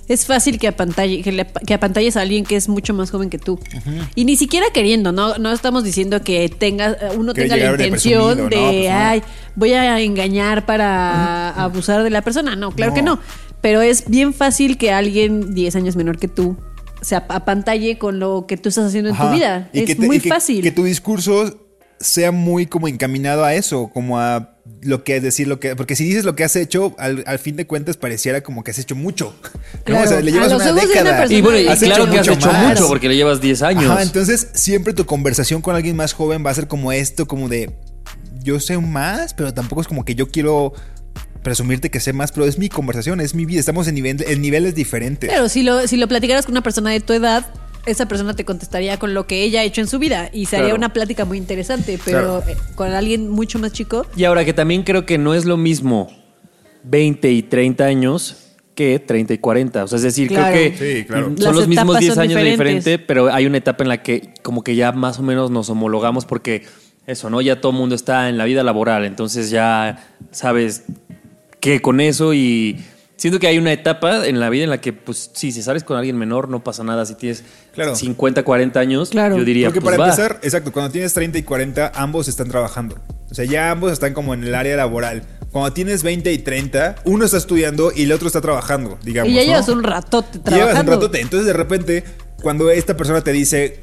es 0.08 0.24
fácil 0.24 0.58
que, 0.58 0.66
apantalle, 0.66 1.22
que, 1.22 1.30
le, 1.30 1.46
que 1.66 1.74
apantalles 1.74 2.16
a 2.16 2.22
alguien 2.22 2.44
que 2.44 2.56
es 2.56 2.68
mucho 2.68 2.94
más 2.94 3.10
joven 3.10 3.28
que 3.28 3.38
tú. 3.38 3.60
Y 4.14 4.24
ni 4.24 4.36
siquiera 4.36 4.66
queriendo, 4.72 5.12
¿no? 5.12 5.36
No 5.36 5.52
estamos 5.52 5.84
diciendo 5.84 6.22
que 6.22 6.48
tenga, 6.48 6.96
uno 7.16 7.34
Que 7.34 7.42
tenga 7.42 7.56
la 7.56 7.76
de 7.76 7.84
intención 7.84 8.36
de, 8.36 8.42
no, 8.42 8.48
pues 8.48 8.88
no. 8.88 8.96
ay, 8.96 9.22
voy 9.56 9.72
a 9.74 10.00
engañar 10.00 10.64
para 10.64 11.50
abusar 11.50 12.02
de 12.02 12.10
la 12.10 12.22
persona. 12.22 12.56
No, 12.56 12.72
claro 12.72 12.94
que 12.94 13.02
no. 13.02 13.20
Pero 13.60 13.82
es 13.82 14.08
bien 14.08 14.32
fácil 14.32 14.78
que 14.78 14.90
alguien 14.90 15.54
10 15.54 15.76
años 15.76 15.94
menor 15.96 16.18
que 16.18 16.28
tú 16.28 16.56
se 17.02 17.16
ap- 17.16 17.30
apantalle 17.30 17.98
con 17.98 18.18
lo 18.18 18.46
que 18.46 18.56
tú 18.56 18.68
estás 18.68 18.86
haciendo 18.86 19.10
en 19.10 19.16
tu 19.16 19.30
vida. 19.30 19.68
Y 19.72 19.80
es 19.80 19.86
que 19.86 19.94
te- 19.96 20.06
muy 20.06 20.16
y 20.16 20.20
que- 20.20 20.28
fácil. 20.28 20.62
Que 20.62 20.72
tu 20.72 20.84
discurso 20.84 21.66
sea 21.98 22.32
muy 22.32 22.66
como 22.66 22.88
encaminado 22.88 23.44
a 23.44 23.54
eso, 23.54 23.90
como 23.92 24.18
a 24.18 24.56
lo 24.82 25.04
que 25.04 25.16
es 25.16 25.22
decir, 25.22 25.46
lo 25.48 25.60
que. 25.60 25.76
Porque 25.76 25.96
si 25.96 26.04
dices 26.04 26.24
lo 26.24 26.34
que 26.34 26.44
has 26.44 26.56
hecho, 26.56 26.94
al, 26.98 27.24
al 27.26 27.38
fin 27.38 27.56
de 27.56 27.66
cuentas 27.66 27.96
pareciera 27.98 28.40
como 28.42 28.64
que 28.64 28.70
has 28.70 28.78
hecho 28.78 28.94
mucho. 28.96 29.34
¿no? 29.42 29.84
Claro. 29.84 30.04
O 30.04 30.08
sea, 30.08 30.20
le 30.20 30.32
llevas 30.32 30.50
A 30.50 30.54
los 30.54 30.62
una 30.62 30.72
década. 30.80 31.26
Y 31.26 31.40
bueno, 31.42 31.58
y 31.58 31.66
Has 31.68 31.80
claro 31.80 32.04
hecho 32.04 32.12
que 32.12 32.18
has 32.20 32.28
mucho 32.28 32.38
hecho 32.38 32.52
más. 32.52 32.68
mucho 32.78 32.88
porque 32.88 33.08
le 33.08 33.16
llevas 33.16 33.40
10 33.40 33.62
años. 33.62 33.84
Ajá, 33.90 34.02
entonces 34.02 34.48
siempre 34.54 34.94
tu 34.94 35.04
conversación 35.04 35.60
con 35.60 35.74
alguien 35.76 35.96
más 35.96 36.12
joven 36.14 36.44
va 36.44 36.50
a 36.50 36.54
ser 36.54 36.68
como 36.68 36.90
esto, 36.92 37.26
como 37.26 37.48
de 37.48 37.70
yo 38.42 38.58
sé 38.60 38.78
más, 38.78 39.34
pero 39.34 39.52
tampoco 39.52 39.82
es 39.82 39.86
como 39.88 40.04
que 40.06 40.14
yo 40.14 40.30
quiero 40.30 40.72
presumirte 41.42 41.90
que 41.90 42.00
sé 42.00 42.12
más, 42.12 42.32
pero 42.32 42.46
es 42.46 42.58
mi 42.58 42.68
conversación, 42.68 43.20
es 43.20 43.34
mi 43.34 43.46
vida, 43.46 43.60
estamos 43.60 43.88
en, 43.88 43.94
nivel, 43.94 44.22
en 44.26 44.42
niveles 44.42 44.74
diferentes. 44.74 45.30
Pero 45.30 45.48
si 45.48 45.62
lo, 45.62 45.86
si 45.86 45.96
lo 45.96 46.06
platicaras 46.08 46.44
con 46.46 46.52
una 46.52 46.62
persona 46.62 46.90
de 46.90 47.00
tu 47.00 47.12
edad, 47.12 47.46
esa 47.86 48.06
persona 48.06 48.34
te 48.34 48.44
contestaría 48.44 48.98
con 48.98 49.14
lo 49.14 49.26
que 49.26 49.42
ella 49.42 49.60
ha 49.60 49.64
hecho 49.64 49.80
en 49.80 49.86
su 49.86 49.98
vida 49.98 50.28
y 50.32 50.46
sería 50.46 50.66
Claro. 50.66 50.76
una 50.76 50.92
plática 50.92 51.24
muy 51.24 51.38
interesante, 51.38 51.98
pero 52.04 52.42
Claro. 52.42 52.44
eh, 52.48 52.56
con 52.74 52.92
alguien 52.92 53.30
mucho 53.30 53.58
más 53.58 53.72
chico. 53.72 54.06
Y 54.16 54.24
ahora 54.24 54.44
que 54.44 54.52
también 54.52 54.82
creo 54.82 55.06
que 55.06 55.16
no 55.16 55.32
es 55.34 55.46
lo 55.46 55.56
mismo 55.56 56.08
20 56.84 57.30
y 57.30 57.42
30 57.42 57.84
años 57.84 58.36
que 58.74 58.98
30 58.98 59.34
y 59.34 59.38
40. 59.38 59.84
O 59.84 59.88
sea, 59.88 59.96
es 59.96 60.02
decir, 60.02 60.28
Claro. 60.28 60.52
creo 60.54 60.72
que 60.72 60.76
Sí, 61.00 61.04
claro. 61.06 61.24
son 61.26 61.36
Las 61.38 61.54
los 61.54 61.68
mismos 61.68 61.84
etapas 61.96 62.00
10 62.00 62.14
son 62.14 62.22
años 62.22 62.34
de 62.42 62.50
diferente, 62.50 62.98
pero 62.98 63.32
hay 63.32 63.46
una 63.46 63.56
etapa 63.58 63.82
en 63.84 63.88
la 63.88 64.02
que 64.02 64.34
como 64.42 64.62
que 64.62 64.74
ya 64.76 64.92
más 64.92 65.18
o 65.18 65.22
menos 65.22 65.50
nos 65.50 65.68
homologamos 65.70 66.26
porque 66.26 66.64
eso, 67.06 67.28
¿no? 67.30 67.40
Ya 67.40 67.60
todo 67.62 67.72
el 67.72 67.78
mundo 67.78 67.94
está 67.94 68.28
en 68.28 68.36
la 68.38 68.44
vida 68.44 68.62
laboral, 68.62 69.04
entonces 69.06 69.50
ya 69.50 70.06
sabes 70.30 70.84
que 71.60 71.80
con 71.82 72.00
eso 72.00 72.32
y 72.34 72.82
siento 73.16 73.38
que 73.38 73.46
hay 73.46 73.58
una 73.58 73.72
etapa 73.72 74.26
en 74.26 74.40
la 74.40 74.48
vida 74.50 74.64
en 74.64 74.70
la 74.70 74.80
que, 74.80 74.92
pues 74.92 75.30
sí, 75.34 75.52
si 75.52 75.62
sales 75.62 75.84
con 75.84 75.96
alguien 75.96 76.16
menor 76.16 76.48
no 76.48 76.64
pasa 76.64 76.82
nada. 76.84 77.04
Si 77.06 77.14
tienes 77.14 77.44
Claro. 77.74 77.94
50, 77.94 78.42
40 78.42 78.80
años, 78.80 79.10
Claro. 79.10 79.36
yo 79.36 79.44
diría, 79.44 79.68
Porque 79.68 79.80
pues 79.80 79.96
para 79.96 80.04
va. 80.08 80.10
empezar, 80.10 80.40
exacto, 80.42 80.72
cuando 80.72 80.90
tienes 80.92 81.12
30 81.12 81.38
y 81.38 81.42
40, 81.42 81.92
ambos 81.94 82.28
están 82.28 82.48
trabajando. 82.48 82.98
O 83.30 83.34
sea, 83.34 83.44
ya 83.44 83.70
ambos 83.70 83.92
están 83.92 84.12
como 84.14 84.34
en 84.34 84.42
el 84.44 84.54
área 84.54 84.74
laboral. 84.76 85.22
Cuando 85.52 85.72
tienes 85.72 86.02
20 86.02 86.32
y 86.32 86.38
30, 86.38 86.96
uno 87.04 87.24
está 87.24 87.36
estudiando 87.36 87.92
y 87.94 88.02
el 88.04 88.12
otro 88.12 88.26
está 88.28 88.40
trabajando, 88.40 88.98
digamos. 89.04 89.30
y 89.30 89.34
ya 89.34 89.40
¿no? 89.42 89.46
llevas 89.48 89.68
un 89.68 89.82
ratote 89.82 90.38
Y 90.38 90.40
trabajando. 90.40 90.66
Llevas 90.72 90.80
un 90.84 90.86
ratote. 90.88 91.20
Entonces, 91.20 91.46
de 91.46 91.52
repente, 91.52 92.04
cuando 92.42 92.70
esta 92.70 92.96
persona 92.96 93.22
te 93.22 93.32
dice 93.32 93.80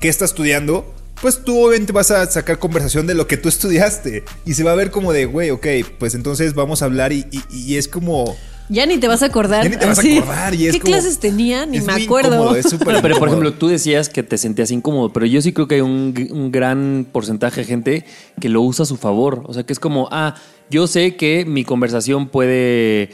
que 0.00 0.08
está 0.08 0.24
estudiando, 0.24 0.92
pues 1.20 1.42
tú 1.44 1.58
obviamente 1.66 1.92
vas 1.92 2.10
a 2.10 2.24
sacar 2.30 2.58
conversación 2.58 3.06
de 3.06 3.14
lo 3.14 3.26
que 3.26 3.36
tú 3.36 3.48
estudiaste. 3.48 4.24
Y 4.46 4.54
se 4.54 4.64
va 4.64 4.72
a 4.72 4.74
ver 4.74 4.90
como 4.90 5.12
de, 5.12 5.26
güey, 5.26 5.50
ok, 5.50 5.66
pues 5.98 6.14
entonces 6.14 6.54
vamos 6.54 6.82
a 6.82 6.86
hablar 6.86 7.12
y, 7.12 7.26
y- 7.30 7.42
y 7.56 7.76
es 7.76 7.88
como... 7.88 8.36
Ya 8.72 8.86
ni 8.86 8.98
te 8.98 9.08
vas 9.08 9.22
a 9.24 9.26
acordar. 9.26 9.64
Ya 9.64 9.68
ni 9.70 9.76
te 9.76 9.84
vas 9.86 9.98
a 9.98 10.02
acordar 10.02 10.54
y 10.54 10.66
es 10.68 10.72
¿Qué 10.74 10.80
como- 10.80 10.92
clases 10.92 11.18
tenía? 11.18 11.66
Ni 11.66 11.78
es 11.78 11.84
me 11.84 11.92
acuerdo. 12.04 12.34
incómodo, 12.36 12.54
es 12.56 12.70
súper 12.70 12.86
Pero, 12.86 13.02
pero, 13.02 13.18
por 13.18 13.26
ejemplo, 13.28 13.52
tú 13.52 13.66
decías 13.66 14.08
que 14.08 14.22
te 14.22 14.38
sentías 14.38 14.70
incómodo, 14.70 15.12
pero 15.12 15.26
yo 15.26 15.42
sí 15.42 15.52
creo 15.52 15.66
que 15.66 15.74
hay 15.76 15.80
un, 15.80 16.14
un 16.30 16.52
gran 16.52 17.04
porcentaje 17.10 17.62
de 17.62 17.66
gente 17.66 18.04
que 18.40 18.48
lo 18.48 18.62
usa 18.62 18.84
a 18.84 18.86
su 18.86 18.96
favor. 18.96 19.42
O 19.46 19.54
sea, 19.54 19.64
que 19.64 19.72
es 19.72 19.80
como, 19.80 20.08
ah, 20.12 20.36
yo 20.70 20.86
sé 20.86 21.16
que 21.16 21.44
mi 21.44 21.64
conversación 21.64 22.28
puede, 22.28 23.10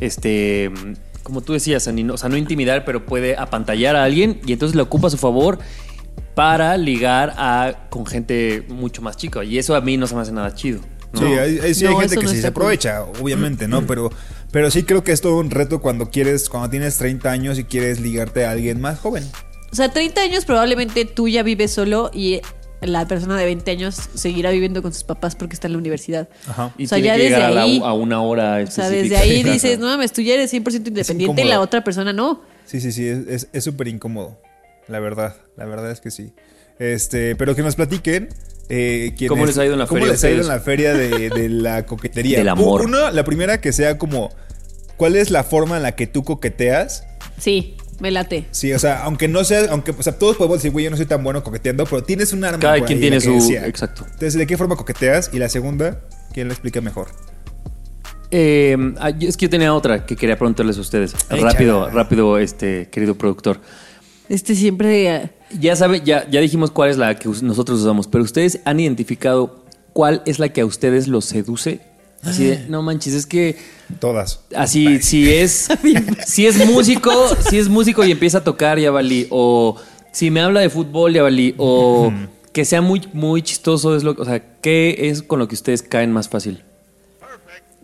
este, 0.00 0.72
como 1.22 1.40
tú 1.40 1.52
decías, 1.52 1.86
o 1.86 2.16
sea, 2.16 2.28
no 2.28 2.36
intimidar, 2.36 2.84
pero 2.84 3.06
puede 3.06 3.36
apantallar 3.36 3.94
a 3.94 4.02
alguien 4.02 4.40
y 4.44 4.52
entonces 4.52 4.74
lo 4.74 4.82
ocupa 4.82 5.06
a 5.06 5.10
su 5.10 5.16
favor 5.18 5.60
para 6.36 6.76
ligar 6.76 7.32
a, 7.38 7.86
con 7.90 8.04
gente 8.06 8.64
mucho 8.68 9.00
más 9.02 9.16
chica. 9.16 9.42
Y 9.42 9.56
eso 9.58 9.74
a 9.74 9.80
mí 9.80 9.96
no 9.96 10.06
se 10.06 10.14
me 10.14 10.20
hace 10.20 10.32
nada 10.32 10.54
chido. 10.54 10.80
¿no? 11.12 11.20
Sí, 11.20 11.26
hay, 11.26 11.58
hay- 11.60 11.74
sí 11.74 11.84
No, 11.84 11.90
hay 11.90 11.96
gente 11.96 12.16
que 12.18 12.22
no 12.26 12.28
sí 12.30 12.40
se 12.42 12.46
aprovecha, 12.48 13.04
obviamente, 13.04 13.66
¿no? 13.66 13.86
Pero, 13.86 14.10
pero 14.52 14.70
sí 14.70 14.82
creo 14.82 15.02
que 15.02 15.12
es 15.12 15.22
todo 15.22 15.38
un 15.38 15.50
reto 15.50 15.80
cuando 15.80 16.10
quieres, 16.10 16.50
cuando 16.50 16.68
tienes 16.68 16.98
30 16.98 17.30
años 17.30 17.58
y 17.58 17.64
quieres 17.64 18.00
ligarte 18.00 18.44
a 18.44 18.50
alguien 18.50 18.80
más 18.82 18.98
joven. 19.00 19.24
O 19.72 19.74
sea, 19.74 19.90
30 19.90 20.20
años 20.20 20.44
probablemente 20.44 21.06
tú 21.06 21.26
ya 21.26 21.42
vives 21.42 21.72
solo 21.72 22.10
y 22.12 22.40
la 22.82 23.08
persona 23.08 23.36
de 23.38 23.46
20 23.46 23.70
años 23.70 23.96
seguirá 24.14 24.50
viviendo 24.50 24.82
con 24.82 24.92
sus 24.92 25.04
papás 25.04 25.34
porque 25.36 25.54
está 25.54 25.68
en 25.68 25.72
la 25.72 25.78
universidad. 25.78 26.28
Ajá. 26.46 26.70
Y 26.76 26.84
O 26.84 26.88
sea, 26.88 26.96
tiene 26.96 27.08
ya 27.08 27.14
que 27.16 27.22
desde 27.22 27.36
llegar 27.36 27.50
a, 27.52 27.66
la- 27.66 27.86
a 27.88 27.92
una 27.94 28.20
hora 28.20 28.58
O 28.62 28.70
sea, 28.70 28.88
específica 28.88 29.20
desde 29.20 29.32
ahí 29.36 29.42
dices, 29.42 29.78
no 29.78 29.86
mames, 29.86 30.12
tú 30.12 30.20
ya 30.20 30.34
eres 30.34 30.52
100% 30.52 30.88
independiente 30.88 31.42
y 31.42 31.48
la 31.48 31.60
otra 31.60 31.82
persona 31.82 32.12
no. 32.12 32.42
Sí, 32.66 32.80
sí, 32.82 32.92
sí, 32.92 33.06
es- 33.08 33.26
es 33.26 33.48
es 33.54 33.64
súper 33.64 33.88
incómodo. 33.88 34.38
La 34.88 35.00
verdad, 35.00 35.36
la 35.56 35.64
verdad 35.66 35.90
es 35.90 36.00
que 36.00 36.10
sí. 36.10 36.32
Este, 36.78 37.34
pero 37.36 37.54
que 37.54 37.62
nos 37.62 37.74
platiquen. 37.76 38.28
eh, 38.68 39.14
¿Cómo 39.28 39.46
les 39.46 39.56
ha 39.58 39.64
ido 39.64 39.72
en 39.74 39.78
la 39.80 39.86
cómo 39.86 40.00
feria 40.00 40.12
les 40.12 40.24
ha 40.24 40.30
ido 40.30 40.40
en 40.42 40.48
la 40.48 40.60
feria 40.60 40.94
de, 40.94 41.30
de 41.30 41.48
la 41.48 41.86
coquetería? 41.86 42.38
Del 42.38 42.48
amor. 42.48 42.82
Uno, 42.84 43.10
la 43.10 43.24
primera 43.24 43.60
que 43.60 43.72
sea 43.72 43.98
como, 43.98 44.30
¿cuál 44.96 45.16
es 45.16 45.30
la 45.30 45.42
forma 45.44 45.76
en 45.78 45.82
la 45.82 45.94
que 45.96 46.06
tú 46.06 46.22
coqueteas? 46.24 47.04
Sí, 47.38 47.76
me 48.00 48.10
late. 48.10 48.46
Sí, 48.50 48.72
o 48.72 48.78
sea, 48.78 49.02
aunque 49.04 49.26
no 49.28 49.42
sea, 49.44 49.66
aunque, 49.70 49.90
o 49.92 50.02
sea, 50.02 50.18
todos 50.18 50.36
podemos 50.36 50.58
decir, 50.58 50.70
güey, 50.70 50.84
yo 50.84 50.90
no 50.90 50.96
soy 50.96 51.06
tan 51.06 51.24
bueno 51.24 51.42
coqueteando, 51.42 51.84
pero 51.86 52.02
tienes 52.04 52.32
un 52.32 52.44
arma. 52.44 52.58
Cada 52.60 52.80
quien 52.84 53.00
tiene 53.00 53.20
su- 53.20 53.32
decía. 53.32 53.66
exacto. 53.66 54.02
Entonces, 54.04 54.34
¿de 54.34 54.46
qué 54.46 54.56
forma 54.56 54.76
coqueteas? 54.76 55.30
Y 55.32 55.38
la 55.38 55.48
segunda, 55.48 56.00
¿quién 56.32 56.48
la 56.48 56.54
explica 56.54 56.80
mejor? 56.80 57.08
Eh, 58.30 58.76
ah, 58.98 59.10
es 59.20 59.36
que 59.36 59.46
yo 59.46 59.50
tenía 59.50 59.72
otra 59.72 60.04
que 60.04 60.16
quería 60.16 60.36
preguntarles 60.36 60.76
a 60.78 60.80
ustedes. 60.80 61.14
Échala. 61.30 61.50
Rápido, 61.52 61.90
rápido, 61.90 62.38
este 62.38 62.88
querido 62.90 63.16
productor. 63.16 63.60
Este 64.28 64.54
siempre... 64.54 65.14
eh, 65.14 65.30
Ya 65.60 65.76
sabe, 65.76 66.02
ya, 66.04 66.28
ya 66.30 66.40
dijimos 66.40 66.70
cuál 66.70 66.90
es 66.90 66.96
la 66.98 67.14
que 67.18 67.28
nosotros 67.42 67.80
usamos, 67.80 68.06
pero 68.08 68.24
ustedes 68.24 68.60
han 68.64 68.80
identificado 68.80 69.64
cuál 69.92 70.22
es 70.26 70.38
la 70.38 70.48
que 70.48 70.60
a 70.62 70.66
ustedes 70.66 71.06
los 71.08 71.24
seduce. 71.24 71.80
Así 72.22 72.44
de, 72.44 72.66
no 72.68 72.82
manches, 72.82 73.14
es 73.14 73.26
que 73.26 73.56
Todas. 74.00 74.40
así, 74.56 75.00
si 75.00 75.30
es, 75.32 75.68
si 76.26 76.46
es 76.46 76.66
músico, 76.66 77.12
si 77.48 77.58
es 77.58 77.68
músico 77.68 78.04
y 78.04 78.10
empieza 78.10 78.38
a 78.38 78.44
tocar, 78.44 78.80
ya 78.80 78.90
valí. 78.90 79.28
O 79.30 79.76
si 80.12 80.30
me 80.30 80.40
habla 80.40 80.60
de 80.60 80.70
fútbol, 80.70 81.12
ya 81.14 81.22
valí. 81.22 81.54
O 81.58 82.12
que 82.52 82.64
sea 82.64 82.80
muy, 82.80 83.02
muy 83.12 83.42
chistoso, 83.42 83.94
es 83.94 84.02
lo, 84.02 84.12
o 84.18 84.24
sea, 84.24 84.42
¿qué 84.60 84.96
es 85.10 85.22
con 85.22 85.38
lo 85.38 85.46
que 85.46 85.54
ustedes 85.54 85.82
caen 85.82 86.10
más 86.10 86.28
fácil? 86.28 86.64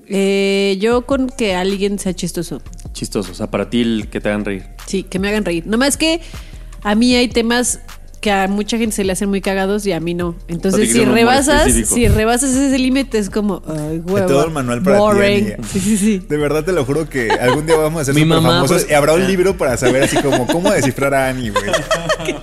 eh, 0.08 0.76
yo 0.80 1.02
con 1.06 1.28
que 1.28 1.54
alguien 1.54 1.98
sea 1.98 2.12
chistoso. 2.14 2.60
Chistoso, 2.92 3.32
o 3.32 3.34
sea, 3.34 3.50
para 3.50 3.70
ti 3.70 3.80
el 3.82 4.08
que 4.10 4.20
te 4.20 4.28
hagan 4.28 4.44
reír. 4.44 4.64
Sí, 4.86 5.02
que 5.02 5.18
me 5.18 5.28
hagan 5.28 5.44
reír. 5.44 5.66
Nomás 5.66 5.96
que 5.96 6.20
a 6.82 6.94
mí 6.94 7.14
hay 7.14 7.28
temas 7.28 7.80
que 8.20 8.30
a 8.30 8.46
mucha 8.46 8.78
gente 8.78 8.94
se 8.94 9.02
le 9.02 9.10
hacen 9.12 9.28
muy 9.30 9.40
cagados 9.40 9.84
y 9.84 9.90
a 9.92 9.98
mí 9.98 10.14
no. 10.14 10.36
Entonces, 10.46 10.92
si 10.92 11.04
rebasas, 11.04 11.72
si 11.72 12.06
rebasas 12.06 12.50
ese 12.54 12.78
límite 12.78 13.18
es 13.18 13.30
como, 13.30 13.62
ay, 13.66 13.98
De 13.98 14.12
hueva. 14.12 14.26
todo 14.28 14.44
el 14.44 14.52
manual 14.52 14.80
para 14.82 14.96
ti, 14.96 15.00
boring. 15.02 15.44
Ani. 15.54 15.64
Sí, 15.68 15.80
sí, 15.80 15.96
sí. 15.96 16.18
De 16.28 16.36
verdad 16.36 16.62
te 16.64 16.70
lo 16.72 16.84
juro 16.84 17.08
que 17.08 17.30
algún 17.32 17.66
día 17.66 17.76
vamos 17.76 18.02
a 18.02 18.04
ser 18.04 18.14
Mi 18.14 18.20
súper 18.20 18.36
mamá, 18.36 18.48
famosos 18.56 18.82
pues- 18.82 18.90
y 18.90 18.94
habrá 18.94 19.14
un 19.14 19.26
libro 19.26 19.56
para 19.56 19.76
saber 19.76 20.04
así 20.04 20.16
como 20.18 20.46
cómo 20.46 20.70
descifrar 20.70 21.14
a 21.14 21.28
Annie, 21.30 21.50
güey. 21.50 21.64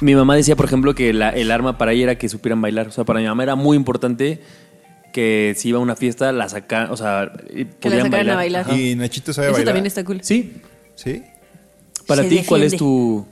Mi 0.00 0.14
mamá 0.14 0.36
decía, 0.36 0.54
por 0.54 0.66
ejemplo, 0.66 0.94
que 0.94 1.12
la- 1.12 1.30
el 1.30 1.50
arma 1.50 1.76
para 1.76 1.92
ella 1.92 2.04
era 2.04 2.14
que 2.18 2.28
supieran 2.28 2.60
bailar. 2.60 2.86
O 2.88 2.92
sea, 2.92 3.04
para 3.04 3.18
mi 3.20 3.26
mamá 3.26 3.42
era 3.42 3.56
muy 3.56 3.76
importante 3.76 4.40
que 5.18 5.54
si 5.56 5.70
iba 5.70 5.80
a 5.80 5.82
una 5.82 5.96
fiesta, 5.96 6.30
la 6.30 6.48
sacaran, 6.48 6.92
o 6.92 6.96
sea, 6.96 7.32
Que 7.34 7.64
la 7.64 7.80
podían 7.80 8.04
sacaran 8.04 8.30
a 8.30 8.34
bailar. 8.36 8.66
Ajá. 8.66 8.76
Y 8.76 8.94
Nachito 8.94 9.32
sabe 9.32 9.48
Eso 9.48 9.54
bailar. 9.54 9.74
también 9.74 9.86
está 9.86 10.04
cool. 10.04 10.20
Sí. 10.22 10.60
Sí. 10.94 11.24
Para 12.06 12.22
ti, 12.22 12.44
¿cuál 12.46 12.62
es 12.62 12.76
tu...? 12.76 13.26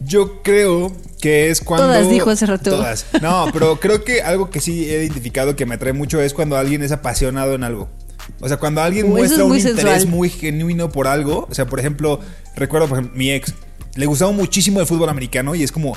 Yo 0.00 0.42
creo 0.42 0.90
que 1.20 1.50
es 1.50 1.60
cuando. 1.60 1.86
Todas, 1.86 2.08
dijo 2.08 2.30
hace 2.30 2.46
rato. 2.46 2.70
Todas. 2.70 3.06
No, 3.20 3.46
pero 3.52 3.78
creo 3.78 4.02
que 4.04 4.22
algo 4.22 4.48
que 4.48 4.60
sí 4.60 4.90
he 4.90 5.02
identificado 5.02 5.54
que 5.54 5.66
me 5.66 5.74
atrae 5.74 5.92
mucho 5.92 6.18
es 6.20 6.32
cuando 6.32 6.56
alguien 6.56 6.82
es 6.82 6.92
apasionado 6.92 7.54
en 7.54 7.62
algo. 7.62 7.88
O 8.40 8.48
sea, 8.48 8.56
cuando 8.56 8.80
alguien 8.80 9.06
eso 9.06 9.14
muestra 9.14 9.44
es 9.44 9.64
un 9.64 9.70
interés 9.78 10.06
muy 10.06 10.30
genuino 10.30 10.90
por 10.90 11.06
algo. 11.06 11.46
O 11.50 11.54
sea, 11.54 11.66
por 11.66 11.78
ejemplo, 11.78 12.20
recuerdo, 12.56 12.88
por 12.88 12.98
ejemplo, 12.98 13.16
mi 13.16 13.30
ex. 13.30 13.54
Le 13.94 14.06
gustaba 14.06 14.32
muchísimo 14.32 14.80
el 14.80 14.86
fútbol 14.86 15.10
americano 15.10 15.54
y 15.54 15.62
es 15.62 15.70
como. 15.70 15.94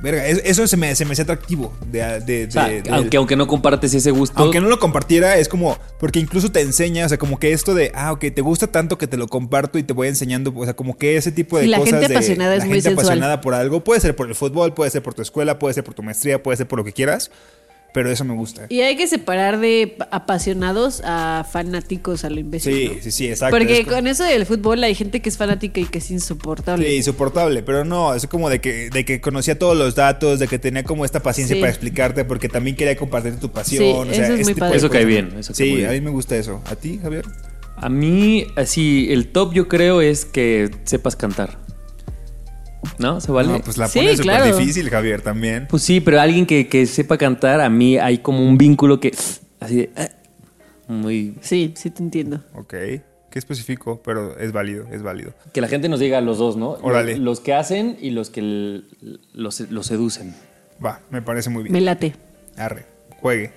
Verga, 0.00 0.26
es- 0.28 0.40
eso 0.44 0.66
se 0.68 0.76
me, 0.76 0.94
se 0.94 1.04
me 1.04 1.12
hace 1.12 1.22
atractivo. 1.22 1.76
De, 1.90 2.20
de- 2.20 2.46
O 2.46 2.50
sea, 2.50 2.68
de- 2.68 2.82
de- 2.82 2.90
aunque, 2.90 3.16
aunque 3.16 3.34
no 3.36 3.46
compartes 3.48 3.92
ese 3.94 4.10
gusto... 4.12 4.38
aunque 4.40 4.60
no 4.60 4.68
lo 4.68 4.78
compartiera, 4.78 5.36
es 5.38 5.48
como, 5.48 5.76
porque 5.98 6.20
incluso 6.20 6.52
te 6.52 6.60
enseña, 6.60 7.06
o 7.06 7.08
sea, 7.08 7.18
como 7.18 7.38
que 7.40 7.52
esto 7.52 7.74
de, 7.74 7.90
ah, 7.94 8.12
ok, 8.12 8.26
te 8.34 8.40
gusta 8.40 8.68
tanto 8.68 8.96
que 8.96 9.06
te 9.08 9.16
lo 9.16 9.26
comparto 9.26 9.76
y 9.78 9.82
te 9.82 9.92
voy 9.92 10.06
enseñando, 10.08 10.52
o 10.54 10.64
sea, 10.64 10.74
como 10.74 10.96
que 10.96 11.16
ese 11.16 11.32
tipo 11.32 11.56
de 11.58 11.64
Sí, 11.64 11.70
la 11.70 11.78
cosas. 11.78 11.94
gente 11.94 12.08
de- 12.08 12.14
apasionada 12.14 12.54
es 12.54 12.58
la 12.60 12.64
muy 12.66 12.74
gente 12.74 12.88
sensual. 12.90 13.06
apasionada 13.06 13.40
por 13.40 13.54
algo, 13.54 13.82
puede 13.82 14.00
ser 14.00 14.14
por 14.14 14.28
el 14.28 14.34
fútbol, 14.36 14.72
puede 14.72 14.90
ser 14.92 15.02
por 15.02 15.14
tu 15.14 15.22
escuela, 15.22 15.58
puede 15.58 15.74
ser 15.74 15.82
por 15.82 15.94
tu 15.94 16.02
maestría, 16.04 16.42
puede 16.42 16.56
ser 16.58 16.68
por 16.68 16.78
lo 16.78 16.84
que 16.84 16.92
quieras, 16.92 17.30
pero 17.98 18.12
eso 18.12 18.24
me 18.24 18.34
gusta. 18.34 18.66
Y 18.68 18.82
hay 18.82 18.96
que 18.96 19.08
separar 19.08 19.58
de 19.58 19.96
apasionados 20.12 21.02
a 21.04 21.44
fanáticos 21.50 22.22
a 22.24 22.30
lo 22.30 22.38
imbécil. 22.38 22.72
Sí, 22.72 22.92
¿no? 22.94 23.02
sí, 23.02 23.10
sí, 23.10 23.26
exacto. 23.26 23.56
Porque 23.56 23.80
es 23.80 23.88
con 23.88 24.06
eso 24.06 24.22
del 24.22 24.46
fútbol 24.46 24.84
hay 24.84 24.94
gente 24.94 25.20
que 25.20 25.28
es 25.28 25.36
fanática 25.36 25.80
y 25.80 25.84
que 25.86 25.98
es 25.98 26.08
insoportable. 26.12 26.88
Sí, 26.88 26.94
insoportable, 26.94 27.64
pero 27.64 27.84
no, 27.84 28.14
es 28.14 28.28
como 28.28 28.50
de 28.50 28.60
que, 28.60 28.88
de 28.90 29.04
que 29.04 29.20
conocía 29.20 29.58
todos 29.58 29.76
los 29.76 29.96
datos, 29.96 30.38
de 30.38 30.46
que 30.46 30.60
tenía 30.60 30.84
como 30.84 31.04
esta 31.04 31.24
paciencia 31.24 31.56
Sí. 31.56 31.60
para 31.60 31.72
explicarte, 31.72 32.24
porque 32.24 32.48
también 32.48 32.76
quería 32.76 32.96
compartir 32.96 33.34
tu 33.40 33.50
pasión. 33.50 33.82
Sí, 33.82 33.90
o 33.90 34.14
sea, 34.14 34.24
eso 34.26 34.34
es 34.34 34.40
este 34.42 34.52
muy 34.52 34.60
padre. 34.60 34.76
Eso 34.76 34.90
cae 34.90 35.04
bien, 35.04 35.34
eso 35.36 35.52
cae 35.52 35.66
muy 35.66 35.70
sí, 35.72 35.76
bien. 35.78 35.88
a 35.88 35.92
mí 35.94 36.00
me 36.00 36.10
gusta 36.10 36.36
eso. 36.36 36.62
¿A 36.66 36.76
ti, 36.76 37.00
Javier? 37.02 37.24
A 37.74 37.88
mí, 37.88 38.46
así, 38.54 39.08
el 39.10 39.26
top 39.32 39.54
yo 39.54 39.66
creo 39.66 40.02
es 40.02 40.24
que 40.24 40.70
sepas 40.84 41.16
cantar. 41.16 41.58
¿No? 42.98 43.20
¿Se 43.20 43.30
vale? 43.32 43.52
No, 43.52 43.60
pues 43.60 43.76
la 43.76 43.88
Sí, 43.88 43.98
pone 44.00 44.10
súper 44.16 44.24
claro. 44.24 44.56
difícil, 44.56 44.88
Javier, 44.90 45.20
también. 45.22 45.66
Pues 45.68 45.82
sí, 45.82 46.00
pero 46.00 46.20
alguien 46.20 46.46
que, 46.46 46.68
que 46.68 46.86
sepa 46.86 47.16
cantar, 47.18 47.60
a 47.60 47.68
mí 47.68 47.98
hay 47.98 48.18
como 48.18 48.46
un 48.46 48.56
vínculo 48.58 49.00
que... 49.00 49.14
Así 49.60 49.76
de... 49.76 49.90
ah, 49.96 50.08
Muy... 50.88 51.34
Sí, 51.40 51.74
sí 51.76 51.90
te 51.90 52.02
entiendo. 52.02 52.42
Ok, 52.54 52.70
qué 52.70 53.38
específico, 53.38 54.00
pero 54.04 54.38
es 54.38 54.52
válido, 54.52 54.86
es 54.92 55.02
válido. 55.02 55.32
Que 55.52 55.60
la 55.60 55.68
gente 55.68 55.88
nos 55.88 56.00
diga 56.00 56.18
a 56.18 56.20
los 56.20 56.38
dos, 56.38 56.56
¿no? 56.56 56.70
Órale. 56.82 57.12
Los, 57.16 57.20
los 57.24 57.40
que 57.40 57.54
hacen 57.54 57.96
y 58.00 58.10
los 58.10 58.30
que 58.30 58.82
los, 59.32 59.60
los 59.60 59.86
seducen. 59.86 60.34
Va, 60.84 61.00
me 61.10 61.20
parece 61.22 61.50
muy 61.50 61.64
bien. 61.64 61.72
Me 61.72 61.80
late. 61.80 62.14
Arre, 62.56 62.86
juegue. 63.20 63.52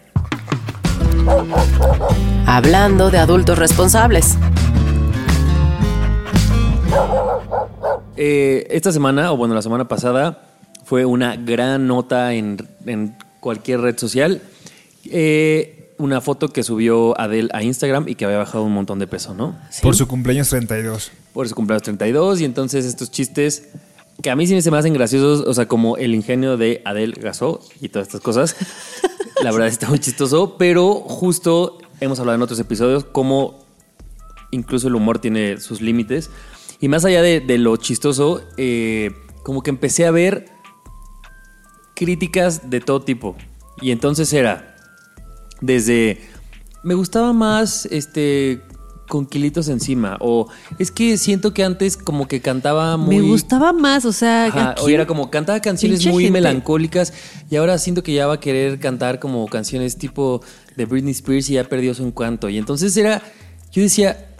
Hablando 2.47 3.11
de 3.11 3.19
adultos 3.19 3.57
responsables. 3.59 4.35
Eh, 8.23 8.67
esta 8.69 8.91
semana, 8.91 9.31
o 9.31 9.37
bueno, 9.37 9.55
la 9.55 9.63
semana 9.63 9.87
pasada, 9.87 10.43
fue 10.83 11.05
una 11.05 11.37
gran 11.37 11.87
nota 11.87 12.35
en, 12.35 12.67
en 12.85 13.17
cualquier 13.39 13.81
red 13.81 13.97
social. 13.97 14.43
Eh, 15.05 15.95
una 15.97 16.21
foto 16.21 16.49
que 16.49 16.61
subió 16.61 17.19
Adele 17.19 17.49
a 17.51 17.63
Instagram 17.63 18.07
y 18.07 18.13
que 18.13 18.25
había 18.25 18.37
bajado 18.37 18.63
un 18.63 18.73
montón 18.73 18.99
de 18.99 19.07
peso, 19.07 19.33
¿no? 19.33 19.57
Por 19.81 19.95
su 19.95 20.07
cumpleaños 20.07 20.49
32. 20.49 21.11
Por 21.33 21.49
su 21.49 21.55
cumpleaños 21.55 21.81
32 21.81 22.41
y 22.41 22.45
entonces 22.45 22.85
estos 22.85 23.09
chistes 23.09 23.69
que 24.21 24.29
a 24.29 24.35
mí 24.35 24.45
sí 24.45 24.61
se 24.61 24.69
me 24.69 24.77
hacen 24.77 24.93
graciosos, 24.93 25.47
o 25.47 25.53
sea, 25.55 25.67
como 25.67 25.97
el 25.97 26.13
ingenio 26.13 26.57
de 26.57 26.83
Adele 26.85 27.15
Gasó 27.19 27.59
y 27.81 27.89
todas 27.89 28.07
estas 28.07 28.21
cosas. 28.21 28.55
La 29.41 29.51
verdad 29.51 29.67
está 29.67 29.89
muy 29.89 29.97
chistoso, 29.97 30.57
pero 30.59 30.93
justo 30.93 31.79
hemos 31.99 32.19
hablado 32.19 32.35
en 32.35 32.43
otros 32.43 32.59
episodios 32.59 33.03
cómo 33.03 33.65
incluso 34.51 34.89
el 34.89 34.95
humor 34.95 35.17
tiene 35.17 35.59
sus 35.59 35.81
límites. 35.81 36.29
Y 36.81 36.87
más 36.89 37.05
allá 37.05 37.21
de, 37.21 37.39
de 37.39 37.57
lo 37.57 37.77
chistoso, 37.77 38.41
eh, 38.57 39.11
como 39.43 39.61
que 39.63 39.69
empecé 39.69 40.05
a 40.05 40.11
ver 40.11 40.45
críticas 41.95 42.69
de 42.69 42.79
todo 42.81 43.01
tipo. 43.01 43.35
Y 43.81 43.91
entonces 43.91 44.31
era 44.33 44.75
desde 45.61 46.19
me 46.83 46.95
gustaba 46.95 47.33
más 47.33 47.85
este 47.85 48.61
con 49.07 49.25
kilitos 49.25 49.67
encima 49.67 50.17
o 50.21 50.47
es 50.79 50.89
que 50.89 51.17
siento 51.17 51.53
que 51.53 51.63
antes 51.65 51.97
como 51.97 52.27
que 52.29 52.39
cantaba 52.41 52.95
muy 52.95 53.17
Me 53.17 53.21
gustaba 53.23 53.73
más, 53.73 54.05
o 54.05 54.13
sea, 54.13 54.45
Ajá, 54.45 54.69
aquí- 54.71 54.81
o 54.85 54.89
era 54.89 55.05
como 55.05 55.29
cantaba 55.29 55.59
canciones 55.59 56.05
muy 56.07 56.23
gente. 56.23 56.31
melancólicas 56.31 57.13
y 57.49 57.57
ahora 57.57 57.77
siento 57.77 58.03
que 58.03 58.13
ya 58.13 58.25
va 58.25 58.35
a 58.35 58.39
querer 58.39 58.79
cantar 58.79 59.19
como 59.19 59.45
canciones 59.47 59.97
tipo 59.97 60.41
de 60.77 60.85
Britney 60.85 61.11
Spears 61.11 61.49
y 61.49 61.53
ya 61.53 61.65
perdió 61.65 61.93
su 61.93 62.05
encanto. 62.05 62.47
Y 62.47 62.57
entonces 62.57 62.95
era, 62.95 63.21
yo 63.73 63.81
decía, 63.83 64.33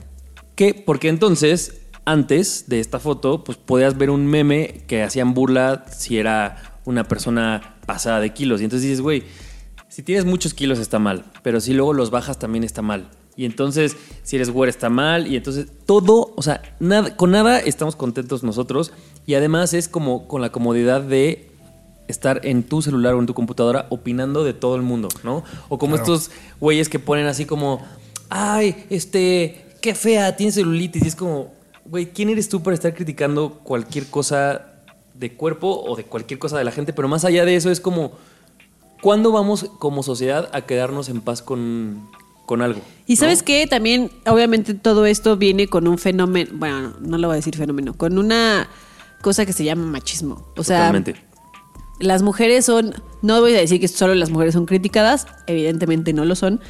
¿qué? 0.55 0.73
Porque 0.73 1.09
entonces, 1.09 1.80
antes 2.05 2.65
de 2.67 2.79
esta 2.79 2.99
foto, 2.99 3.43
pues 3.43 3.57
podías 3.57 3.97
ver 3.97 4.09
un 4.09 4.25
meme 4.25 4.83
que 4.87 5.03
hacían 5.03 5.33
burla 5.33 5.85
si 5.91 6.17
era 6.17 6.79
una 6.85 7.07
persona 7.07 7.75
pasada 7.85 8.19
de 8.19 8.33
kilos. 8.33 8.61
Y 8.61 8.65
entonces 8.65 8.83
dices, 8.83 9.01
güey, 9.01 9.23
si 9.87 10.03
tienes 10.03 10.25
muchos 10.25 10.53
kilos 10.53 10.79
está 10.79 10.99
mal, 10.99 11.25
pero 11.43 11.59
si 11.59 11.73
luego 11.73 11.93
los 11.93 12.11
bajas 12.11 12.39
también 12.39 12.63
está 12.63 12.81
mal. 12.81 13.09
Y 13.35 13.45
entonces, 13.45 13.95
si 14.23 14.35
eres 14.35 14.49
güera 14.49 14.69
está 14.69 14.89
mal. 14.89 15.27
Y 15.27 15.35
entonces, 15.35 15.67
todo, 15.85 16.33
o 16.35 16.41
sea, 16.41 16.61
nada, 16.79 17.15
con 17.15 17.31
nada 17.31 17.59
estamos 17.59 17.95
contentos 17.95 18.43
nosotros. 18.43 18.91
Y 19.25 19.35
además 19.35 19.73
es 19.73 19.87
como 19.87 20.27
con 20.27 20.41
la 20.41 20.51
comodidad 20.51 21.01
de 21.01 21.49
estar 22.07 22.41
en 22.43 22.63
tu 22.63 22.81
celular 22.81 23.13
o 23.13 23.19
en 23.19 23.25
tu 23.25 23.33
computadora 23.33 23.87
opinando 23.89 24.43
de 24.43 24.53
todo 24.53 24.75
el 24.75 24.81
mundo, 24.81 25.07
¿no? 25.23 25.43
O 25.69 25.77
como 25.77 25.95
estos 25.95 26.29
güeyes 26.59 26.89
que 26.89 26.99
ponen 26.99 27.25
así 27.25 27.45
como, 27.45 27.81
ay, 28.29 28.85
este, 28.89 29.65
qué 29.81 29.95
fea, 29.95 30.35
tiene 30.35 30.51
celulitis. 30.51 31.03
Y 31.03 31.07
es 31.07 31.15
como, 31.15 31.53
güey, 31.85 32.07
¿quién 32.07 32.29
eres 32.29 32.49
tú 32.49 32.61
para 32.63 32.73
estar 32.73 32.93
criticando 32.93 33.59
cualquier 33.63 34.07
cosa 34.07 34.67
de 35.13 35.33
cuerpo 35.33 35.83
o 35.85 35.95
de 35.95 36.03
cualquier 36.03 36.39
cosa 36.39 36.57
de 36.57 36.63
la 36.63 36.71
gente? 36.71 36.93
Pero 36.93 37.07
más 37.07 37.25
allá 37.25 37.45
de 37.45 37.55
eso 37.55 37.69
es 37.71 37.79
como, 37.79 38.13
¿cuándo 39.01 39.31
vamos 39.31 39.65
como 39.79 40.03
sociedad 40.03 40.49
a 40.53 40.61
quedarnos 40.61 41.09
en 41.09 41.21
paz 41.21 41.41
con, 41.41 42.09
con 42.45 42.61
algo? 42.61 42.81
Y 43.07 43.17
sabes 43.17 43.43
qué, 43.43 43.67
también, 43.67 44.11
obviamente 44.25 44.73
todo 44.73 45.05
esto 45.05 45.37
viene 45.37 45.67
con 45.67 45.87
un 45.87 45.97
fenómeno, 45.97 46.51
bueno, 46.53 46.81
no, 46.81 46.95
no 47.01 47.17
lo 47.17 47.27
voy 47.27 47.35
a 47.35 47.37
decir 47.37 47.57
fenómeno, 47.57 47.93
con 47.93 48.17
una 48.17 48.69
cosa 49.21 49.45
que 49.45 49.53
se 49.53 49.63
llama 49.63 49.85
machismo. 49.85 50.47
O 50.57 50.63
sea, 50.63 50.79
Totalmente. 50.79 51.15
las 51.99 52.21
mujeres 52.23 52.65
son, 52.65 52.95
no 53.21 53.39
voy 53.41 53.53
a 53.53 53.59
decir 53.59 53.79
que 53.79 53.87
solo 53.87 54.15
las 54.15 54.29
mujeres 54.29 54.53
son 54.53 54.65
criticadas, 54.65 55.27
evidentemente 55.47 56.13
no 56.13 56.25
lo 56.25 56.35
son, 56.35 56.61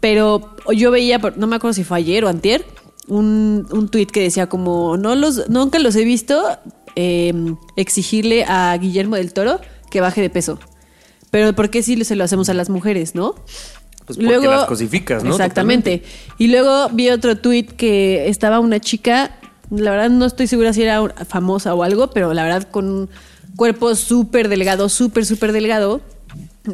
pero 0.00 0.56
yo 0.74 0.90
veía, 0.90 1.18
no 1.18 1.46
me 1.46 1.56
acuerdo 1.56 1.74
si 1.74 1.84
fue 1.84 1.98
ayer 1.98 2.24
o 2.24 2.28
antier, 2.28 2.64
un, 3.10 3.66
un 3.70 3.88
tuit 3.88 4.10
que 4.10 4.22
decía 4.22 4.48
como, 4.48 4.96
no 4.96 5.14
los, 5.14 5.50
nunca 5.50 5.78
los 5.78 5.96
he 5.96 6.04
visto 6.04 6.42
eh, 6.96 7.34
exigirle 7.76 8.44
a 8.44 8.76
Guillermo 8.80 9.16
del 9.16 9.32
Toro 9.32 9.60
que 9.90 10.00
baje 10.00 10.22
de 10.22 10.30
peso. 10.30 10.58
Pero 11.30 11.52
¿por 11.54 11.70
qué 11.70 11.82
sí 11.82 12.02
se 12.04 12.16
lo 12.16 12.24
hacemos 12.24 12.48
a 12.48 12.54
las 12.54 12.70
mujeres, 12.70 13.14
no? 13.14 13.34
Pues 14.06 14.18
porque 14.18 14.46
las 14.46 14.64
cosificas, 14.64 15.22
¿no? 15.22 15.30
Exactamente. 15.30 16.02
Y 16.38 16.48
luego 16.48 16.88
vi 16.90 17.10
otro 17.10 17.36
tuit 17.36 17.70
que 17.72 18.28
estaba 18.28 18.58
una 18.58 18.80
chica, 18.80 19.36
la 19.70 19.90
verdad 19.90 20.10
no 20.10 20.26
estoy 20.26 20.46
segura 20.46 20.72
si 20.72 20.82
era 20.82 21.08
famosa 21.28 21.74
o 21.74 21.82
algo, 21.82 22.10
pero 22.10 22.32
la 22.32 22.42
verdad 22.44 22.68
con 22.70 22.88
un 22.88 23.10
cuerpo 23.56 23.94
súper 23.94 24.48
delgado, 24.48 24.88
súper, 24.88 25.26
súper 25.26 25.52
delgado, 25.52 26.00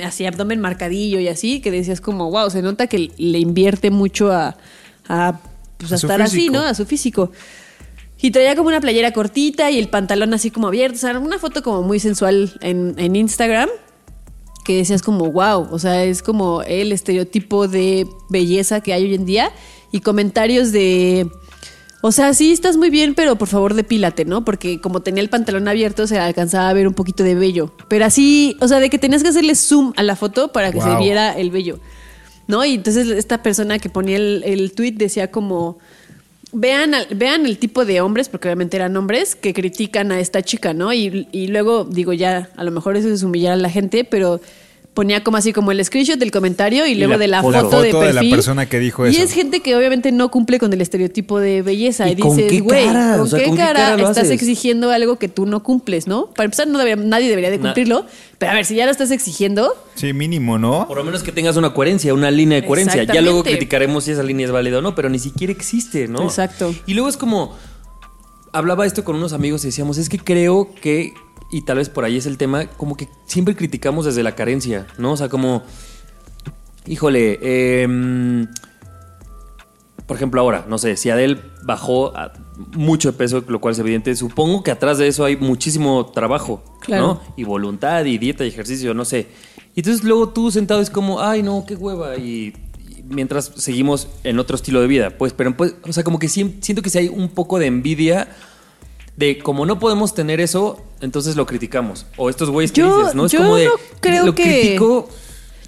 así 0.05 0.27
abdomen 0.27 0.61
marcadillo 0.61 1.19
y 1.19 1.29
así, 1.29 1.61
que 1.61 1.71
decías 1.71 2.01
como, 2.01 2.31
wow, 2.31 2.51
se 2.51 2.63
nota 2.63 2.87
que 2.87 3.11
le 3.17 3.39
invierte 3.39 3.91
mucho 3.91 4.33
a, 4.33 4.57
a, 5.09 5.41
pues, 5.79 5.93
a 5.93 5.97
estar 5.97 6.23
así. 6.23 6.49
¿no? 6.49 6.61
A 6.61 6.75
su 6.75 6.87
físico. 6.87 7.31
Y 8.21 8.31
traía 8.31 8.57
como 8.57 8.69
una 8.69 8.81
playera 8.81 9.13
cortita 9.13 9.71
y 9.71 9.79
el 9.79 9.89
pantalón 9.89 10.33
así 10.35 10.51
como 10.51 10.69
abierto. 10.69 10.97
O 10.97 11.01
sea, 11.01 11.19
una 11.19 11.39
foto 11.39 11.63
como 11.63 11.83
muy 11.83 12.01
sensual 12.01 12.55
en, 12.61 12.95
en 12.99 13.17
Instagram. 13.17 13.69
Que 14.65 14.79
decías 14.79 15.03
como, 15.03 15.31
wow. 15.31 15.69
O 15.71 15.79
sea, 15.79 16.03
es 16.05 16.23
como 16.23 16.63
el 16.63 16.93
estereotipo 16.93 17.69
de 17.69 18.07
belleza 18.31 18.81
que 18.81 18.93
hay 18.93 19.05
hoy 19.05 19.15
en 19.15 19.27
día. 19.27 19.53
Y 19.93 20.01
comentarios 20.01 20.73
de. 20.73 21.31
O 22.03 22.13
sea, 22.13 22.35
sí, 22.35 22.53
estás 22.53 22.77
muy 22.77 22.91
bien, 22.91 23.15
pero 23.15 23.37
por 23.37 23.49
favor 23.49 23.75
depílate, 23.75 24.25
¿no? 24.25 24.45
Porque 24.45 24.81
como 24.81 25.01
tenía 25.01 25.23
el 25.23 25.29
pantalón 25.29 25.67
abierto, 25.67 26.07
se 26.07 26.19
alcanzaba 26.19 26.69
a 26.69 26.73
ver 26.73 26.87
un 26.87 26.95
poquito 26.95 27.25
de 27.25 27.35
vello. 27.35 27.73
Pero 27.89 28.05
así, 28.05 28.57
o 28.61 28.69
sea, 28.69 28.81
de 28.81 28.91
que 28.91 28.99
tenías 28.99 29.23
que 29.23 29.31
hacerle 29.31 29.55
zoom 29.55 29.93
a 29.97 30.03
la 30.03 30.15
foto 30.15 30.53
para 30.53 30.73
que 30.73 30.81
se 30.81 30.95
viera 30.97 31.33
el 31.33 31.51
vello. 31.51 31.81
¿No? 32.47 32.65
Y 32.65 32.75
entonces 32.75 33.09
esta 33.09 33.43
persona 33.43 33.79
que 33.79 33.89
ponía 33.89 34.17
el, 34.17 34.43
el 34.45 34.73
tweet 34.73 34.93
decía 34.93 35.31
como. 35.31 35.79
Vean, 36.53 36.95
vean 37.15 37.45
el 37.45 37.59
tipo 37.59 37.85
de 37.85 38.01
hombres, 38.01 38.29
porque 38.29 38.49
obviamente 38.49 38.77
eran 38.77 38.97
hombres, 38.97 39.35
que 39.35 39.53
critican 39.53 40.13
a 40.13 40.21
esta 40.21 40.43
chica, 40.43 40.73
¿no? 40.73 40.93
Y, 40.93 41.29
y 41.33 41.49
luego, 41.49 41.85
digo, 41.85 42.13
ya, 42.13 42.49
a 42.57 42.65
lo 42.65 42.71
mejor 42.71 42.97
eso 42.97 43.09
es 43.09 43.23
humillar 43.25 43.55
a 43.55 43.57
la 43.57 43.69
gente, 43.69 44.05
pero 44.05 44.41
ponía 44.97 45.23
como 45.23 45.37
así 45.37 45.53
como 45.53 45.71
el 45.73 45.85
screenshot 45.85 46.19
del 46.19 46.31
comentario 46.31 46.87
y, 46.87 46.95
luego 46.95 47.13
la 47.13 47.19
de 47.19 47.29
la 47.29 47.43
foto. 47.43 47.61
foto, 47.61 47.83
de 47.83 47.91
Foto 47.93 48.01
de 48.05 48.13
la 48.15 48.21
perfil. 48.23 48.31
persona 48.35 48.67
que 48.67 48.79
dijo 48.81 49.07
y 49.07 49.11
eso. 49.11 49.23
es 49.23 49.33
gente 49.33 49.61
que 49.61 49.77
obviamente 49.77 50.11
no 50.11 50.31
cumple 50.31 50.59
con 50.59 50.73
el 50.73 50.81
estereotipo 50.81 51.39
de 51.39 51.61
belleza. 51.61 52.09
Y, 52.09 52.13
¿Y 52.13 52.15
dices, 52.17 52.63
güey? 52.63 52.87
¿con, 52.87 52.97
O 53.21 53.27
sea, 53.27 53.39
qué 53.39 53.45
¿con 53.47 53.57
qué 53.57 53.63
cara, 53.63 53.95
estás 53.95 54.19
haces? 54.19 54.31
exigiendo 54.31 54.91
algo 54.91 55.19
que 55.19 55.29
tú 55.29 55.45
no 55.45 55.63
cumples, 55.63 56.07
no? 56.07 56.27
Para 56.35 56.47
empezar, 56.47 56.67
no 56.67 56.79
debería- 56.79 56.97
nadie 57.05 57.29
debería 57.29 57.51
de 57.51 57.61
cumplirlo. 57.61 58.07
Pero 58.39 58.53
a 58.53 58.55
ver, 58.55 58.65
si 58.65 58.75
ya 58.75 58.87
lo 58.87 58.91
estás 58.91 59.11
exigiendo, 59.11 59.75
Sí, 59.95 60.13
mínimo, 60.15 60.59
¿no? 60.59 60.89
Por 60.89 60.97
lo 60.97 61.05
menos 61.05 61.23
que 61.23 61.31
tengas 61.31 61.57
una 61.59 61.75
coherencia, 61.75 62.15
una 62.15 62.31
línea 62.31 62.61
de 62.61 62.67
coherencia. 62.67 63.05
Ya 63.05 63.21
luego 63.21 63.45
criticaremos 63.45 64.05
si 64.05 64.13
esa 64.13 64.23
línea 64.23 64.47
es 64.47 64.53
válida 64.53 64.79
o 64.79 64.83
no, 64.83 64.95
pero 64.95 65.09
ni 65.11 65.19
siquiera 65.19 65.53
existe, 65.53 66.09
¿no? 66.09 66.23
Exacto. 66.25 66.75
Y 66.87 66.95
luego 66.95 67.09
es 67.11 67.19
como. 67.19 67.55
Hablaba 68.53 68.87
esto 68.87 69.05
con 69.05 69.17
unos 69.17 69.35
amigos 69.35 69.63
y 69.65 69.69
decíamos, 69.69 69.99
es 69.99 70.09
que 70.09 70.19
creo 70.19 70.71
que, 70.81 71.13
y 71.53 71.63
tal 71.63 71.79
vez 71.79 71.89
por 71.89 72.05
ahí 72.05 72.17
es 72.17 72.27
el 72.27 72.39
tema, 72.39 72.67
como 72.67 72.97
que 72.97 73.09
siempre 73.27 73.55
criticamos 73.57 74.05
desde 74.05 74.23
la 74.23 74.35
carencia, 74.35 74.87
¿no? 74.99 75.13
O 75.13 75.17
sea, 75.17 75.29
como. 75.29 75.63
Híjole, 76.87 77.39
eh, 77.43 78.47
por 80.07 80.17
ejemplo, 80.17 80.41
ahora, 80.41 80.65
no 80.69 80.79
sé, 80.79 80.97
si 80.97 81.11
Adele 81.11 81.41
bajó 81.65 82.17
a- 82.17 82.33
mucho 82.77 83.11
de 83.11 83.19
peso, 83.19 83.43
lo 83.49 83.61
cual 83.61 83.73
es 83.73 83.79
evidente, 83.81 84.15
supongo 84.15 84.63
que 84.63 84.71
atrás 84.71 84.99
de 84.99 85.09
eso 85.09 85.25
hay 85.25 85.37
muchísimo 85.37 86.07
trabajo, 86.07 86.63
Claro. 86.81 87.07
¿no? 87.07 87.21
Y 87.37 87.43
voluntad, 87.43 88.05
y 88.05 88.17
dieta, 88.19 88.45
y 88.45 88.49
ejercicio, 88.49 88.95
no 88.95 89.05
sé. 89.05 89.27
Y 89.75 89.81
entonces 89.81 90.05
luego 90.05 90.29
tú 90.29 90.51
sentado 90.53 90.81
es 90.81 90.91
como, 90.91 91.21
ay, 91.21 91.43
no, 91.43 91.65
qué 91.67 91.75
hueva, 91.75 92.17
y, 92.17 92.55
y 92.97 93.03
mientras 93.09 93.51
seguimos 93.57 94.07
en 94.23 94.39
otro 94.39 94.55
estilo 94.55 94.81
de 94.81 94.87
vida, 94.87 95.11
pues, 95.19 95.33
pero 95.33 95.57
pues, 95.57 95.75
o 95.83 95.93
sea, 95.93 96.05
como 96.05 96.21
que 96.21 96.29
siento 96.29 96.83
que 96.83 96.89
si 96.91 96.99
hay 96.99 97.09
un 97.09 97.29
poco 97.29 97.59
de 97.59 97.67
envidia 97.67 98.29
de 99.17 99.39
como 99.39 99.65
no 99.67 99.79
podemos 99.79 100.15
tener 100.15 100.41
eso, 100.41 100.83
entonces 101.01 101.37
lo 101.37 101.47
criticamos. 101.47 102.07
O 102.17 102.29
estos 102.31 102.51
güeyes 102.51 102.73
que 102.73 102.81
Yo- 102.83 102.99
dices, 103.01 103.15
¿no? 103.15 103.27
Es 103.27 103.33
yo 103.33 103.39
como 103.41 103.57
de, 103.57 103.65
no 103.67 103.73
creo 104.01 104.27
lo 104.27 104.35
que- 104.35 104.43
critico, 104.61 105.09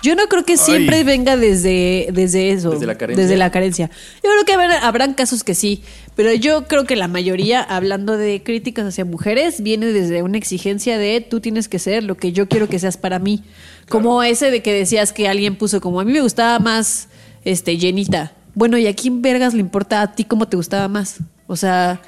Yo 0.01 0.15
no 0.15 0.29
creo 0.29 0.45
que 0.45 0.57
siempre 0.57 0.99
Ay. 0.99 1.03
venga 1.03 1.37
desde, 1.37 2.07
desde 2.13 2.53
eso. 2.53 2.71
Desde 2.71 2.87
la 2.87 2.97
carencia. 2.97 3.21
Desde 3.25 3.37
la 3.37 3.51
carencia. 3.51 3.91
Yo 4.23 4.31
creo 4.31 4.45
que 4.45 4.53
habrá- 4.53 4.87
habrán 4.87 5.15
casos 5.15 5.43
que 5.43 5.57
sí, 5.57 5.83
pero 6.15 6.33
yo 6.33 6.69
creo 6.69 6.85
que 6.85 6.95
la 6.95 7.09
mayoría, 7.09 7.61
hablando 7.63 8.17
de 8.17 8.41
críticas 8.45 8.87
hacia 8.87 9.05
mujeres, 9.05 9.61
viene 9.61 9.87
desde 9.87 10.23
una 10.23 10.39
exigencia 10.39 10.99
de 10.99 11.21
tú 11.21 11.41
tienes 11.41 11.69
que 11.69 11.81
ser 11.81 12.05
lo 12.05 12.17
que 12.17 12.31
yo 12.31 12.47
quiero 12.49 12.69
que 12.69 12.79
seas 12.79 12.97
para 12.97 13.19
mí. 13.19 13.43
Como 13.89 14.23
ese 14.23 14.53
de 14.53 14.63
que 14.63 14.73
decías 14.73 15.13
que 15.13 15.27
alguien 15.27 15.57
puso 15.57 15.81
como 15.81 15.99
a 15.99 16.05
mí 16.05 16.13
me 16.13 16.21
gustaba 16.21 16.61
más 16.61 17.09
este 17.45 17.77
llenita. 17.77 18.35
Bueno, 18.55 18.79
¿y 18.79 18.87
a 18.87 18.95
quién 18.95 19.21
vergas 19.21 19.53
le 19.53 19.59
importa 19.61 20.01
a 20.03 20.15
ti 20.15 20.23
cómo 20.23 20.47
te 20.47 20.57
gustaba 20.57 20.87
más? 20.87 21.17
O 21.49 21.57
sea, 21.57 22.01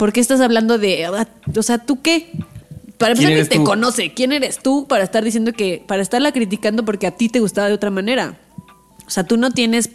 ¿por 0.00 0.14
qué 0.14 0.20
estás 0.20 0.40
hablando 0.40 0.78
de, 0.78 1.04
ah, 1.04 1.28
o 1.54 1.62
sea, 1.62 1.76
¿tú 1.76 2.00
qué? 2.00 2.30
Para 2.96 3.12
¿Quién 3.12 3.28
empezar, 3.28 3.32
eres 3.32 3.48
te 3.50 3.56
tú? 3.56 3.64
conoce. 3.64 4.14
¿Quién 4.14 4.32
eres 4.32 4.58
tú 4.58 4.86
para 4.88 5.04
estar 5.04 5.22
diciendo 5.22 5.52
que, 5.52 5.84
para 5.86 6.00
estarla 6.00 6.32
criticando 6.32 6.86
porque 6.86 7.06
a 7.06 7.10
ti 7.10 7.28
te 7.28 7.38
gustaba 7.38 7.68
de 7.68 7.74
otra 7.74 7.90
manera? 7.90 8.38
O 9.06 9.10
sea, 9.10 9.24
tú 9.24 9.36
no 9.36 9.50
tienes, 9.50 9.90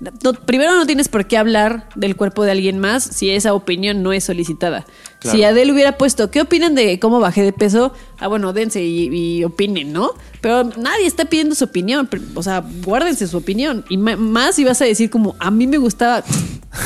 no- 0.00 0.32
primero 0.32 0.74
no 0.74 0.86
tienes 0.86 1.08
por 1.08 1.26
qué 1.26 1.36
hablar 1.36 1.88
del 1.94 2.16
cuerpo 2.16 2.44
de 2.44 2.52
alguien 2.52 2.78
más 2.78 3.02
si 3.04 3.30
esa 3.30 3.54
opinión 3.54 4.02
no 4.02 4.12
es 4.12 4.24
solicitada. 4.24 4.86
Claro. 5.18 5.36
Si 5.36 5.44
Adele 5.44 5.72
hubiera 5.72 5.98
puesto, 5.98 6.30
¿qué 6.30 6.40
opinan 6.40 6.74
de 6.74 6.98
cómo 6.98 7.20
bajé 7.20 7.42
de 7.42 7.52
peso? 7.52 7.92
Ah, 8.18 8.28
bueno, 8.28 8.52
dense 8.52 8.82
y, 8.82 9.08
y 9.12 9.44
opinen, 9.44 9.92
¿no? 9.92 10.12
Pero 10.40 10.64
nadie 10.64 11.06
está 11.06 11.26
pidiendo 11.26 11.54
su 11.54 11.64
opinión. 11.64 12.08
O 12.34 12.42
sea, 12.42 12.64
guárdense 12.84 13.26
su 13.26 13.36
opinión. 13.36 13.84
Y 13.90 13.96
más 13.98 14.54
si 14.56 14.64
vas 14.64 14.80
a 14.80 14.86
decir 14.86 15.10
como, 15.10 15.36
a 15.38 15.50
mí 15.50 15.66
me 15.66 15.76
gustaba, 15.76 16.24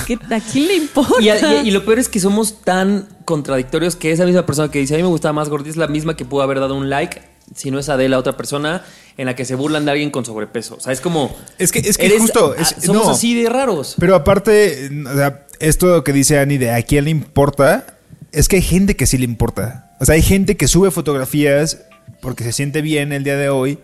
¿qué- 0.06 0.18
¿a 0.34 0.40
quién 0.40 0.66
le 0.66 0.76
importa? 0.76 1.14
Y, 1.20 1.28
y- 1.64 1.68
y 1.68 1.70
lo 1.70 1.84
peor 1.84 2.00
es 2.00 2.08
que 2.08 2.18
somos 2.18 2.62
tan 2.62 3.06
contradictorios 3.24 3.94
que 3.96 4.10
esa 4.10 4.24
misma 4.26 4.44
persona 4.44 4.70
que 4.70 4.80
dice 4.80 4.94
a 4.94 4.96
mí 4.96 5.02
me 5.04 5.08
gustaba 5.08 5.32
más 5.32 5.48
gordita 5.48 5.70
es 5.70 5.76
la 5.76 5.86
misma 5.86 6.16
que 6.16 6.24
pudo 6.24 6.42
haber 6.42 6.58
dado 6.60 6.74
un 6.74 6.90
like 6.90 7.22
si 7.54 7.70
no 7.70 7.78
es 7.78 7.88
Adela, 7.88 8.18
otra 8.18 8.36
persona 8.36 8.84
en 9.16 9.26
la 9.26 9.34
que 9.36 9.44
se 9.44 9.54
burlan 9.54 9.84
de 9.84 9.90
alguien 9.92 10.10
con 10.10 10.24
sobrepeso. 10.24 10.76
O 10.76 10.80
sea, 10.80 10.92
es 10.92 11.00
como. 11.00 11.34
Es 11.58 11.72
que- 11.72 11.80
es 11.80 11.98
que 11.98 12.06
eres- 12.06 12.20
justo, 12.20 12.54
es- 12.54 12.74
somos 12.84 13.06
no. 13.06 13.10
así 13.12 13.34
de 13.40 13.48
raros. 13.48 13.94
Pero 13.98 14.14
aparte, 14.14 14.90
o 15.06 15.14
sea, 15.14 15.46
esto 15.60 16.02
que 16.04 16.12
dice 16.12 16.38
Annie 16.38 16.58
de 16.58 16.70
a 16.72 16.82
quién 16.82 17.04
le 17.04 17.10
importa, 17.10 17.98
es 18.32 18.48
que 18.48 18.56
hay 18.56 18.62
gente 18.62 18.96
que 18.96 19.06
sí 19.06 19.18
le 19.18 19.24
importa. 19.24 19.94
O 20.00 20.04
sea, 20.04 20.14
hay 20.16 20.22
gente 20.22 20.56
que 20.56 20.66
sube 20.68 20.90
fotografías 20.90 21.82
porque 22.20 22.44
se 22.44 22.52
siente 22.52 22.82
bien 22.82 23.12
el 23.12 23.24
día 23.24 23.36
de 23.36 23.48
hoy 23.48 23.78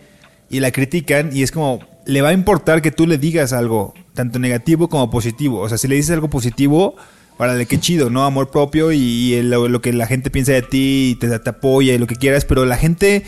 y 0.48 0.61
la 0.61 0.72
critican 0.72 1.30
y 1.34 1.42
es 1.42 1.52
como, 1.52 1.80
le 2.06 2.22
va 2.22 2.30
a 2.30 2.32
importar 2.32 2.82
que 2.82 2.90
tú 2.90 3.06
le 3.06 3.18
digas 3.18 3.52
algo, 3.52 3.94
tanto 4.14 4.38
negativo 4.38 4.88
como 4.88 5.11
positivo. 5.11 5.61
O 5.61 5.68
sea, 5.68 5.78
si 5.78 5.86
le 5.86 5.94
dices 5.94 6.11
algo 6.11 6.28
positivo, 6.28 6.96
órale, 7.38 7.66
qué 7.66 7.78
chido, 7.78 8.11
¿no? 8.11 8.24
Amor 8.24 8.50
propio 8.50 8.90
y, 8.90 8.98
y 8.98 9.34
el- 9.34 9.50
lo, 9.50 9.68
lo 9.68 9.80
que 9.80 9.92
la 9.92 10.06
gente 10.06 10.30
piensa 10.30 10.52
de 10.52 10.62
ti 10.62 11.11
y 11.12 11.14
te, 11.14 11.38
te 11.38 11.50
apoya 11.50 11.94
y 11.94 11.98
lo 11.98 12.06
que 12.08 12.16
quieras, 12.16 12.44
pero 12.44 12.64
la 12.66 12.76
gente 12.76 13.24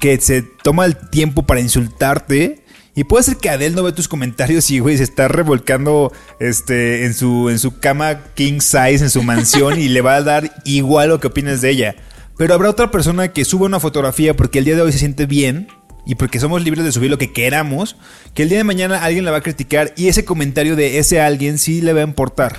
que 0.00 0.20
se 0.20 0.42
toma 0.42 0.84
el 0.84 0.96
tiempo 1.10 1.42
para 1.44 1.60
insultarte. 1.60 2.64
Y 2.96 3.04
puede 3.04 3.24
ser 3.24 3.36
que 3.38 3.50
Adele 3.50 3.74
no 3.74 3.82
ve 3.82 3.92
tus 3.92 4.06
comentarios 4.06 4.70
y, 4.70 4.78
güey, 4.78 4.96
se 4.96 5.02
está 5.02 5.26
revolcando 5.26 6.12
este, 6.38 7.04
en, 7.06 7.14
su, 7.14 7.50
en 7.50 7.58
su 7.58 7.80
cama 7.80 8.22
king 8.34 8.60
size, 8.60 9.02
en 9.02 9.10
su 9.10 9.22
mansión, 9.24 9.80
y 9.80 9.88
le 9.88 10.00
va 10.00 10.14
a 10.14 10.22
dar 10.22 10.62
igual 10.64 11.08
lo 11.08 11.18
que 11.18 11.26
opines 11.26 11.60
de 11.60 11.70
ella. 11.70 11.96
Pero 12.36 12.54
habrá 12.54 12.70
otra 12.70 12.90
persona 12.90 13.32
que 13.32 13.44
suba 13.44 13.66
una 13.66 13.80
fotografía 13.80 14.36
porque 14.36 14.58
el 14.58 14.64
día 14.64 14.76
de 14.76 14.82
hoy 14.82 14.92
se 14.92 14.98
siente 14.98 15.26
bien 15.26 15.68
y 16.06 16.16
porque 16.16 16.40
somos 16.40 16.62
libres 16.62 16.84
de 16.84 16.92
subir 16.92 17.10
lo 17.10 17.18
que 17.18 17.32
queramos, 17.32 17.96
que 18.34 18.42
el 18.42 18.48
día 18.48 18.58
de 18.58 18.64
mañana 18.64 19.02
alguien 19.02 19.24
la 19.24 19.30
va 19.30 19.38
a 19.38 19.42
criticar 19.42 19.92
y 19.96 20.08
ese 20.08 20.24
comentario 20.24 20.76
de 20.76 20.98
ese 20.98 21.20
alguien 21.20 21.58
sí 21.58 21.80
le 21.80 21.92
va 21.92 22.00
a 22.00 22.04
importar. 22.04 22.58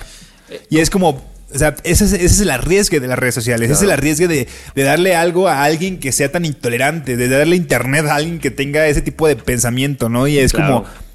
Y 0.70 0.78
es 0.78 0.90
como, 0.90 1.22
O 1.56 1.58
sea, 1.58 1.74
ese 1.84 2.04
es, 2.04 2.12
ese 2.12 2.24
es 2.26 2.40
el 2.40 2.50
arriesgue 2.50 3.00
de 3.00 3.08
las 3.08 3.18
redes 3.18 3.34
sociales. 3.34 3.66
Ese 3.70 3.78
es 3.78 3.82
el 3.82 3.90
arriesgue 3.90 4.28
de, 4.28 4.46
de 4.74 4.82
darle 4.82 5.16
algo 5.16 5.48
a 5.48 5.64
alguien 5.64 5.98
que 5.98 6.12
sea 6.12 6.30
tan 6.30 6.44
intolerante, 6.44 7.16
de 7.16 7.28
darle 7.28 7.56
internet 7.56 8.06
a 8.06 8.14
alguien 8.16 8.38
que 8.38 8.50
tenga 8.50 8.86
ese 8.86 9.02
tipo 9.02 9.26
de 9.26 9.36
pensamiento, 9.36 10.08
¿no? 10.08 10.26
Y 10.28 10.38
es 10.38 10.52
Claro. 10.52 10.84
como. 10.84 11.06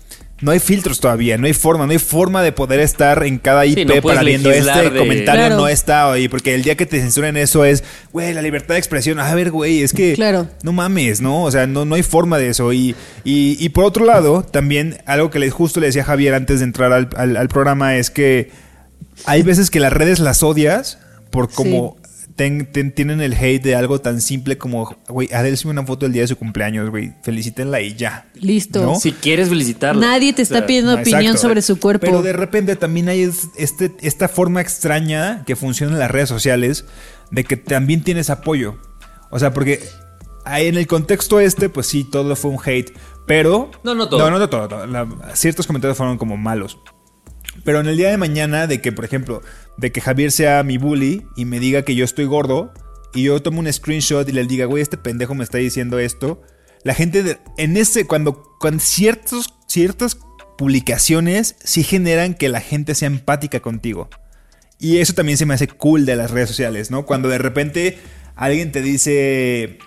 No 0.44 0.50
hay 0.50 0.58
filtros 0.60 1.00
todavía, 1.00 1.38
no 1.38 1.46
hay 1.46 1.54
forma, 1.54 1.86
no 1.86 1.92
hay 1.92 2.00
forma 2.00 2.42
de 2.42 2.52
poder 2.52 2.80
estar 2.80 3.24
en 3.28 3.38
cada 3.38 3.64
IP 3.68 3.78
Sí, 3.78 3.86
no 3.86 3.94
puedes 4.02 4.18
para 4.18 4.24
viendo 4.28 4.50
este 4.50 4.90
de- 4.90 4.98
comentario 4.98 5.46
Claro. 5.46 5.56
no 5.58 5.68
está 5.68 6.08
hoy, 6.08 6.30
porque 6.30 6.56
el 6.56 6.64
día 6.64 6.74
que 6.74 6.88
te 6.88 7.00
censuren 7.00 7.38
eso 7.38 7.64
es, 7.64 7.84
güey, 8.12 8.34
la 8.34 8.42
libertad 8.42 8.74
de 8.74 8.80
expresión. 8.80 9.20
A 9.20 9.36
ver, 9.36 9.52
güey, 9.52 9.84
es 9.84 9.94
que 9.94 10.14
Claro. 10.14 10.48
no 10.64 10.72
mames, 10.74 11.22
¿no? 11.22 11.44
O 11.44 11.52
sea, 11.52 11.68
no, 11.68 11.86
no 11.86 11.94
hay 11.94 12.02
forma 12.02 12.40
de 12.40 12.50
eso. 12.50 12.74
Y, 12.74 12.96
y, 13.24 13.56
y 13.64 13.70
por 13.70 13.84
otro 13.86 14.04
lado, 14.04 14.42
también 14.42 14.98
algo 15.06 15.30
que 15.30 15.38
le, 15.38 15.52
justo 15.52 15.80
le 15.80 15.86
decía 15.86 16.02
a 16.02 16.06
Javier 16.06 16.34
antes 16.34 16.58
de 16.58 16.66
entrar 16.66 16.92
al, 16.92 17.10
al- 17.18 17.38
al 17.38 17.48
programa 17.48 17.98
es 17.98 18.10
que 18.10 18.50
hay 19.26 19.42
veces 19.44 19.70
que 19.70 19.80
las 19.80 19.94
redes 19.94 20.20
las 20.20 20.44
odias 20.44 20.98
por 21.32 21.50
como 21.52 21.98
ten- 22.36 22.72
ten- 22.72 22.94
tienen 22.94 23.22
el 23.22 23.34
hate 23.34 23.62
de 23.64 23.76
algo 23.76 24.00
tan 24.02 24.20
simple 24.22 24.58
como, 24.58 24.98
güey, 25.08 25.30
Adele 25.34 25.58
subió 25.58 25.72
una 25.72 25.86
foto 25.86 26.06
del 26.06 26.14
día 26.14 26.24
de 26.24 26.28
su 26.30 26.38
cumpleaños, 26.38 26.90
güey, 26.90 27.14
felicítenla 27.24 27.82
y 27.82 27.96
ya. 27.96 28.30
Listo. 28.36 28.82
¿No? 28.84 28.96
Si 29.00 29.12
quieres 29.12 29.50
felicitarla. 29.50 30.02
Nadie 30.08 30.34
te 30.34 30.42
O 30.42 30.46
sea, 30.46 30.58
está 30.58 30.68
pidiendo 30.68 30.96
No, 30.96 31.02
opinión 31.02 31.22
exacto. 31.22 31.42
sobre 31.42 31.62
su 31.62 31.80
cuerpo. 31.80 32.06
Pero 32.06 32.22
de 32.22 32.34
repente 32.34 32.76
también 32.76 33.10
hay 33.10 33.22
es- 33.22 33.50
este, 33.58 33.92
esta 34.02 34.28
forma 34.28 34.62
extraña 34.62 35.44
que 35.46 35.56
funciona 35.56 35.94
en 35.94 36.00
las 36.00 36.10
redes 36.12 36.30
sociales 36.30 36.86
de 37.32 37.44
que 37.44 37.58
también 37.58 38.04
tienes 38.04 38.30
apoyo. 38.30 38.78
O 39.30 39.38
sea, 39.40 39.54
porque 39.54 39.82
ahí 40.46 40.68
en 40.68 40.76
el 40.78 40.88
contexto 40.88 41.40
este, 41.40 41.70
pues 41.70 41.88
sí, 41.88 42.04
todo 42.04 42.36
fue 42.36 42.52
un 42.52 42.58
hate. 42.64 42.92
Pero. 43.28 43.70
No, 43.84 43.94
no 43.94 44.10
todo. 44.10 44.20
No, 44.20 44.32
no, 44.32 44.40
no 44.40 44.50
todo. 44.50 44.68
todo. 44.68 44.88
La- 44.88 45.08
ciertos 45.36 45.68
comentarios 45.68 45.96
fueron 45.98 46.18
como 46.18 46.38
malos. 46.38 46.80
Pero 47.64 47.80
en 47.80 47.88
el 47.88 47.98
día 47.98 48.10
de 48.10 48.18
mañana, 48.18 48.68
de 48.68 48.82
que, 48.82 48.92
por 48.92 49.06
ejemplo, 49.06 49.42
de 49.78 49.92
que 49.92 50.02
Javier 50.02 50.32
sea 50.32 50.64
mi 50.64 50.78
bully 50.78 51.26
y 51.36 51.46
me 51.46 51.60
diga 51.60 51.84
que 51.84 51.96
yo 51.96 52.06
estoy 52.06 52.26
gordo, 52.26 52.74
y 53.14 53.24
yo 53.24 53.42
tomo 53.42 53.60
un 53.60 53.72
screenshot 53.72 54.28
y 54.28 54.32
le 54.32 54.46
diga, 54.46 54.66
güey, 54.66 54.82
este 54.82 54.98
pendejo 54.98 55.36
me 55.36 55.44
está 55.44 55.58
diciendo 55.58 56.00
esto. 56.00 56.42
La 56.84 56.94
gente, 56.94 57.38
en 57.58 57.78
ese, 57.78 58.08
cuando, 58.08 58.44
cuando 58.60 58.82
ciertos, 58.82 59.54
ciertas 59.68 60.18
publicaciones 60.58 61.56
sí 61.64 61.84
generan 61.84 62.34
que 62.34 62.50
la 62.50 62.62
gente 62.62 62.96
sea 62.96 63.08
empática 63.08 63.60
contigo. 63.60 64.10
Y 64.80 64.98
eso 64.98 65.14
también 65.14 65.38
se 65.38 65.46
me 65.46 65.54
hace 65.54 65.68
cool 65.68 66.06
de 66.06 66.16
las 66.16 66.32
redes 66.32 66.50
sociales, 66.50 66.90
¿no? 66.90 67.06
Cuando 67.06 67.30
de 67.30 67.38
repente 67.38 68.00
alguien 68.36 68.72
te 68.72 68.82
dice, 68.82 69.78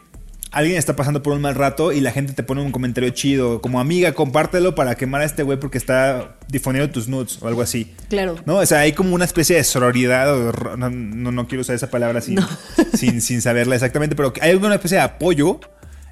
alguien 0.55 0.77
está 0.79 0.97
pasando 0.97 1.23
por 1.23 1.33
un 1.35 1.41
mal 1.43 1.55
rato 1.55 1.93
y 1.93 2.01
la 2.01 2.11
gente 2.13 2.33
te 2.33 2.43
pone 2.43 2.63
un 2.63 2.73
comentario 2.73 3.11
chido, 3.11 3.61
como 3.61 3.81
amiga, 3.81 4.13
compártelo 4.13 4.75
para 4.75 4.95
quemar 4.95 5.21
a 5.21 5.25
este 5.25 5.43
güey 5.43 5.59
porque 5.61 5.79
está 5.79 6.37
difundiendo 6.49 6.91
tus 6.93 7.09
nudes 7.09 7.39
o 7.43 7.49
algo 7.49 7.61
así. 7.63 7.95
Claro. 8.09 8.37
¿No? 8.47 8.57
O 8.57 8.67
sea, 8.67 8.81
hay 8.81 8.93
como 8.93 9.15
una 9.15 9.25
especie 9.25 9.57
de 9.57 9.65
sororidad, 9.65 10.33
o 10.35 10.77
no, 10.77 10.91
no, 10.91 11.33
no 11.33 11.47
quiero 11.49 11.63
usar 11.63 11.75
esa 11.77 11.91
palabra 11.91 12.21
sin, 12.21 12.39
sin, 12.95 13.21
sin 13.21 13.43
saberla 13.43 13.75
exactamente, 13.75 14.17
pero 14.17 14.33
hay 14.41 14.55
una 14.55 14.75
especie 14.77 14.97
de 14.99 15.03
apoyo 15.05 15.61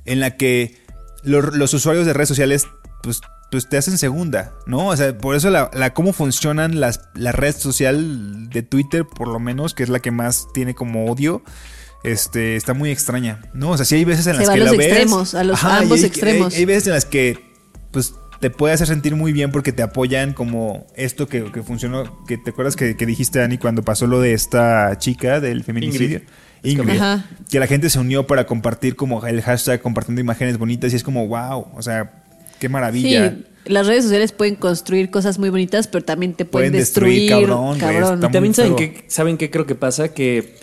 en 0.04 0.20
la 0.20 0.36
que 0.36 0.76
lo- 1.22 1.40
los 1.40 1.72
usuarios 1.74 2.04
de 2.06 2.12
redes 2.12 2.28
sociales, 2.28 2.66
pues, 3.02 3.20
pues 3.50 3.68
te 3.68 3.76
hacen 3.76 3.98
segunda, 3.98 4.52
¿no? 4.66 4.88
O 4.88 4.96
sea, 4.96 5.16
por 5.16 5.36
eso 5.36 5.50
la, 5.50 5.70
la- 5.74 5.92
cómo 5.94 6.12
funcionan 6.12 6.80
las, 6.80 7.02
la 7.14 7.32
red 7.32 7.54
social 7.54 8.48
de 8.48 8.62
Twitter, 8.62 9.04
por 9.04 9.28
lo 9.28 9.38
menos, 9.38 9.74
que 9.74 9.82
es 9.82 9.88
la 9.88 10.00
que 10.00 10.10
más 10.10 10.46
tiene 10.54 10.74
como 10.74 11.06
odio. 11.06 11.42
Este, 12.04 12.56
está 12.56 12.74
muy 12.74 12.90
extraña, 12.90 13.40
¿no? 13.54 13.70
O 13.70 13.76
sea, 13.76 13.84
sí 13.86 13.94
hay 13.94 14.04
veces 14.04 14.26
en 14.26 14.32
Se 14.34 14.38
las 14.40 14.48
va 14.48 14.54
que 14.54 14.60
a 14.60 14.64
los 14.64 14.76
ves- 14.76 14.86
extremos, 14.88 15.34
a 15.34 15.44
los 15.44 15.56
Ajá, 15.64 15.78
ambos 15.78 15.98
hay- 16.00 16.04
extremos. 16.06 16.52
Hay, 16.54 16.60
hay 16.60 16.64
veces 16.64 16.86
en 16.88 16.92
las 16.94 17.04
que, 17.04 17.38
pues, 17.92 18.14
te 18.40 18.50
puede 18.50 18.74
hacer 18.74 18.88
sentir 18.88 19.14
muy 19.14 19.32
bien 19.32 19.52
porque 19.52 19.70
te 19.72 19.82
apoyan 19.82 20.32
como 20.32 20.86
esto 20.96 21.28
que, 21.28 21.44
que 21.52 21.62
funcionó, 21.62 22.24
que 22.26 22.38
te 22.38 22.50
acuerdas 22.50 22.74
que, 22.74 22.96
que 22.96 23.06
dijiste, 23.06 23.40
Ani, 23.40 23.56
cuando 23.56 23.82
pasó 23.84 24.08
lo 24.08 24.20
de 24.20 24.32
esta 24.32 24.98
chica 24.98 25.38
del 25.38 25.62
feminicidio. 25.62 26.22
Ingrid. 26.64 26.80
Ingrid. 26.80 27.00
Ajá. 27.00 27.24
Que 27.50 27.60
la 27.60 27.68
gente 27.68 27.88
se 27.88 28.00
unió 28.00 28.26
para 28.26 28.46
compartir 28.46 28.96
como 28.96 29.24
el 29.24 29.40
hashtag 29.42 29.80
compartiendo 29.80 30.20
imágenes 30.20 30.58
bonitas 30.58 30.92
y 30.92 30.96
es 30.96 31.04
como, 31.04 31.28
wow, 31.28 31.68
o 31.74 31.82
sea, 31.82 32.24
qué 32.58 32.68
maravilla. 32.68 33.30
Sí, 33.30 33.44
las 33.66 33.86
redes 33.86 34.02
sociales 34.04 34.32
pueden 34.32 34.56
construir 34.56 35.08
cosas 35.10 35.38
muy 35.38 35.48
bonitas, 35.50 35.86
pero 35.86 36.04
también 36.04 36.34
te 36.34 36.44
pueden, 36.44 36.70
Pueden 36.72 36.80
destruir, 36.80 37.20
destruir. 37.30 37.46
cabrón, 37.48 37.78
cabrón. 37.78 38.20
también 38.32 38.54
saben 38.54 38.74
qué, 38.74 39.04
saben 39.06 39.38
qué 39.38 39.50
creo 39.52 39.66
que 39.66 39.76
pasa 39.76 40.08
que 40.08 40.56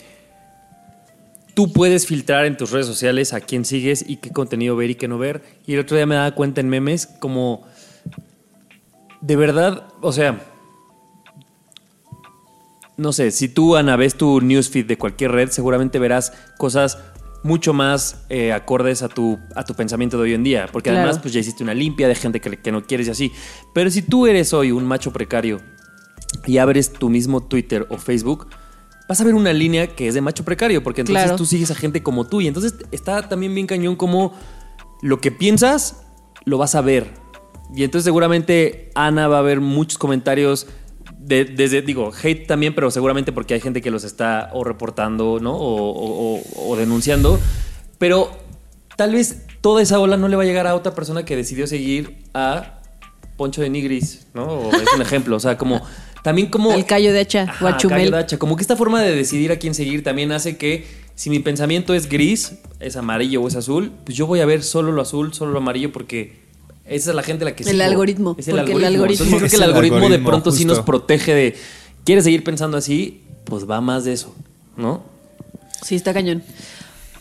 tú 1.55 1.71
puedes 1.73 2.07
filtrar 2.07 2.45
en 2.45 2.57
tus 2.57 2.71
redes 2.71 2.87
sociales 2.87 3.33
a 3.33 3.41
quién 3.41 3.65
sigues 3.65 4.03
y 4.07 4.17
qué 4.17 4.31
contenido 4.31 4.75
ver 4.75 4.89
y 4.91 4.95
qué 4.95 5.07
no 5.07 5.17
ver. 5.17 5.43
Y 5.65 5.73
el 5.73 5.79
otro 5.79 5.95
día 5.97 6.05
me 6.05 6.15
daba 6.15 6.31
cuenta 6.35 6.61
en 6.61 6.69
memes 6.69 7.07
como 7.07 7.67
de 9.21 9.35
verdad, 9.35 9.87
o 10.01 10.11
sea, 10.13 10.41
no 12.97 13.13
sé, 13.13 13.31
si 13.31 13.47
tú 13.47 13.75
Ana 13.75 13.95
ves 13.95 14.15
tu 14.15 14.41
newsfeed 14.41 14.85
de 14.85 14.97
cualquier 14.97 15.31
red, 15.31 15.49
seguramente 15.49 15.99
verás 15.99 16.33
cosas 16.57 16.97
mucho 17.43 17.71
más 17.73 18.25
eh, 18.27 18.51
acordes 18.51 19.01
a 19.01 19.07
tu, 19.07 19.39
a 19.55 19.63
tu 19.63 19.73
pensamiento 19.73 20.17
de 20.17 20.23
hoy 20.23 20.33
en 20.33 20.43
día, 20.43 20.67
porque 20.71 20.89
Claro. 20.89 21.05
además 21.05 21.21
pues 21.21 21.33
ya 21.33 21.39
hiciste 21.39 21.63
una 21.63 21.73
limpia 21.73 22.09
de 22.09 22.15
gente 22.15 22.41
que, 22.41 22.57
que 22.57 22.71
no 22.71 22.83
quieres 22.83 23.07
y 23.07 23.11
así. 23.11 23.31
Pero 23.73 23.89
si 23.89 24.01
tú 24.01 24.27
eres 24.27 24.53
hoy 24.53 24.71
un 24.71 24.85
macho 24.85 25.13
precario 25.13 25.61
y 26.45 26.57
abres 26.57 26.91
tu 26.91 27.09
mismo 27.09 27.41
Twitter 27.41 27.87
o 27.89 27.97
Facebook, 27.97 28.47
vas 29.09 29.19
a 29.19 29.23
ver 29.25 29.33
una 29.33 29.51
línea 29.51 29.87
que 29.87 30.07
es 30.07 30.13
de 30.13 30.21
macho 30.21 30.45
precario, 30.45 30.81
porque 30.83 31.01
entonces 31.01 31.23
Claro. 31.23 31.35
tú 31.37 31.45
sigues 31.45 31.71
a 31.71 31.75
gente 31.75 32.01
como 32.03 32.27
tú. 32.27 32.39
Y 32.41 32.47
entonces 32.47 32.75
está 32.91 33.27
también 33.27 33.53
bien 33.55 33.65
cañón 33.67 33.95
como 33.97 34.33
lo 35.01 35.19
que 35.19 35.31
piensas, 35.31 36.03
lo 36.45 36.57
vas 36.59 36.75
a 36.75 36.81
ver. 36.81 37.07
Y 37.75 37.83
entonces 37.83 38.05
seguramente 38.05 38.91
Ana 38.95 39.27
va 39.27 39.39
a 39.39 39.41
ver 39.41 39.59
muchos 39.61 39.97
comentarios 39.97 40.67
de- 41.17 41.45
desde, 41.45 41.81
digo, 41.81 42.11
hate 42.23 42.45
también, 42.47 42.73
pero 42.75 42.89
seguramente 42.91 43.31
porque 43.31 43.55
hay 43.55 43.59
gente 43.61 43.81
que 43.81 43.91
los 43.91 44.03
está 44.03 44.49
o 44.53 44.63
reportando, 44.63 45.39
¿no? 45.41 45.53
O, 45.55 45.89
o- 45.91 46.35
o- 46.37 46.69
o 46.71 46.75
denunciando. 46.75 47.39
Pero 47.97 48.29
tal 48.95 49.11
vez 49.13 49.45
toda 49.61 49.81
esa 49.81 49.99
ola 49.99 50.17
no 50.17 50.27
le 50.27 50.35
va 50.35 50.43
a 50.43 50.45
llegar 50.45 50.67
a 50.67 50.75
otra 50.75 50.93
persona 50.95 51.25
que 51.25 51.35
decidió 51.35 51.65
seguir 51.67 52.23
a 52.33 52.75
Poncho 53.37 53.61
de 53.61 53.69
Nigris, 53.69 54.27
¿no? 54.33 54.43
O 54.45 54.71
es 54.73 54.93
un 54.95 55.01
ejemplo. 55.01 55.35
O 55.35 55.39
sea, 55.39 55.57
como 55.57 55.81
también 56.23 56.47
como. 56.49 56.71
Al 56.71 56.85
callo 56.85 57.11
de 57.13 57.19
hacha, 57.21 57.43
Ajá, 57.43 57.65
o 57.65 57.67
a 57.67 57.77
Chumel. 57.77 57.97
callo 57.99 58.11
de 58.11 58.17
hacha. 58.17 58.37
Como 58.37 58.55
que 58.55 58.61
esta 58.61 58.75
forma 58.75 59.01
de 59.01 59.15
decidir 59.15 59.51
a 59.51 59.57
quién 59.57 59.73
seguir 59.73 60.03
también 60.03 60.31
hace 60.31 60.57
que 60.57 60.85
si 61.15 61.29
mi 61.29 61.39
pensamiento 61.39 61.93
es 61.93 62.07
gris, 62.09 62.53
es 62.79 62.95
amarillo 62.95 63.41
o 63.41 63.47
es 63.47 63.55
azul, 63.55 63.91
pues 64.05 64.17
yo 64.17 64.25
voy 64.27 64.39
a 64.39 64.45
ver 64.45 64.63
solo 64.63 64.91
lo 64.91 65.01
azul, 65.01 65.33
solo 65.33 65.51
lo 65.51 65.57
amarillo 65.59 65.91
porque 65.91 66.33
esa 66.85 67.09
es 67.11 67.15
la 67.15 67.23
gente 67.23 67.43
a 67.43 67.49
la 67.49 67.55
que 67.55 67.63
El 67.63 67.69
sigo. 67.71 67.83
algoritmo, 67.83 68.35
Es 68.39 68.47
el 68.47 68.55
porque 68.55 68.71
el 68.71 68.83
algoritmo. 68.85 69.05
algoritmo- 69.05 69.23
Entonces, 69.25 69.29
yo 69.31 69.37
creo 69.37 69.45
Es 69.45 69.51
que 69.51 69.57
el 69.57 69.63
el 69.63 69.69
algoritmo 69.69 70.09
de 70.09 70.19
pronto 70.19 70.51
sí 70.51 70.65
nos 70.65 70.79
protege 70.79 71.33
de 71.35 71.55
quieres 72.05 72.23
seguir 72.23 72.43
pensando 72.43 72.77
así, 72.77 73.21
pues 73.43 73.69
va 73.69 73.81
más 73.81 74.05
de 74.05 74.13
eso, 74.13 74.33
¿no? 74.77 75.03
Sí, 75.83 75.95
está 75.95 76.13
cañón. 76.13 76.43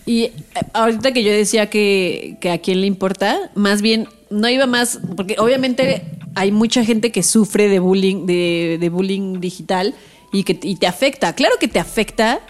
Y 0.07 0.23
eh, 0.25 0.33
ahorita 0.73 1.13
que 1.13 1.23
yo 1.23 1.31
decía 1.33 1.69
que, 1.69 2.39
que 2.41 2.51
a 2.51 2.59
quién 2.59 2.81
le 2.81 2.87
importa, 2.87 3.51
más 3.55 3.83
bien 3.83 4.09
no 4.31 4.49
iba 4.49 4.67
más, 4.67 5.01
porque 5.17 5.37
obviamente 5.39 6.03
hay 6.39 6.53
mucha 6.53 6.85
gente 6.85 7.11
que 7.11 7.25
sufre 7.25 7.69
de 7.69 7.81
bullying, 7.81 8.25
de, 8.27 8.89
bullying 8.93 9.41
digital 9.41 9.95
y 10.33 10.45
que 10.45 10.55
te 10.55 10.87
afecta. 10.87 11.35
Claro 11.35 11.57
que 11.59 11.67
te 11.67 11.81
afecta, 11.81 12.41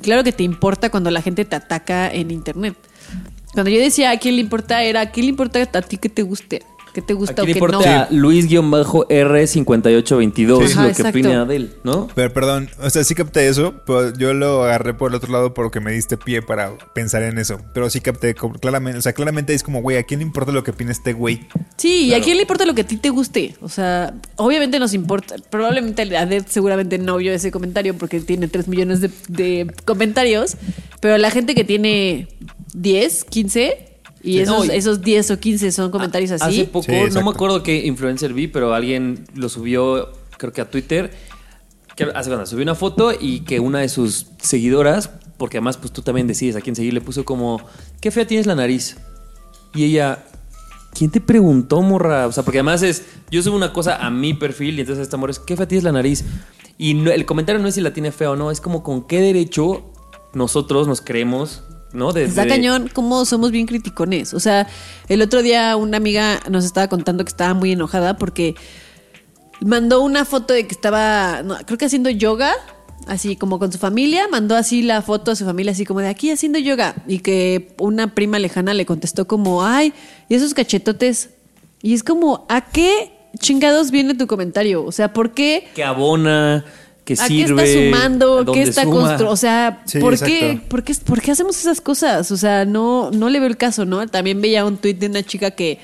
claro 0.00 0.24
que 0.24 0.32
te 0.32 0.44
importa 0.44 0.90
cuando 0.90 1.10
la 1.10 1.20
gente 1.20 1.44
te 1.44 1.54
ataca 1.54 2.10
en 2.10 2.30
internet. 2.30 2.74
Cuando 3.52 3.70
yo 3.70 3.78
decía 3.78 4.10
a 4.10 4.18
quién 4.18 4.36
le 4.36 4.40
importa, 4.40 4.82
era 4.82 5.02
a 5.02 5.10
quién 5.10 5.26
le 5.26 5.30
importa 5.30 5.60
a 5.60 5.82
ti 5.82 5.98
que 5.98 6.08
te 6.08 6.22
guste, 6.22 6.62
que 6.94 7.02
te 7.02 7.12
gusta 7.12 7.42
Aquí 7.42 7.50
o 7.50 7.54
que 7.54 7.60
no. 7.60 7.66
importa 7.66 8.04
a 8.04 8.08
Luis-R5822 8.10 10.70
Ajá, 10.70 10.80
lo 10.82 10.86
que 10.86 10.92
exacto. 10.92 11.08
opine 11.10 11.34
Adel, 11.34 11.74
¿no? 11.82 12.08
Pero 12.14 12.32
perdón, 12.32 12.70
o 12.80 12.88
sea, 12.88 13.04
sí 13.04 13.14
capté 13.14 13.48
eso, 13.48 13.74
pero 13.84 14.16
yo 14.16 14.32
lo 14.32 14.64
agarré 14.64 14.94
por 14.94 15.10
el 15.10 15.16
otro 15.16 15.30
lado 15.32 15.52
porque 15.52 15.80
me 15.80 15.92
diste 15.92 16.16
pie 16.16 16.40
para 16.40 16.72
pensar 16.94 17.22
en 17.24 17.36
eso. 17.38 17.58
Pero 17.74 17.90
sí 17.90 18.00
capté, 18.00 18.34
claramente, 18.34 18.98
o 18.98 19.02
sea, 19.02 19.12
claramente 19.12 19.52
es 19.52 19.62
como, 19.62 19.82
güey, 19.82 19.98
¿a 19.98 20.04
quién 20.04 20.20
le 20.20 20.26
importa 20.26 20.52
lo 20.52 20.64
que 20.64 20.70
opina 20.70 20.92
este 20.92 21.12
güey? 21.12 21.40
Sí, 21.76 22.06
y 22.06 22.14
a 22.14 22.22
quién 22.22 22.36
le 22.36 22.42
importa 22.42 22.64
lo 22.64 22.74
que 22.74 22.82
a 22.82 22.86
ti 22.86 22.96
te 22.96 23.10
guste. 23.10 23.56
O 23.60 23.68
sea, 23.68 24.14
obviamente 24.36 24.78
nos 24.78 24.94
importa. 24.94 25.34
Probablemente 25.50 26.16
a 26.16 26.26
Ded 26.26 26.44
seguramente 26.48 26.98
no 26.98 27.16
vio 27.16 27.32
ese 27.32 27.50
comentario 27.50 27.98
porque 27.98 28.20
tiene 28.20 28.46
3 28.48 28.68
millones 28.68 29.00
de, 29.00 29.10
de 29.28 29.66
comentarios. 29.84 30.56
Pero 31.00 31.18
la 31.18 31.30
gente 31.30 31.54
que 31.54 31.64
tiene 31.64 32.28
10, 32.74 33.24
15 33.24 33.93
y 34.24 34.32
Sí, 34.34 34.40
esos, 34.40 34.66
no, 34.66 34.72
esos 34.72 35.02
10 35.02 35.30
o 35.32 35.38
15 35.38 35.70
son 35.72 35.90
comentarios 35.90 36.30
así. 36.32 36.62
Hace 36.62 36.64
poco, 36.64 36.86
Sí, 36.86 36.92
no 37.12 37.22
me 37.22 37.30
acuerdo 37.30 37.62
qué 37.62 37.84
influencer 37.86 38.32
vi, 38.32 38.46
pero 38.48 38.72
alguien 38.74 39.24
lo 39.34 39.48
subió, 39.48 40.10
creo 40.38 40.52
que 40.52 40.60
a 40.62 40.70
Twitter. 40.70 41.12
Que 41.94 42.04
hace 42.14 42.28
cuando 42.30 42.46
subió 42.46 42.62
una 42.64 42.74
foto 42.74 43.12
y 43.18 43.40
que 43.40 43.60
una 43.60 43.78
de 43.80 43.88
sus 43.88 44.26
seguidoras, 44.40 45.10
porque 45.36 45.58
además 45.58 45.76
pues 45.76 45.92
tú 45.92 46.02
también 46.02 46.26
decides 46.26 46.56
a 46.56 46.60
quién 46.60 46.74
seguir, 46.74 46.92
le 46.94 47.00
puso 47.00 47.24
como, 47.24 47.60
qué 48.00 48.10
fea 48.10 48.26
tienes 48.26 48.46
la 48.46 48.54
nariz. 48.56 48.96
Y 49.74 49.84
ella, 49.84 50.24
¿quién 50.92 51.10
te 51.10 51.20
preguntó, 51.20 51.82
morra? 51.82 52.26
O 52.26 52.32
sea, 52.32 52.42
porque 52.42 52.58
además 52.58 52.82
es, 52.82 53.04
yo 53.30 53.42
subo 53.42 53.54
una 53.56 53.72
cosa 53.72 53.96
a 54.04 54.10
mi 54.10 54.34
perfil 54.34 54.78
y 54.78 54.80
entonces 54.80 55.02
esta 55.04 55.16
morra 55.16 55.30
es, 55.32 55.38
qué 55.38 55.56
fea 55.56 55.68
tienes 55.68 55.84
la 55.84 55.92
nariz. 55.92 56.24
Y 56.78 56.94
no- 56.94 57.12
el 57.12 57.26
comentario 57.26 57.60
no 57.62 57.68
es 57.68 57.74
si 57.76 57.80
la 57.80 57.92
tiene 57.92 58.10
fea 58.10 58.30
o 58.32 58.36
no, 58.36 58.50
es 58.50 58.60
como 58.60 58.82
con 58.82 59.06
qué 59.06 59.20
derecho 59.20 59.84
nosotros 60.32 60.88
nos 60.88 61.00
creemos, 61.00 61.62
¿no? 61.94 62.12
Desde, 62.12 62.28
Está 62.28 62.46
cañón 62.46 62.90
cómo 62.92 63.24
somos 63.24 63.50
bien 63.50 63.66
criticones. 63.66 64.34
O 64.34 64.40
sea, 64.40 64.66
el 65.08 65.22
otro 65.22 65.42
día 65.42 65.76
una 65.76 65.96
amiga 65.96 66.40
nos 66.50 66.64
estaba 66.64 66.88
contando 66.88 67.24
que 67.24 67.30
estaba 67.30 67.54
muy 67.54 67.72
enojada 67.72 68.16
porque 68.16 68.54
mandó 69.60 70.02
una 70.02 70.24
foto 70.24 70.52
de 70.52 70.66
que 70.66 70.74
estaba, 70.74 71.42
no, 71.42 71.56
creo 71.64 71.78
que 71.78 71.86
haciendo 71.86 72.10
yoga 72.10 72.54
así 73.06 73.36
como 73.36 73.58
con 73.58 73.72
su 73.72 73.78
familia, 73.78 74.28
mandó 74.28 74.56
así 74.56 74.82
la 74.82 75.02
foto 75.02 75.30
a 75.30 75.36
su 75.36 75.44
familia, 75.44 75.72
así 75.72 75.84
como 75.84 76.00
de 76.00 76.08
aquí 76.08 76.30
haciendo 76.30 76.58
yoga. 76.58 76.94
Y 77.06 77.18
que 77.18 77.74
una 77.78 78.14
prima 78.14 78.38
lejana 78.38 78.74
le 78.74 78.86
contestó 78.86 79.26
como, 79.26 79.64
ay, 79.64 79.92
¿y 80.28 80.34
esos 80.34 80.54
cachetotes? 80.54 81.30
Y 81.82 81.94
es 81.94 82.02
como, 82.02 82.46
¿a 82.48 82.62
qué 82.70 83.12
chingados 83.38 83.90
viene 83.90 84.14
tu 84.14 84.26
comentario? 84.26 84.84
O 84.84 84.92
sea, 84.92 85.12
¿por 85.12 85.32
qué? 85.32 85.68
Que 85.74 85.84
abona, 85.84 86.64
que 87.04 87.14
¿A 87.14 87.16
sirve. 87.26 87.62
qué 87.62 87.72
está 87.90 87.96
sumando? 87.98 88.34
a 88.36 88.40
¿Qué 88.40 88.44
dónde 88.44 88.62
está 88.62 88.82
suma. 88.84 88.94
construyendo? 88.94 89.30
O 89.30 89.36
sea, 89.36 89.82
Sí, 89.84 89.98
¿por, 89.98 90.18
qué, 90.18 90.60
por, 90.68 90.82
qué, 90.82 90.94
por 91.04 91.20
qué 91.20 91.30
hacemos 91.32 91.58
esas 91.58 91.80
cosas? 91.80 92.30
O 92.30 92.36
sea, 92.36 92.64
no, 92.64 93.10
no 93.10 93.28
le 93.28 93.40
veo 93.40 93.48
el 93.48 93.56
caso, 93.56 93.84
¿no? 93.84 94.06
También 94.08 94.40
veía 94.40 94.64
un 94.64 94.76
tuit 94.78 94.98
de 94.98 95.06
una 95.06 95.22
chica 95.22 95.50
que 95.52 95.78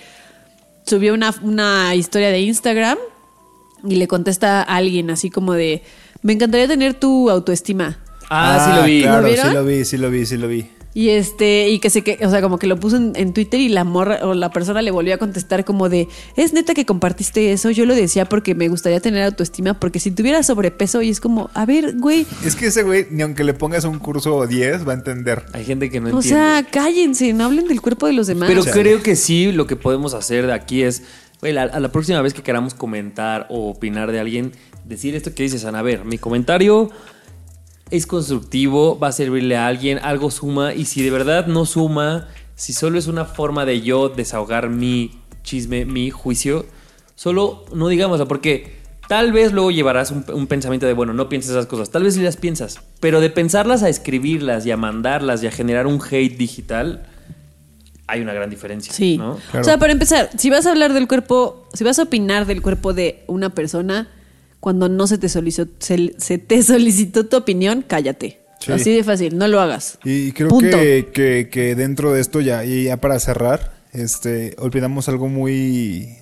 subió 0.87 1.13
una, 1.15 1.35
una 1.43 1.95
historia 1.95 2.31
de 2.31 2.41
Instagram 2.41 2.97
y 3.87 3.97
le 3.97 4.09
contesta 4.09 4.61
a 4.63 4.77
alguien 4.77 5.11
así 5.11 5.31
como 5.31 5.53
de, 5.53 5.83
me 6.23 6.33
encantaría 6.33 6.67
tener 6.69 6.95
tu 6.95 7.31
autoestima. 7.31 7.99
Ah, 8.31 8.67
sí 8.71 8.77
lo 8.81 8.87
vi. 8.87 9.03
Claro, 9.03 9.23
¿Lo 9.23 9.29
vieron? 9.29 9.49
sí 9.49 9.55
lo 9.55 9.65
vi, 9.65 9.85
sí 9.85 9.97
lo 9.99 10.11
vi, 10.11 10.27
sí 10.27 10.37
lo 10.39 10.49
vi. 10.49 10.71
Y 10.93 11.11
este, 11.11 11.69
y 11.71 11.79
que 11.79 11.89
se 11.89 12.03
que, 12.03 12.19
o 12.27 12.31
sea, 12.31 12.43
como 12.43 12.59
que 12.59 12.67
lo 12.67 12.77
puso 12.81 12.97
en, 12.97 13.13
en 13.15 13.33
Twitter 13.33 13.61
y 13.61 13.69
la 13.69 13.85
morra 13.85 14.19
o 14.27 14.35
la 14.35 14.51
persona 14.51 14.83
le 14.83 14.91
volvió 14.91 15.15
a 15.15 15.19
contestar 15.19 15.65
como 15.65 15.89
de, 15.89 16.09
es 16.37 16.53
neta 16.53 16.75
que 16.75 16.85
compartiste 16.85 17.53
eso, 17.53 17.71
yo 17.71 17.87
lo 17.87 17.95
decía 17.95 18.25
porque 18.25 18.57
me 18.57 18.67
gustaría 18.69 18.99
tener 18.99 19.23
autoestima, 19.23 19.75
porque 19.79 20.01
si 20.01 20.11
tuviera 20.11 20.43
sobrepeso 20.43 21.01
y 21.01 21.11
es 21.11 21.21
como, 21.21 21.49
a 21.55 21.65
ver, 21.65 21.95
güey, 21.97 22.27
Es 22.45 22.57
que 22.57 22.67
ese 22.67 22.83
güey, 22.83 23.07
ni 23.11 23.23
aunque 23.23 23.45
le 23.45 23.55
pongas 23.55 23.85
un 23.85 24.01
curso 24.01 24.47
10, 24.49 24.87
va 24.89 24.93
a 24.93 24.97
entender. 24.97 25.45
Hay 25.53 25.65
gente 25.65 25.91
que 25.91 26.01
no 26.01 26.07
o 26.09 26.11
entiende. 26.11 26.29
sea, 26.41 26.67
cállense, 26.69 27.33
no 27.35 27.45
hablen 27.45 27.69
del 27.69 27.81
cuerpo 27.81 28.09
de 28.09 28.13
los 28.15 28.27
demás. 28.27 28.49
Pero 28.49 28.65
creo 28.65 29.01
que 29.01 29.15
sí, 29.15 29.53
lo 29.53 29.69
que 29.69 29.77
podemos 29.77 30.13
hacer 30.15 30.47
de 30.49 30.55
aquí 30.55 30.83
es, 30.83 31.05
güey, 31.41 31.53
la- 31.53 31.63
a 31.63 31.79
la 31.79 31.93
próxima 31.93 32.21
vez 32.21 32.35
que 32.35 32.43
queramos 32.43 32.75
comentar 32.75 33.47
o 33.49 33.71
opinar 33.71 34.11
de 34.11 34.19
alguien, 34.19 34.53
decir 34.85 35.15
esto 35.15 35.33
que 35.37 35.45
dices, 35.45 35.65
Ana, 35.65 35.79
a 35.79 35.83
ver, 35.83 36.05
mi 36.05 36.19
comentario 36.19 36.91
es 37.91 38.07
constructivo, 38.07 38.99
va 38.99 39.09
a 39.09 39.13
servirle 39.13 39.57
a 39.57 39.67
alguien, 39.67 39.99
algo 40.03 40.31
suma, 40.31 40.75
y 40.75 40.85
si 40.85 41.03
de 41.03 41.11
verdad 41.11 41.47
no 41.47 41.67
suma, 41.67 42.29
si 42.55 42.73
solo 42.73 42.99
es 42.99 43.07
una 43.07 43.25
forma 43.25 43.65
de 43.65 43.81
yo 43.81 44.09
desahogar 44.09 44.69
mi 44.69 45.13
chisme, 45.43 45.85
mi 45.85 46.11
juicio, 46.11 46.67
solo 47.15 47.65
no 47.75 47.89
digámoslo, 47.89 48.29
porque 48.29 48.79
tal 49.09 49.33
vez 49.33 49.53
luego 49.53 49.71
llevarás 49.71 50.11
un, 50.11 50.25
un 50.33 50.47
pensamiento 50.47 50.87
de, 50.87 50.93
bueno, 50.93 51.13
no 51.13 51.29
pienses 51.29 51.51
esas 51.51 51.67
cosas, 51.67 51.91
tal 51.91 52.05
vez 52.05 52.15
sí 52.15 52.23
las 52.23 52.37
piensas, 52.37 52.81
pero 53.01 53.21
de 53.21 53.31
pensarlas 53.31 53.83
a 53.83 53.89
escribirlas 53.89 54.67
y 54.67 54.71
a 54.71 54.77
mandarlas 54.77 55.43
y 55.43 55.47
a 55.47 55.51
generar 55.51 55.87
un 55.87 56.01
hate 56.01 56.37
digital, 56.37 57.07
hay 58.07 58.21
una 58.21 58.33
gran 58.33 58.51
diferencia. 58.51 58.93
Sí. 58.93 59.19
¿no? 59.19 59.39
Claro. 59.51 59.61
O 59.61 59.65
sea, 59.65 59.79
para 59.79 59.93
empezar, 59.93 60.31
si 60.37 60.51
vas 60.51 60.67
a 60.67 60.71
hablar 60.71 60.93
del 60.93 61.07
cuerpo, 61.09 61.69
si 61.73 61.85
vas 61.85 61.99
a 61.99 62.05
opinar 62.05 62.47
del 62.47 62.61
cuerpo 62.61 62.93
de 62.93 63.25
una 63.27 63.51
persona 63.51 64.09
cuando 64.61 64.89
no 64.89 65.07
se 65.07 65.19
te 65.19 65.29
solicitó, 65.29 65.71
se, 65.79 66.15
se 66.19 66.39
te 66.39 66.63
solicitó 66.63 67.27
tu 67.27 67.37
opinión, 67.37 67.85
cállate. 67.87 68.41
Sí. 68.61 68.73
Así 68.73 68.95
de 68.95 69.03
fácil, 69.03 69.39
no 69.39 69.49
lo 69.49 69.59
hagas. 69.61 69.99
Y 70.05 70.33
creo 70.33 70.49
Punto. 70.51 70.77
que, 70.79 71.09
que- 71.15 71.49
que 71.51 71.75
dentro 71.75 72.13
de 72.13 72.21
esto, 72.21 72.41
ya, 72.43 72.63
y 72.65 72.85
ya 72.85 72.99
para 72.99 73.19
cerrar, 73.19 73.73
este, 73.93 74.55
olvidamos 74.59 75.09
algo 75.09 75.29
muy 75.29 76.17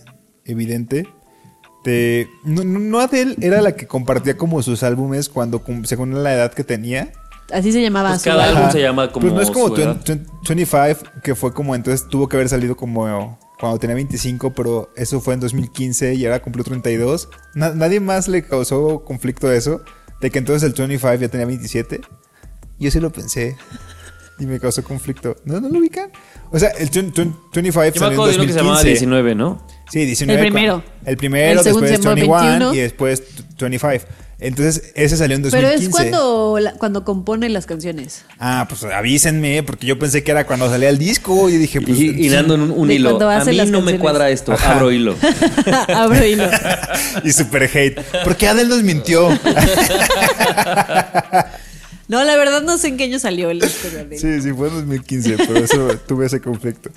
evidente. 0.45 1.09
De, 1.85 2.29
no, 2.45 2.65
no, 2.65 3.01
Adele 3.01 3.35
era 3.41 3.61
la 3.63 3.73
que 3.73 3.87
compartía 3.87 4.37
como 4.37 4.63
sus 4.63 4.83
álbumes 4.83 5.29
cuando, 5.29 5.63
según 5.85 6.23
la 6.23 6.33
edad 6.35 6.53
que 6.53 6.63
tenía. 6.65 7.13
Así 7.53 7.73
se 7.73 7.81
llamaba. 7.81 8.11
Pues 8.11 8.23
cada 8.23 8.45
álbum. 8.45 8.71
se 8.71 8.83
llama 8.83 9.11
como 9.11 9.23
Pues 9.23 9.35
no 9.35 9.41
es 9.41 9.51
como 9.51 9.69
su 9.69 9.75
twen- 9.77 9.83
edad. 9.83 9.97
twen- 10.05 10.27
25, 10.47 11.11
que 11.23 11.35
fue 11.35 11.53
como 11.55 11.75
entonces 11.75 12.07
tuvo 12.09 12.29
que 12.29 12.37
haber 12.37 12.49
salido 12.49 12.77
como 12.77 13.39
cuando 13.59 13.79
tenía 13.79 13.95
25, 13.97 14.53
pero 14.55 14.91
eso 14.97 15.21
fue 15.21 15.35
en 15.35 15.41
2015 15.41 16.15
y 16.15 16.25
ahora 16.27 16.41
cumplió 16.41 16.65
32. 16.65 17.29
Na- 17.55 17.71
nadie 17.75 18.01
más 18.01 18.29
le 18.29 18.43
causó 18.43 19.05
conflicto 19.05 19.51
eso, 19.53 19.83
de 20.21 20.31
que 20.31 20.39
entonces 20.39 20.63
el 20.69 20.75
25 20.75 21.15
ya 21.15 21.29
tenía 21.29 21.47
27. 21.47 22.01
Yo 22.79 22.91
sí 22.91 23.01
lo 23.01 23.11
pensé. 23.11 23.57
Y 24.41 24.47
me 24.47 24.61
causó 24.61 24.85
conflicto. 24.85 25.35
¿No, 25.45 25.61
no 25.61 25.69
lo 25.69 25.81
ubican? 25.81 26.13
O 26.53 26.59
sea, 26.61 26.69
el 26.79 26.89
20- 26.91 27.35
25 27.53 27.53
Yo 27.53 27.63
me 27.63 27.73
salió 27.73 28.07
en 28.07 28.13
acuerdo 28.13 28.27
de 28.29 28.35
uno 28.37 28.47
que 28.47 28.53
se 28.53 28.59
llamaba 28.59 28.75
2015. 28.77 28.89
19, 28.89 29.35
¿no? 29.35 29.67
Sí, 29.91 30.05
19. 30.05 30.41
El 30.41 30.47
primero. 30.47 30.83
El 31.05 31.17
primero, 31.17 31.59
El 31.59 31.65
después 31.65 31.91
se 31.91 31.97
llamó 31.99 32.15
21 32.15 32.39
21. 32.39 32.75
y 32.75 32.79
después 32.79 33.23
25. 33.59 34.05
Entonces, 34.41 34.93
ese 34.95 35.17
salió 35.17 35.35
en 35.35 35.43
2015. 35.43 35.51
Pero 35.51 35.69
es 35.83 35.89
cuando, 35.91 36.59
cuando 36.79 37.05
compone 37.05 37.49
las 37.49 37.67
canciones. 37.67 38.25
Ah, 38.39 38.67
pues 38.69 38.85
avísenme, 38.85 39.65
porque 39.65 39.87
yo 39.87 39.99
pensé 39.99 40.23
que 40.23 40.31
era 40.31 40.47
cuando 40.47 40.71
salía 40.71 40.91
el 40.91 40.99
disco 40.99 41.49
y 41.49 41.57
dije, 41.57 41.81
pues. 41.81 41.99
Y, 41.99 42.11
y 42.11 42.29
dando 42.29 42.55
un, 42.55 42.71
un 42.71 42.91
hilo. 42.91 43.21
A 43.29 43.45
mí 43.45 43.57
no 43.67 43.81
me 43.83 43.99
cuadra 43.99 44.31
esto. 44.31 44.53
Ajá. 44.53 44.77
Abro 44.77 44.93
hilo. 44.93 45.17
Abro 45.89 46.25
hilo. 46.25 46.49
y 47.25 47.33
super 47.33 47.65
hate. 47.65 48.01
¿Por 48.23 48.37
qué 48.37 48.47
Adel 48.47 48.69
nos 48.69 48.83
mintió? 48.83 49.29
No, 52.09 52.25
la 52.25 52.37
verdad 52.39 52.63
no 52.63 52.79
sé 52.79 52.89
en 52.89 52.97
qué 52.97 53.05
año 53.05 53.19
salió 53.19 53.51
el 53.51 53.61
disco 53.61 53.87
de 53.91 54.01
Adele. 54.01 54.19
sí, 54.19 54.41
sí, 54.41 54.51
fue 54.55 54.69
en 54.69 54.77
2015, 54.77 55.37
por 55.45 55.59
eso 55.59 55.89
tuve 56.07 56.25
ese 56.25 56.41
conflicto. 56.41 56.91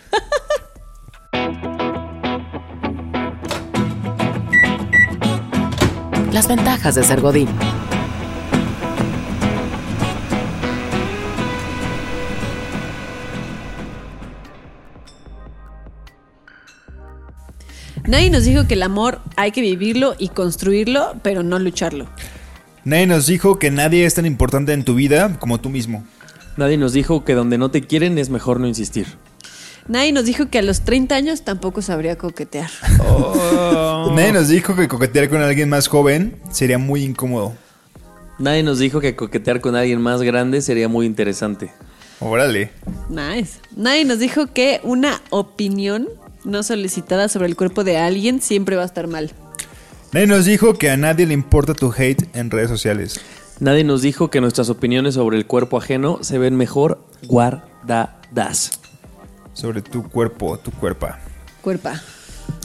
Las 6.32 6.47
ventajas 6.47 6.95
de 6.95 7.03
ser 7.03 7.19
Godín. 7.19 7.49
Nadie 18.07 18.29
nos 18.29 18.45
dijo 18.45 18.65
que 18.65 18.75
el 18.75 18.84
amor 18.84 19.19
hay 19.36 19.51
que 19.51 19.61
vivirlo 19.61 20.15
y 20.17 20.29
construirlo, 20.29 21.15
pero 21.21 21.43
no 21.43 21.59
lucharlo. 21.59 22.07
Nadie 22.86 23.07
nos 23.07 23.27
dijo 23.27 23.59
que 23.59 23.69
nadie 23.69 24.05
es 24.05 24.15
tan 24.15 24.25
importante 24.25 24.71
en 24.73 24.86
tu 24.86 24.95
vida 24.95 25.38
como 25.39 25.59
tú 25.59 25.69
mismo. 25.69 26.05
Nadie 26.55 26.77
nos 26.77 26.93
dijo 26.93 27.25
que 27.25 27.34
donde 27.34 27.57
no 27.57 27.71
te 27.71 27.82
quieren 27.82 28.17
es 28.17 28.29
mejor 28.29 28.59
no 28.59 28.67
insistir. 28.67 29.07
Nadie 29.88 30.11
nos 30.13 30.25
dijo 30.25 30.49
que 30.49 30.59
a 30.59 30.61
los 30.61 30.82
30 30.82 31.15
años 31.15 31.41
tampoco 31.43 31.82
sabría 31.82 32.17
coquetear. 32.17 32.69
Nadie 34.16 34.34
nos 34.34 34.49
dijo 34.49 34.76
que 34.76 34.88
coquetear 34.88 35.30
con 35.30 35.41
alguien 35.41 35.70
más 35.70 35.88
joven 35.88 36.36
sería 36.51 36.78
muy 36.78 37.03
incómodo. 37.03 37.53
Nadie 38.39 38.64
nos 38.64 38.80
dijo 38.80 38.99
que 38.99 39.16
coquetear 39.16 39.62
con 39.62 39.76
alguien 39.76 40.01
más 40.01 40.22
grande 40.22 40.62
sería 40.62 40.88
muy 40.88 41.05
interesante. 41.05 41.72
Órale. 42.20 42.72
Nice. 43.09 43.59
Nadie 43.76 44.05
nos 44.05 44.20
dijo 44.20 44.47
que 44.47 44.82
una 44.84 45.22
opinión 45.30 46.07
no 46.43 46.62
solicitada 46.64 47.30
sobre 47.30 47.47
el 47.47 47.55
cuerpo 47.55 47.84
de 47.84 47.97
alguien 47.97 48.41
siempre 48.41 48.76
va 48.76 48.84
a 48.84 48.86
estar 48.86 49.07
mal. 49.07 49.32
Nadie 50.12 50.28
nos 50.28 50.45
dijo 50.45 50.74
que 50.74 50.89
a 50.89 50.97
nadie 50.97 51.26
le 51.26 51.34
importa 51.34 51.74
tu 51.74 51.93
hate 51.95 52.28
en 52.36 52.51
redes 52.51 52.70
sociales. 52.70 53.22
Nadie 53.59 53.84
nos 53.84 54.01
dijo 54.01 54.30
que 54.30 54.41
nuestras 54.41 54.70
opiniones 54.70 55.14
sobre 55.14 55.38
el 55.38 55.45
cuerpo 55.45 55.78
ajeno 55.78 56.20
se 56.22 56.38
ven 56.38 56.55
mejor 56.55 57.05
guardadas. 57.28 58.72
Sobre 59.53 59.82
tu 59.82 60.03
cuerpo, 60.03 60.57
tu 60.57 60.72
cuerpa. 60.72 61.20
Cuerpa. 61.62 62.01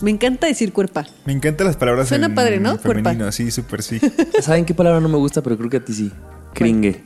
Me 0.02 0.10
encanta 0.10 0.46
decir 0.46 0.72
cuerpa. 0.72 1.06
Me 1.24 1.32
encantan 1.32 1.66
las 1.66 1.76
palabras 1.76 2.08
Suena 2.08 2.26
en 2.26 2.34
padre, 2.34 2.60
¿no? 2.60 2.76
femenino, 2.78 3.10
Cuerpa. 3.14 3.32
sí, 3.32 3.50
súper 3.50 3.82
sí. 3.82 3.98
¿Saben 4.42 4.64
qué 4.64 4.74
palabra 4.74 5.00
no 5.00 5.08
me 5.08 5.16
gusta? 5.16 5.42
Pero 5.42 5.56
creo 5.56 5.70
que 5.70 5.76
a 5.78 5.84
ti 5.84 5.94
sí. 5.94 6.12
Cringe. 6.54 7.00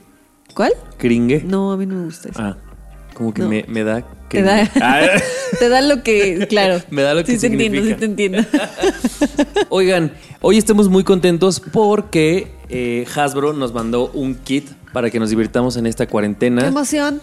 ¿Cuál? 0.55 0.73
Cringe. 0.99 1.45
No, 1.45 1.73
a 1.73 1.77
mí 1.77 1.87
no 1.87 1.95
me 1.97 2.05
gusta 2.07 2.29
eso. 2.31 2.41
Ah, 2.43 2.57
como 3.15 3.33
que 3.33 3.43
No. 3.43 3.49
me, 3.49 3.65
me 3.69 3.85
da 3.85 4.05
Te 4.29 4.43
da. 4.43 4.69
Ah. 4.81 5.03
te 5.59 5.69
da 5.69 5.81
lo 5.83 6.03
que, 6.03 6.47
claro. 6.49 6.81
Me 6.91 7.03
da 7.03 7.15
lo 7.15 7.23
que 7.25 7.33
Sí 7.33 7.39
te 7.39 7.47
entiendo, 7.49 7.83
sí 7.85 7.95
te 7.95 8.05
entiendo. 8.07 8.39
Oigan, 9.69 10.13
hoy 10.41 10.59
estamos 10.59 10.89
muy 10.89 11.05
contentos 11.05 11.61
porque 11.61 12.51
eh, 12.69 13.07
Hasbro 13.15 13.53
nos 13.53 13.73
mandó 13.73 14.11
un 14.13 14.35
kit 14.35 14.69
para 14.93 15.11
que 15.11 15.21
nos 15.21 15.31
divirtamos 15.31 15.77
en 15.77 15.87
esta 15.87 16.07
¡Qué 16.07 16.11
cuarentena. 16.13 16.67
emoción! 16.67 17.21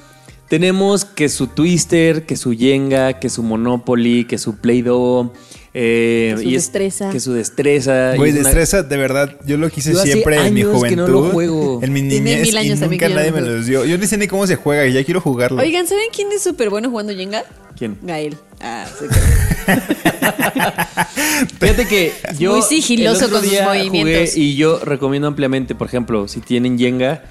Tenemos 0.49 1.03
que 1.03 1.27
su 1.29 1.47
Twister, 1.47 2.25
que 2.25 2.37
su 2.37 2.53
Jenga, 2.53 3.19
que 3.19 3.29
su 3.29 3.43
Monopoly, 3.43 4.25
que 4.25 4.37
su 4.37 4.55
Play-Doh. 4.57 5.33
eh, 5.73 6.33
Que 6.37 6.41
su 6.43 6.49
y 6.49 6.53
destreza. 6.53 7.09
Que 7.11 7.19
su 7.19 7.33
destreza. 7.33 8.13
Güey, 8.15 8.31
una- 8.31 8.41
destreza, 8.43 8.81
de 8.83 8.97
verdad, 8.97 9.35
yo 9.45 9.57
lo 9.57 9.69
quise 9.69 9.91
Yo 9.93 9.99
siempre 9.99 10.37
en 10.37 10.53
mi 10.53 10.61
años 10.61 10.71
que 10.71 10.77
juventud. 10.77 11.01
no 11.01 11.07
lo 11.07 11.23
juego. 11.31 11.79
En 11.83 11.91
mi 11.93 12.01
niñez 12.01 12.41
mil 12.41 12.53
y 12.53 12.57
años 12.57 12.79
nunca 12.79 13.09
no 13.09 13.15
nadie 13.15 13.31
me 13.33 13.41
los 13.41 13.65
dio. 13.65 13.83
Yo 13.85 13.97
ni 13.97 14.07
sé 14.07 14.17
ni 14.17 14.27
cómo 14.27 14.47
se 14.47 14.55
juega 14.55 14.87
y 14.87 14.93
ya 14.93 15.03
quiero 15.03 15.19
jugarlo. 15.21 15.61
Oigan, 15.61 15.85
¿saben 15.85 16.05
quién 16.15 16.31
es 16.31 16.41
súper 16.41 16.69
bueno 16.69 16.89
jugando 16.89 17.13
Jenga? 17.13 17.43
¿Quién? 17.77 17.97
Gael. 18.01 18.37
Ah, 18.61 18.87
sí 18.97 19.05
Fíjate 21.59 21.85
que 21.87 22.11
yo. 22.39 22.53
Muy 22.53 22.61
sigiloso 22.63 23.29
con 23.29 23.41
sus 23.41 23.51
día 23.51 23.65
movimientos. 23.65 24.29
jugué 24.31 24.41
y 24.41 24.55
yo 24.55 24.79
recomiendo 24.79 25.27
ampliamente, 25.27 25.75
por 25.75 25.87
ejemplo, 25.87 26.27
si 26.27 26.39
tienen 26.39 26.79
Jenga, 26.79 27.23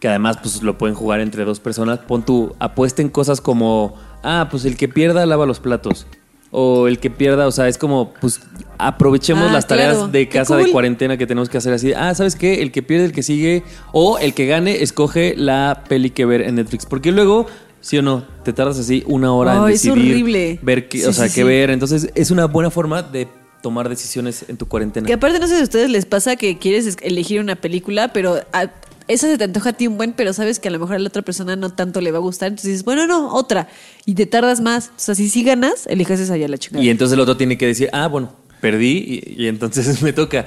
que 0.00 0.08
además 0.08 0.38
pues 0.42 0.62
lo 0.62 0.76
pueden 0.78 0.94
jugar 0.94 1.20
entre 1.20 1.44
dos 1.44 1.60
personas, 1.60 2.00
pon 2.00 2.24
tu 2.24 2.54
apuesten 2.58 3.08
cosas 3.08 3.40
como, 3.40 3.94
ah, 4.22 4.48
pues 4.50 4.64
el 4.64 4.76
que 4.76 4.88
pierda 4.88 5.24
lava 5.26 5.46
los 5.46 5.60
platos. 5.60 6.06
O 6.52 6.86
el 6.86 7.00
que 7.00 7.10
pierda, 7.10 7.46
o 7.46 7.50
sea, 7.50 7.66
es 7.68 7.76
como, 7.76 8.14
pues 8.20 8.40
aprovechemos 8.78 9.48
Ah, 9.50 9.52
las 9.52 9.66
tareas 9.66 9.94
claro. 9.96 10.08
de 10.08 10.28
casa 10.28 10.56
de 10.56 10.70
cuarentena 10.70 11.16
que 11.18 11.26
tenemos 11.26 11.48
que 11.48 11.58
hacer 11.58 11.72
así. 11.72 11.92
Ah, 11.92 12.14
¿sabes 12.14 12.36
qué? 12.36 12.62
El 12.62 12.70
que 12.72 12.82
pierde, 12.82 13.06
el 13.06 13.12
que 13.12 13.22
sigue. 13.24 13.62
O 13.92 14.18
el 14.18 14.32
que 14.32 14.46
gane, 14.46 14.82
escoge 14.82 15.34
la 15.36 15.82
peli 15.88 16.10
que 16.10 16.24
ver 16.24 16.42
en 16.42 16.54
Netflix. 16.54 16.86
Porque 16.86 17.10
luego, 17.10 17.46
sí 17.80 17.98
o 17.98 18.02
no, 18.02 18.24
te 18.44 18.52
tardas 18.52 18.78
así 18.78 19.02
una 19.06 19.32
hora 19.32 19.56
en 19.56 19.62
Ay, 19.64 19.74
es 19.74 19.82
decidir 19.82 20.12
horrible. 20.12 20.58
ver 20.62 20.88
qué, 20.88 20.98
Sí, 21.00 21.04
o 21.06 21.12
sea, 21.12 21.28
sí, 21.28 21.34
qué 21.34 21.40
sí. 21.42 21.46
ver. 21.46 21.70
Entonces, 21.70 22.10
es 22.14 22.30
una 22.30 22.46
buena 22.46 22.70
forma 22.70 23.02
de 23.02 23.26
tomar 23.60 23.88
decisiones 23.88 24.44
en 24.48 24.56
tu 24.56 24.66
cuarentena. 24.66 25.06
Que 25.06 25.14
aparte 25.14 25.40
no 25.40 25.48
sé 25.48 25.56
si 25.56 25.60
a 25.60 25.64
ustedes 25.64 25.90
les 25.90 26.06
pasa 26.06 26.36
que 26.36 26.58
quieres 26.58 26.86
es- 26.86 26.96
elegir 27.02 27.40
una 27.40 27.56
película, 27.56 28.12
pero 28.12 28.36
a- 28.52 28.70
esa 29.08 29.28
se 29.28 29.38
te 29.38 29.44
antoja 29.44 29.70
a 29.70 29.72
ti 29.72 29.86
un 29.86 29.96
buen, 29.96 30.12
pero 30.12 30.32
sabes 30.32 30.58
que 30.58 30.68
a 30.68 30.70
lo 30.70 30.78
mejor 30.78 30.96
a 30.96 30.98
la 30.98 31.08
otra 31.08 31.22
persona 31.22 31.56
no 31.56 31.72
tanto 31.72 32.00
le 32.00 32.12
va 32.12 32.18
a 32.18 32.20
gustar. 32.20 32.48
Entonces 32.48 32.70
dices, 32.70 32.84
bueno, 32.84 33.06
no, 33.06 33.34
otra. 33.34 33.68
Y 34.04 34.14
te 34.14 34.26
tardas 34.26 34.60
más. 34.60 34.88
O 34.88 34.98
sea, 34.98 35.14
si 35.14 35.28
sí 35.28 35.44
ganas, 35.44 35.86
elijas 35.86 36.20
esa 36.20 36.36
ya 36.36 36.48
la 36.48 36.58
chingada. 36.58 36.84
Y 36.84 36.90
entonces 36.90 37.14
el 37.14 37.20
otro 37.20 37.36
tiene 37.36 37.56
que 37.56 37.66
decir, 37.66 37.88
ah, 37.92 38.08
bueno, 38.08 38.34
perdí 38.60 39.22
y, 39.36 39.46
entonces 39.46 40.02
me 40.02 40.12
toca. 40.12 40.46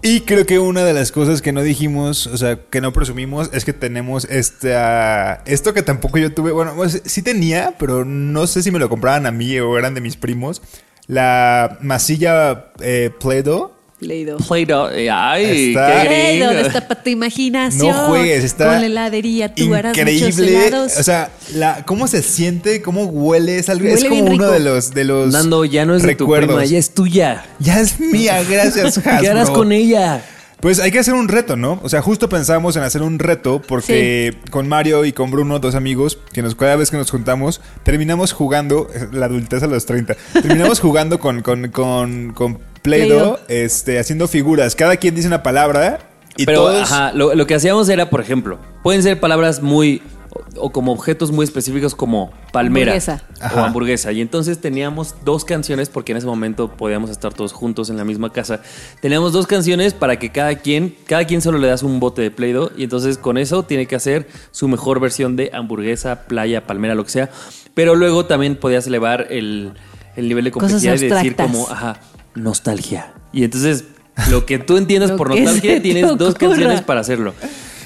Y 0.00 0.20
creo 0.20 0.46
que 0.46 0.60
una 0.60 0.84
de 0.84 0.92
las 0.92 1.10
cosas 1.10 1.42
que 1.42 1.52
no 1.52 1.62
dijimos, 1.62 2.28
o 2.28 2.36
sea, 2.36 2.60
que 2.70 2.80
no 2.80 2.92
presumimos, 2.92 3.50
es 3.52 3.64
que 3.64 3.72
tenemos 3.72 4.26
esta, 4.26 5.42
esto 5.44 5.74
que 5.74 5.82
tampoco 5.82 6.18
yo 6.18 6.32
tuve. 6.32 6.52
Bueno, 6.52 6.74
pues, 6.76 7.02
sí 7.04 7.22
tenía, 7.22 7.74
pero 7.78 8.04
no 8.04 8.46
sé 8.46 8.62
si 8.62 8.70
me 8.70 8.78
lo 8.78 8.88
compraban 8.88 9.26
a 9.26 9.32
mí 9.32 9.58
o 9.58 9.76
eran 9.76 9.94
de 9.94 10.00
mis 10.00 10.16
primos. 10.16 10.62
La 11.08 11.78
masilla 11.80 12.70
eh, 12.80 13.10
Play-Doh. 13.98 14.36
Leído. 14.36 14.36
Play-Doh. 14.38 14.90
eh, 14.90 15.10
Ay, 15.10 15.68
Está- 15.70 16.02
qué 16.02 16.08
Ey, 16.30 16.36
gringo. 16.38 16.46
¿dónde 16.52 16.68
está 16.68 16.86
para 16.86 17.02
tu 17.02 17.10
imaginación? 17.10 17.88
No 17.96 18.06
juegues, 18.06 18.44
está 18.44 18.66
Con 18.66 18.80
la 18.80 18.86
heladería 18.86 19.54
tú 19.54 19.74
harás 19.74 19.96
muchos 19.96 20.12
increíble. 20.38 20.66
helados. 20.68 20.96
O 20.98 21.02
sea, 21.02 21.30
la, 21.54 21.84
cómo 21.84 22.06
se 22.06 22.22
siente, 22.22 22.80
cómo 22.82 23.04
huele, 23.06 23.58
es 23.58 23.68
algo, 23.68 23.88
es 23.88 23.94
Huele 23.96 24.08
como 24.08 24.22
bien 24.22 24.34
uno 24.34 24.44
rico. 24.44 24.52
de 24.52 24.60
los 24.60 24.90
de 24.94 25.04
los 25.04 25.32
Nando, 25.32 25.64
ya 25.64 25.84
no 25.84 25.94
es 25.96 26.02
de 26.02 26.14
tu 26.14 26.24
recuerdos. 26.24 26.48
prima, 26.56 26.64
ya 26.64 26.78
es 26.78 26.90
tuya. 26.94 27.44
Ya 27.58 27.80
es 27.80 27.98
mía, 27.98 28.42
gracias, 28.48 28.98
Hasbro. 28.98 29.12
¿Qué 29.20 29.28
harás 29.28 29.50
con 29.50 29.72
ella? 29.72 30.22
Pues 30.60 30.80
hay 30.80 30.90
que 30.90 30.98
hacer 30.98 31.14
un 31.14 31.28
reto, 31.28 31.56
¿no? 31.56 31.78
O 31.84 31.88
sea, 31.88 32.02
justo 32.02 32.28
pensamos 32.28 32.76
en 32.76 32.82
hacer 32.82 33.02
un 33.02 33.20
reto 33.20 33.62
porque 33.62 34.34
con 34.50 34.66
Mario 34.66 35.04
y 35.04 35.12
con 35.12 35.30
Bruno, 35.30 35.60
dos 35.60 35.76
amigos, 35.76 36.18
que 36.32 36.42
nos 36.42 36.56
cada 36.56 36.74
vez 36.74 36.90
que 36.90 36.96
nos 36.96 37.10
juntamos, 37.10 37.60
terminamos 37.84 38.32
jugando, 38.32 38.88
la 39.12 39.26
adultez 39.26 39.62
a 39.62 39.68
los 39.68 39.86
30, 39.86 40.16
terminamos 40.32 40.80
jugando 40.80 41.20
con, 41.20 41.42
con, 41.42 41.70
con, 41.70 42.32
con 42.32 42.58
Play-Doh, 42.82 43.36
Play-Doh. 43.36 43.38
este, 43.46 44.00
haciendo 44.00 44.26
figuras. 44.26 44.74
Cada 44.74 44.96
quien 44.96 45.14
dice 45.14 45.28
una 45.28 45.44
palabra 45.44 46.00
y 46.36 46.44
Pero, 46.44 46.62
todos... 46.62 46.82
ajá, 46.90 47.12
lo, 47.12 47.34
lo 47.36 47.46
que 47.46 47.54
hacíamos 47.54 47.88
era, 47.88 48.10
por 48.10 48.20
ejemplo, 48.20 48.58
pueden 48.82 49.02
ser 49.02 49.20
palabras 49.20 49.62
muy. 49.62 50.02
O, 50.30 50.66
o 50.66 50.70
como 50.70 50.92
objetos 50.92 51.30
muy 51.30 51.44
específicos 51.44 51.94
como 51.94 52.30
palmera 52.52 52.92
Hamburguesa. 52.92 53.22
o 53.54 53.58
hamburguesa. 53.60 54.12
Y 54.12 54.20
entonces 54.20 54.58
teníamos 54.60 55.14
dos 55.24 55.44
canciones, 55.44 55.88
porque 55.88 56.12
en 56.12 56.18
ese 56.18 56.26
momento 56.26 56.76
podíamos 56.76 57.10
estar 57.10 57.32
todos 57.32 57.52
juntos 57.52 57.90
en 57.90 57.96
la 57.96 58.04
misma 58.04 58.32
casa. 58.32 58.60
Teníamos 59.00 59.32
dos 59.32 59.46
canciones 59.46 59.94
para 59.94 60.18
que 60.18 60.30
cada 60.30 60.56
quien, 60.56 60.94
cada 61.06 61.26
quien 61.26 61.40
solo 61.40 61.58
le 61.58 61.68
das 61.68 61.82
un 61.82 62.00
bote 62.00 62.22
de 62.22 62.30
Play-Doh. 62.30 62.72
Y 62.76 62.84
entonces 62.84 63.18
con 63.18 63.38
eso 63.38 63.62
tiene 63.62 63.86
que 63.86 63.96
hacer 63.96 64.28
su 64.50 64.68
mejor 64.68 65.00
versión 65.00 65.36
de 65.36 65.50
hamburguesa, 65.52 66.26
playa, 66.26 66.66
palmera, 66.66 66.94
lo 66.94 67.04
que 67.04 67.10
sea. 67.10 67.30
Pero 67.74 67.94
luego 67.94 68.26
también 68.26 68.56
podías 68.56 68.86
elevar 68.86 69.28
el, 69.30 69.72
el 70.16 70.28
nivel 70.28 70.44
de 70.44 70.50
Cosas 70.50 70.72
complejidad 70.72 70.96
y 70.96 71.08
decir 71.08 71.36
como, 71.36 71.68
ajá, 71.70 72.00
nostalgia. 72.34 73.14
Y 73.32 73.44
entonces 73.44 73.84
lo 74.30 74.46
que 74.46 74.58
tú 74.58 74.76
entiendas 74.76 75.10
Lo 75.12 75.16
por 75.16 75.30
nostalgia 75.30 75.80
tienes 75.80 76.16
dos 76.16 76.34
canciones 76.34 76.82
para 76.82 77.00
hacerlo. 77.00 77.34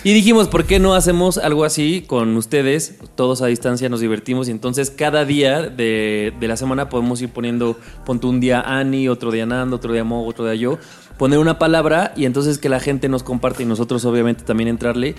Y 0.04 0.14
dijimos, 0.14 0.48
¿por 0.48 0.64
qué 0.64 0.80
no 0.80 0.94
hacemos 0.94 1.38
algo 1.38 1.64
así 1.64 2.02
con 2.04 2.36
ustedes? 2.36 2.96
Todos 3.14 3.40
a 3.40 3.46
distancia 3.46 3.88
nos 3.88 4.00
divertimos 4.00 4.48
y 4.48 4.50
entonces 4.50 4.90
cada 4.90 5.24
día 5.24 5.62
de, 5.62 6.32
de 6.40 6.48
la 6.48 6.56
semana 6.56 6.88
podemos 6.88 7.22
ir 7.22 7.28
poniendo, 7.28 7.78
ponte 8.04 8.26
un 8.26 8.40
día 8.40 8.60
Ani, 8.62 9.08
otro 9.08 9.30
día 9.30 9.46
Nando, 9.46 9.76
otro 9.76 9.92
día 9.92 10.02
Mo, 10.02 10.26
otro 10.26 10.44
día 10.44 10.56
yo, 10.56 10.78
poner 11.18 11.38
una 11.38 11.60
palabra 11.60 12.12
y 12.16 12.24
entonces 12.24 12.58
que 12.58 12.68
la 12.68 12.80
gente 12.80 13.08
nos 13.08 13.22
comparte 13.22 13.62
y 13.62 13.66
nosotros 13.66 14.04
obviamente 14.04 14.42
también 14.42 14.68
entrarle 14.68 15.14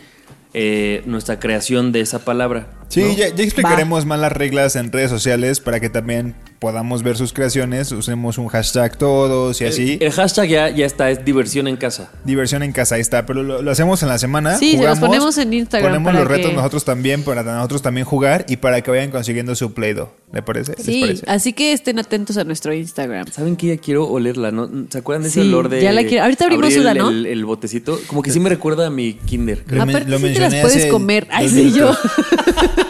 eh, 0.53 1.01
nuestra 1.05 1.39
creación 1.39 1.93
de 1.93 2.01
esa 2.01 2.25
palabra. 2.25 2.67
Sí, 2.89 3.03
¿no? 3.03 3.15
ya, 3.15 3.33
ya 3.33 3.43
explicaremos 3.43 4.05
más 4.05 4.19
las 4.19 4.33
reglas 4.33 4.75
en 4.75 4.91
redes 4.91 5.09
sociales 5.09 5.61
para 5.61 5.79
que 5.79 5.89
también 5.89 6.35
podamos 6.63 7.03
ver 7.03 7.17
sus 7.17 7.33
creaciones. 7.33 7.91
Usemos 7.91 8.37
un 8.37 8.47
hashtag 8.47 8.97
todos 8.97 9.59
y 9.59 9.65
así. 9.65 9.97
El 9.99 10.13
hashtag 10.13 10.47
ya, 10.47 10.69
ya 10.69 10.85
está, 10.85 11.11
es 11.11 11.25
diversión 11.25 11.67
en 11.67 11.75
casa. 11.75 12.09
Diversión 12.23 12.63
en 12.63 12.71
casa, 12.71 12.95
ahí 12.95 13.01
está. 13.01 13.25
Pero 13.25 13.43
lo, 13.43 13.61
lo 13.61 13.69
hacemos 13.69 14.01
en 14.01 14.07
la 14.07 14.17
semana. 14.17 14.57
Sí, 14.57 14.71
se 14.71 14.77
los 14.77 14.85
jugamos, 14.85 14.99
ponemos 15.09 15.37
en 15.39 15.53
Instagram 15.53 15.91
Ponemos 15.91 16.07
para 16.13 16.19
los 16.19 16.27
retos 16.29 16.51
que- 16.51 16.55
nosotros 16.55 16.85
también, 16.85 17.23
para 17.23 17.43
nosotros 17.43 17.81
también 17.81 18.05
jugar 18.05 18.45
y 18.47 18.55
para 18.55 18.79
que 18.81 18.91
vayan 18.91 19.11
consiguiendo 19.11 19.53
su 19.55 19.73
Play-Doh. 19.73 20.07
¿Le 20.31 20.41
parece? 20.41 20.73
¿Les 20.77 20.85
Sí, 20.85 21.01
parece? 21.01 21.23
así 21.27 21.51
que 21.51 21.73
estén 21.73 21.99
atentos 21.99 22.37
a 22.37 22.45
nuestro 22.45 22.73
Instagram. 22.73 23.27
¿Saben 23.29 23.57
que 23.57 23.67
ya 23.67 23.77
quiero 23.77 24.07
olerla? 24.07 24.51
¿no? 24.51 24.69
¿Se 24.89 24.99
acuerdan 24.99 25.23
de 25.23 25.29
ese 25.29 25.41
Sí, 25.41 25.47
olor 25.49 25.67
de. 25.67 25.81
ya 25.83 25.91
la 25.91 26.05
quiero. 26.05 26.23
Ahorita 26.23 26.45
abrimos 26.45 26.73
una, 26.77 26.93
¿no? 26.93 27.09
El, 27.09 27.25
el 27.25 27.43
botecito. 27.45 27.99
Como 28.07 28.21
que 28.23 28.31
sí 28.31 28.39
me 28.39 28.47
recuerda 28.49 28.87
a 28.87 28.89
mi 28.89 29.15
kinder. 29.15 29.63
Lo 29.67 29.85
men- 29.85 29.95
Aparte 29.97 30.09
lo 30.09 30.17
sí 30.19 30.33
te 30.33 30.39
las 30.39 30.55
puedes 30.55 30.77
hace 30.77 30.87
comer. 30.89 31.27
Ay, 31.29 31.49
sí, 31.49 31.73
yo. 31.73 31.91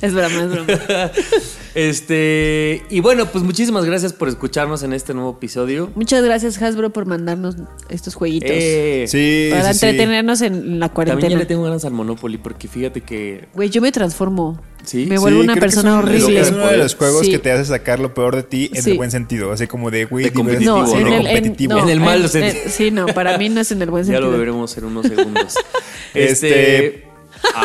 es 0.00 0.14
broma, 0.14 0.42
es 0.42 0.50
broma. 0.50 1.10
Este. 1.76 2.82
Y 2.88 3.00
bueno, 3.00 3.26
pues 3.26 3.44
muchísimas 3.44 3.84
gracias 3.84 4.14
por 4.14 4.28
escucharnos 4.28 4.82
en 4.82 4.94
este 4.94 5.12
nuevo 5.12 5.32
episodio. 5.32 5.90
Muchas 5.94 6.24
gracias, 6.24 6.60
Hasbro, 6.62 6.88
por 6.90 7.04
mandarnos 7.04 7.56
estos 7.90 8.14
jueguitos. 8.14 8.50
Eh, 8.50 9.04
Sí, 9.08 9.48
para 9.50 9.74
sí, 9.74 9.78
sí. 9.80 9.86
entretenernos 9.86 10.40
en 10.40 10.54
la 10.80 10.88
También 10.88 10.88
ya 10.88 10.94
cuarentena. 10.94 11.38
le 11.38 11.44
tengo 11.44 11.64
ganas 11.64 11.84
al 11.84 11.92
Monopoly 11.92 12.38
porque 12.38 12.66
fíjate 12.66 13.02
que. 13.02 13.48
Güey, 13.54 13.68
yo 13.68 13.82
me 13.82 13.92
transformo. 13.92 14.58
Sí, 14.84 15.04
Me 15.06 15.18
vuelvo 15.18 15.40
Sí, 15.42 15.44
una 15.48 15.56
persona 15.56 15.98
horrible. 15.98 16.40
Es 16.40 16.50
uno 16.52 16.66
de 16.68 16.76
los 16.78 16.94
juegos 16.94 17.26
Sí. 17.26 17.32
que 17.32 17.38
te 17.40 17.50
hace 17.52 17.64
sacar 17.66 17.98
lo 17.98 18.14
peor 18.14 18.36
de 18.36 18.44
ti 18.44 18.70
en 18.72 18.82
Sí. 18.82 18.92
el 18.92 18.96
buen 18.96 19.10
sentido. 19.10 19.52
Así 19.52 19.66
como 19.66 19.90
de, 19.90 20.04
güey, 20.06 20.30
competitivo, 20.30 20.76
No, 20.78 20.86
¿no? 20.86 20.96
en 20.96 21.06
el, 21.08 21.12
en, 21.12 21.22
competitivo. 21.34 21.72
no, 21.74 21.82
En 21.82 21.88
el 21.90 22.00
mal 22.00 22.22
en- 22.22 22.28
sentido. 22.28 22.62
en- 22.64 22.70
Sí, 22.70 22.90
no, 22.90 23.06
para 23.06 23.36
mí 23.36 23.48
no 23.50 23.60
es 23.60 23.70
en 23.72 23.82
el 23.82 23.90
buen 23.90 24.04
Ya 24.04 24.12
sentido. 24.14 24.30
lo 24.30 24.38
veremos 24.38 24.78
en 24.78 24.84
unos 24.84 25.06
segundos. 25.06 25.54
Este, 26.14 27.05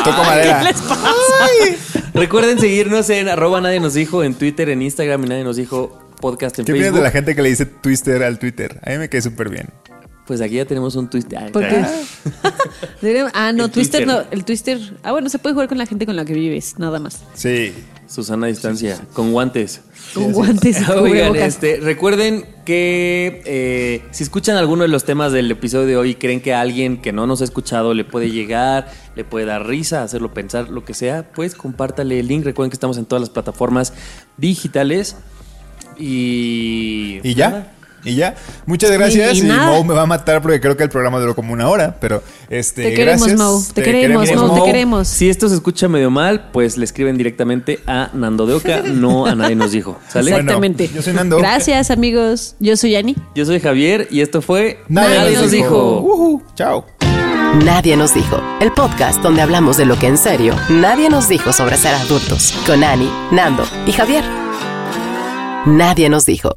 Toco 0.04 0.24
madera. 0.24 0.58
¿Qué 0.60 0.64
les 0.72 0.80
pasa? 0.82 2.10
Recuerden 2.14 2.58
seguirnos 2.58 3.08
en 3.10 3.28
arroba 3.28 3.60
nadie 3.60 3.80
nos 3.80 3.94
dijo 3.94 4.22
en 4.24 4.34
Twitter, 4.34 4.68
en 4.68 4.82
Instagram 4.82 5.24
y 5.24 5.28
nadie 5.28 5.44
nos 5.44 5.56
dijo 5.56 5.98
podcast 6.20 6.58
en 6.58 6.64
¿Qué 6.64 6.72
opinas 6.72 6.86
Facebook. 6.86 6.98
de 6.98 7.04
la 7.04 7.10
gente 7.10 7.34
que 7.34 7.42
le 7.42 7.48
dice 7.48 7.66
Twister 7.66 8.22
al 8.22 8.38
Twitter? 8.38 8.80
A 8.84 8.90
mí 8.90 8.98
me 8.98 9.08
cae 9.08 9.22
súper 9.22 9.48
bien. 9.48 9.68
Pues 10.26 10.40
aquí 10.40 10.54
ya 10.54 10.64
tenemos 10.64 10.94
un 10.94 11.10
twist. 11.10 11.32
Ay, 11.36 11.50
¿Por 11.50 11.66
qué? 11.68 11.84
Deberíamos- 13.02 13.32
Ah, 13.34 13.52
no, 13.52 13.64
El 13.64 13.70
Twister 13.70 14.04
Twister. 14.04 14.06
no. 14.06 14.30
El 14.30 14.44
Twister. 14.44 14.78
Ah, 15.02 15.10
bueno, 15.12 15.28
se 15.28 15.38
puede 15.38 15.54
jugar 15.54 15.68
con 15.68 15.78
la 15.78 15.86
gente 15.86 16.06
con 16.06 16.14
la 16.16 16.24
que 16.24 16.32
vives, 16.34 16.78
nada 16.78 17.00
más. 17.00 17.20
Sí. 17.34 17.74
Susana 18.12 18.44
a 18.44 18.50
distancia, 18.50 19.00
con 19.14 19.32
guantes. 19.32 19.80
Con 20.12 20.32
guantes 20.32 20.82
y 20.82 20.90
Oigan, 20.92 21.34
este, 21.34 21.80
recuerden 21.80 22.44
que 22.66 23.42
eh, 23.46 24.02
si 24.10 24.22
escuchan 24.22 24.58
alguno 24.58 24.82
de 24.82 24.88
los 24.88 25.04
temas 25.04 25.32
del 25.32 25.50
episodio 25.50 25.86
de 25.86 25.96
hoy 25.96 26.10
y 26.10 26.14
creen 26.16 26.42
que 26.42 26.52
a 26.52 26.60
alguien 26.60 27.00
que 27.00 27.10
no 27.12 27.26
nos 27.26 27.40
ha 27.40 27.44
escuchado 27.44 27.94
le 27.94 28.04
puede 28.04 28.30
llegar, 28.30 28.92
le 29.16 29.24
puede 29.24 29.46
dar 29.46 29.66
risa, 29.66 30.02
hacerlo 30.02 30.34
pensar, 30.34 30.68
lo 30.68 30.84
que 30.84 30.92
sea, 30.92 31.32
pues 31.32 31.54
compártale 31.54 32.20
el 32.20 32.28
link. 32.28 32.44
Recuerden 32.44 32.68
que 32.68 32.76
estamos 32.76 32.98
en 32.98 33.06
todas 33.06 33.22
las 33.22 33.30
plataformas 33.30 33.94
digitales. 34.36 35.16
Y. 35.98 37.20
¿Y 37.22 37.34
ya? 37.34 37.48
nada. 37.48 37.72
¿Y 38.04 38.16
ya? 38.16 38.34
Muchas 38.66 38.90
gracias. 38.90 39.36
y 39.36 39.40
Y, 39.40 39.42
me 39.44 39.94
va 39.94 40.02
a 40.02 40.06
matar 40.06 40.42
porque 40.42 40.60
creo 40.60 40.76
que 40.76 40.82
el 40.82 40.88
programa 40.88 41.20
duró 41.20 41.34
como 41.34 41.52
una 41.52 41.68
hora. 41.68 41.96
Pero 42.00 42.22
este, 42.50 42.82
Te 42.84 42.94
queremos, 42.94 43.26
gracias. 43.26 43.40
Mo. 43.40 43.62
Te 43.74 43.82
queremos, 43.82 44.32
Mo. 44.34 44.54
Te 44.54 44.62
queremos. 44.64 45.08
Si 45.08 45.28
esto 45.28 45.48
se 45.48 45.54
escucha 45.54 45.88
medio 45.88 46.10
mal, 46.10 46.50
pues 46.52 46.76
le 46.76 46.84
escriben 46.84 47.16
directamente 47.16 47.80
a 47.86 48.10
Nando 48.12 48.46
de 48.46 48.54
Oca, 48.54 48.82
no 48.82 49.26
a 49.26 49.34
nadie 49.34 49.54
nos 49.54 49.72
dijo. 49.72 49.98
¿Sale? 50.08 50.30
Bueno, 50.30 50.38
Exactamente. 50.38 50.90
yo 50.94 51.02
soy 51.02 51.12
Nando. 51.12 51.38
Gracias, 51.38 51.90
amigos. 51.90 52.56
Yo 52.58 52.76
soy 52.76 52.92
Yani. 52.92 53.16
Yo 53.34 53.44
soy 53.46 53.60
Javier 53.60 54.08
y 54.10 54.20
esto 54.20 54.42
fue 54.42 54.78
Nadie, 54.88 55.36
nos 55.36 55.50
dijo. 55.50 56.42
Chao. 56.54 56.86
Nadie 57.64 57.96
nos 57.96 58.14
dijo. 58.14 58.40
El 58.60 58.72
podcast 58.72 59.22
donde 59.22 59.42
hablamos 59.42 59.76
de 59.76 59.84
lo 59.84 59.98
que 59.98 60.06
en 60.06 60.16
serio 60.16 60.56
nadie 60.70 61.10
nos 61.10 61.28
dijo 61.28 61.52
sobre 61.52 61.76
ser 61.76 61.94
adultos. 61.94 62.54
Con 62.66 62.82
Ani, 62.82 63.10
Nando 63.30 63.64
y 63.86 63.92
Javier. 63.92 64.24
Nadie 65.66 66.08
nos 66.08 66.24
dijo. 66.24 66.56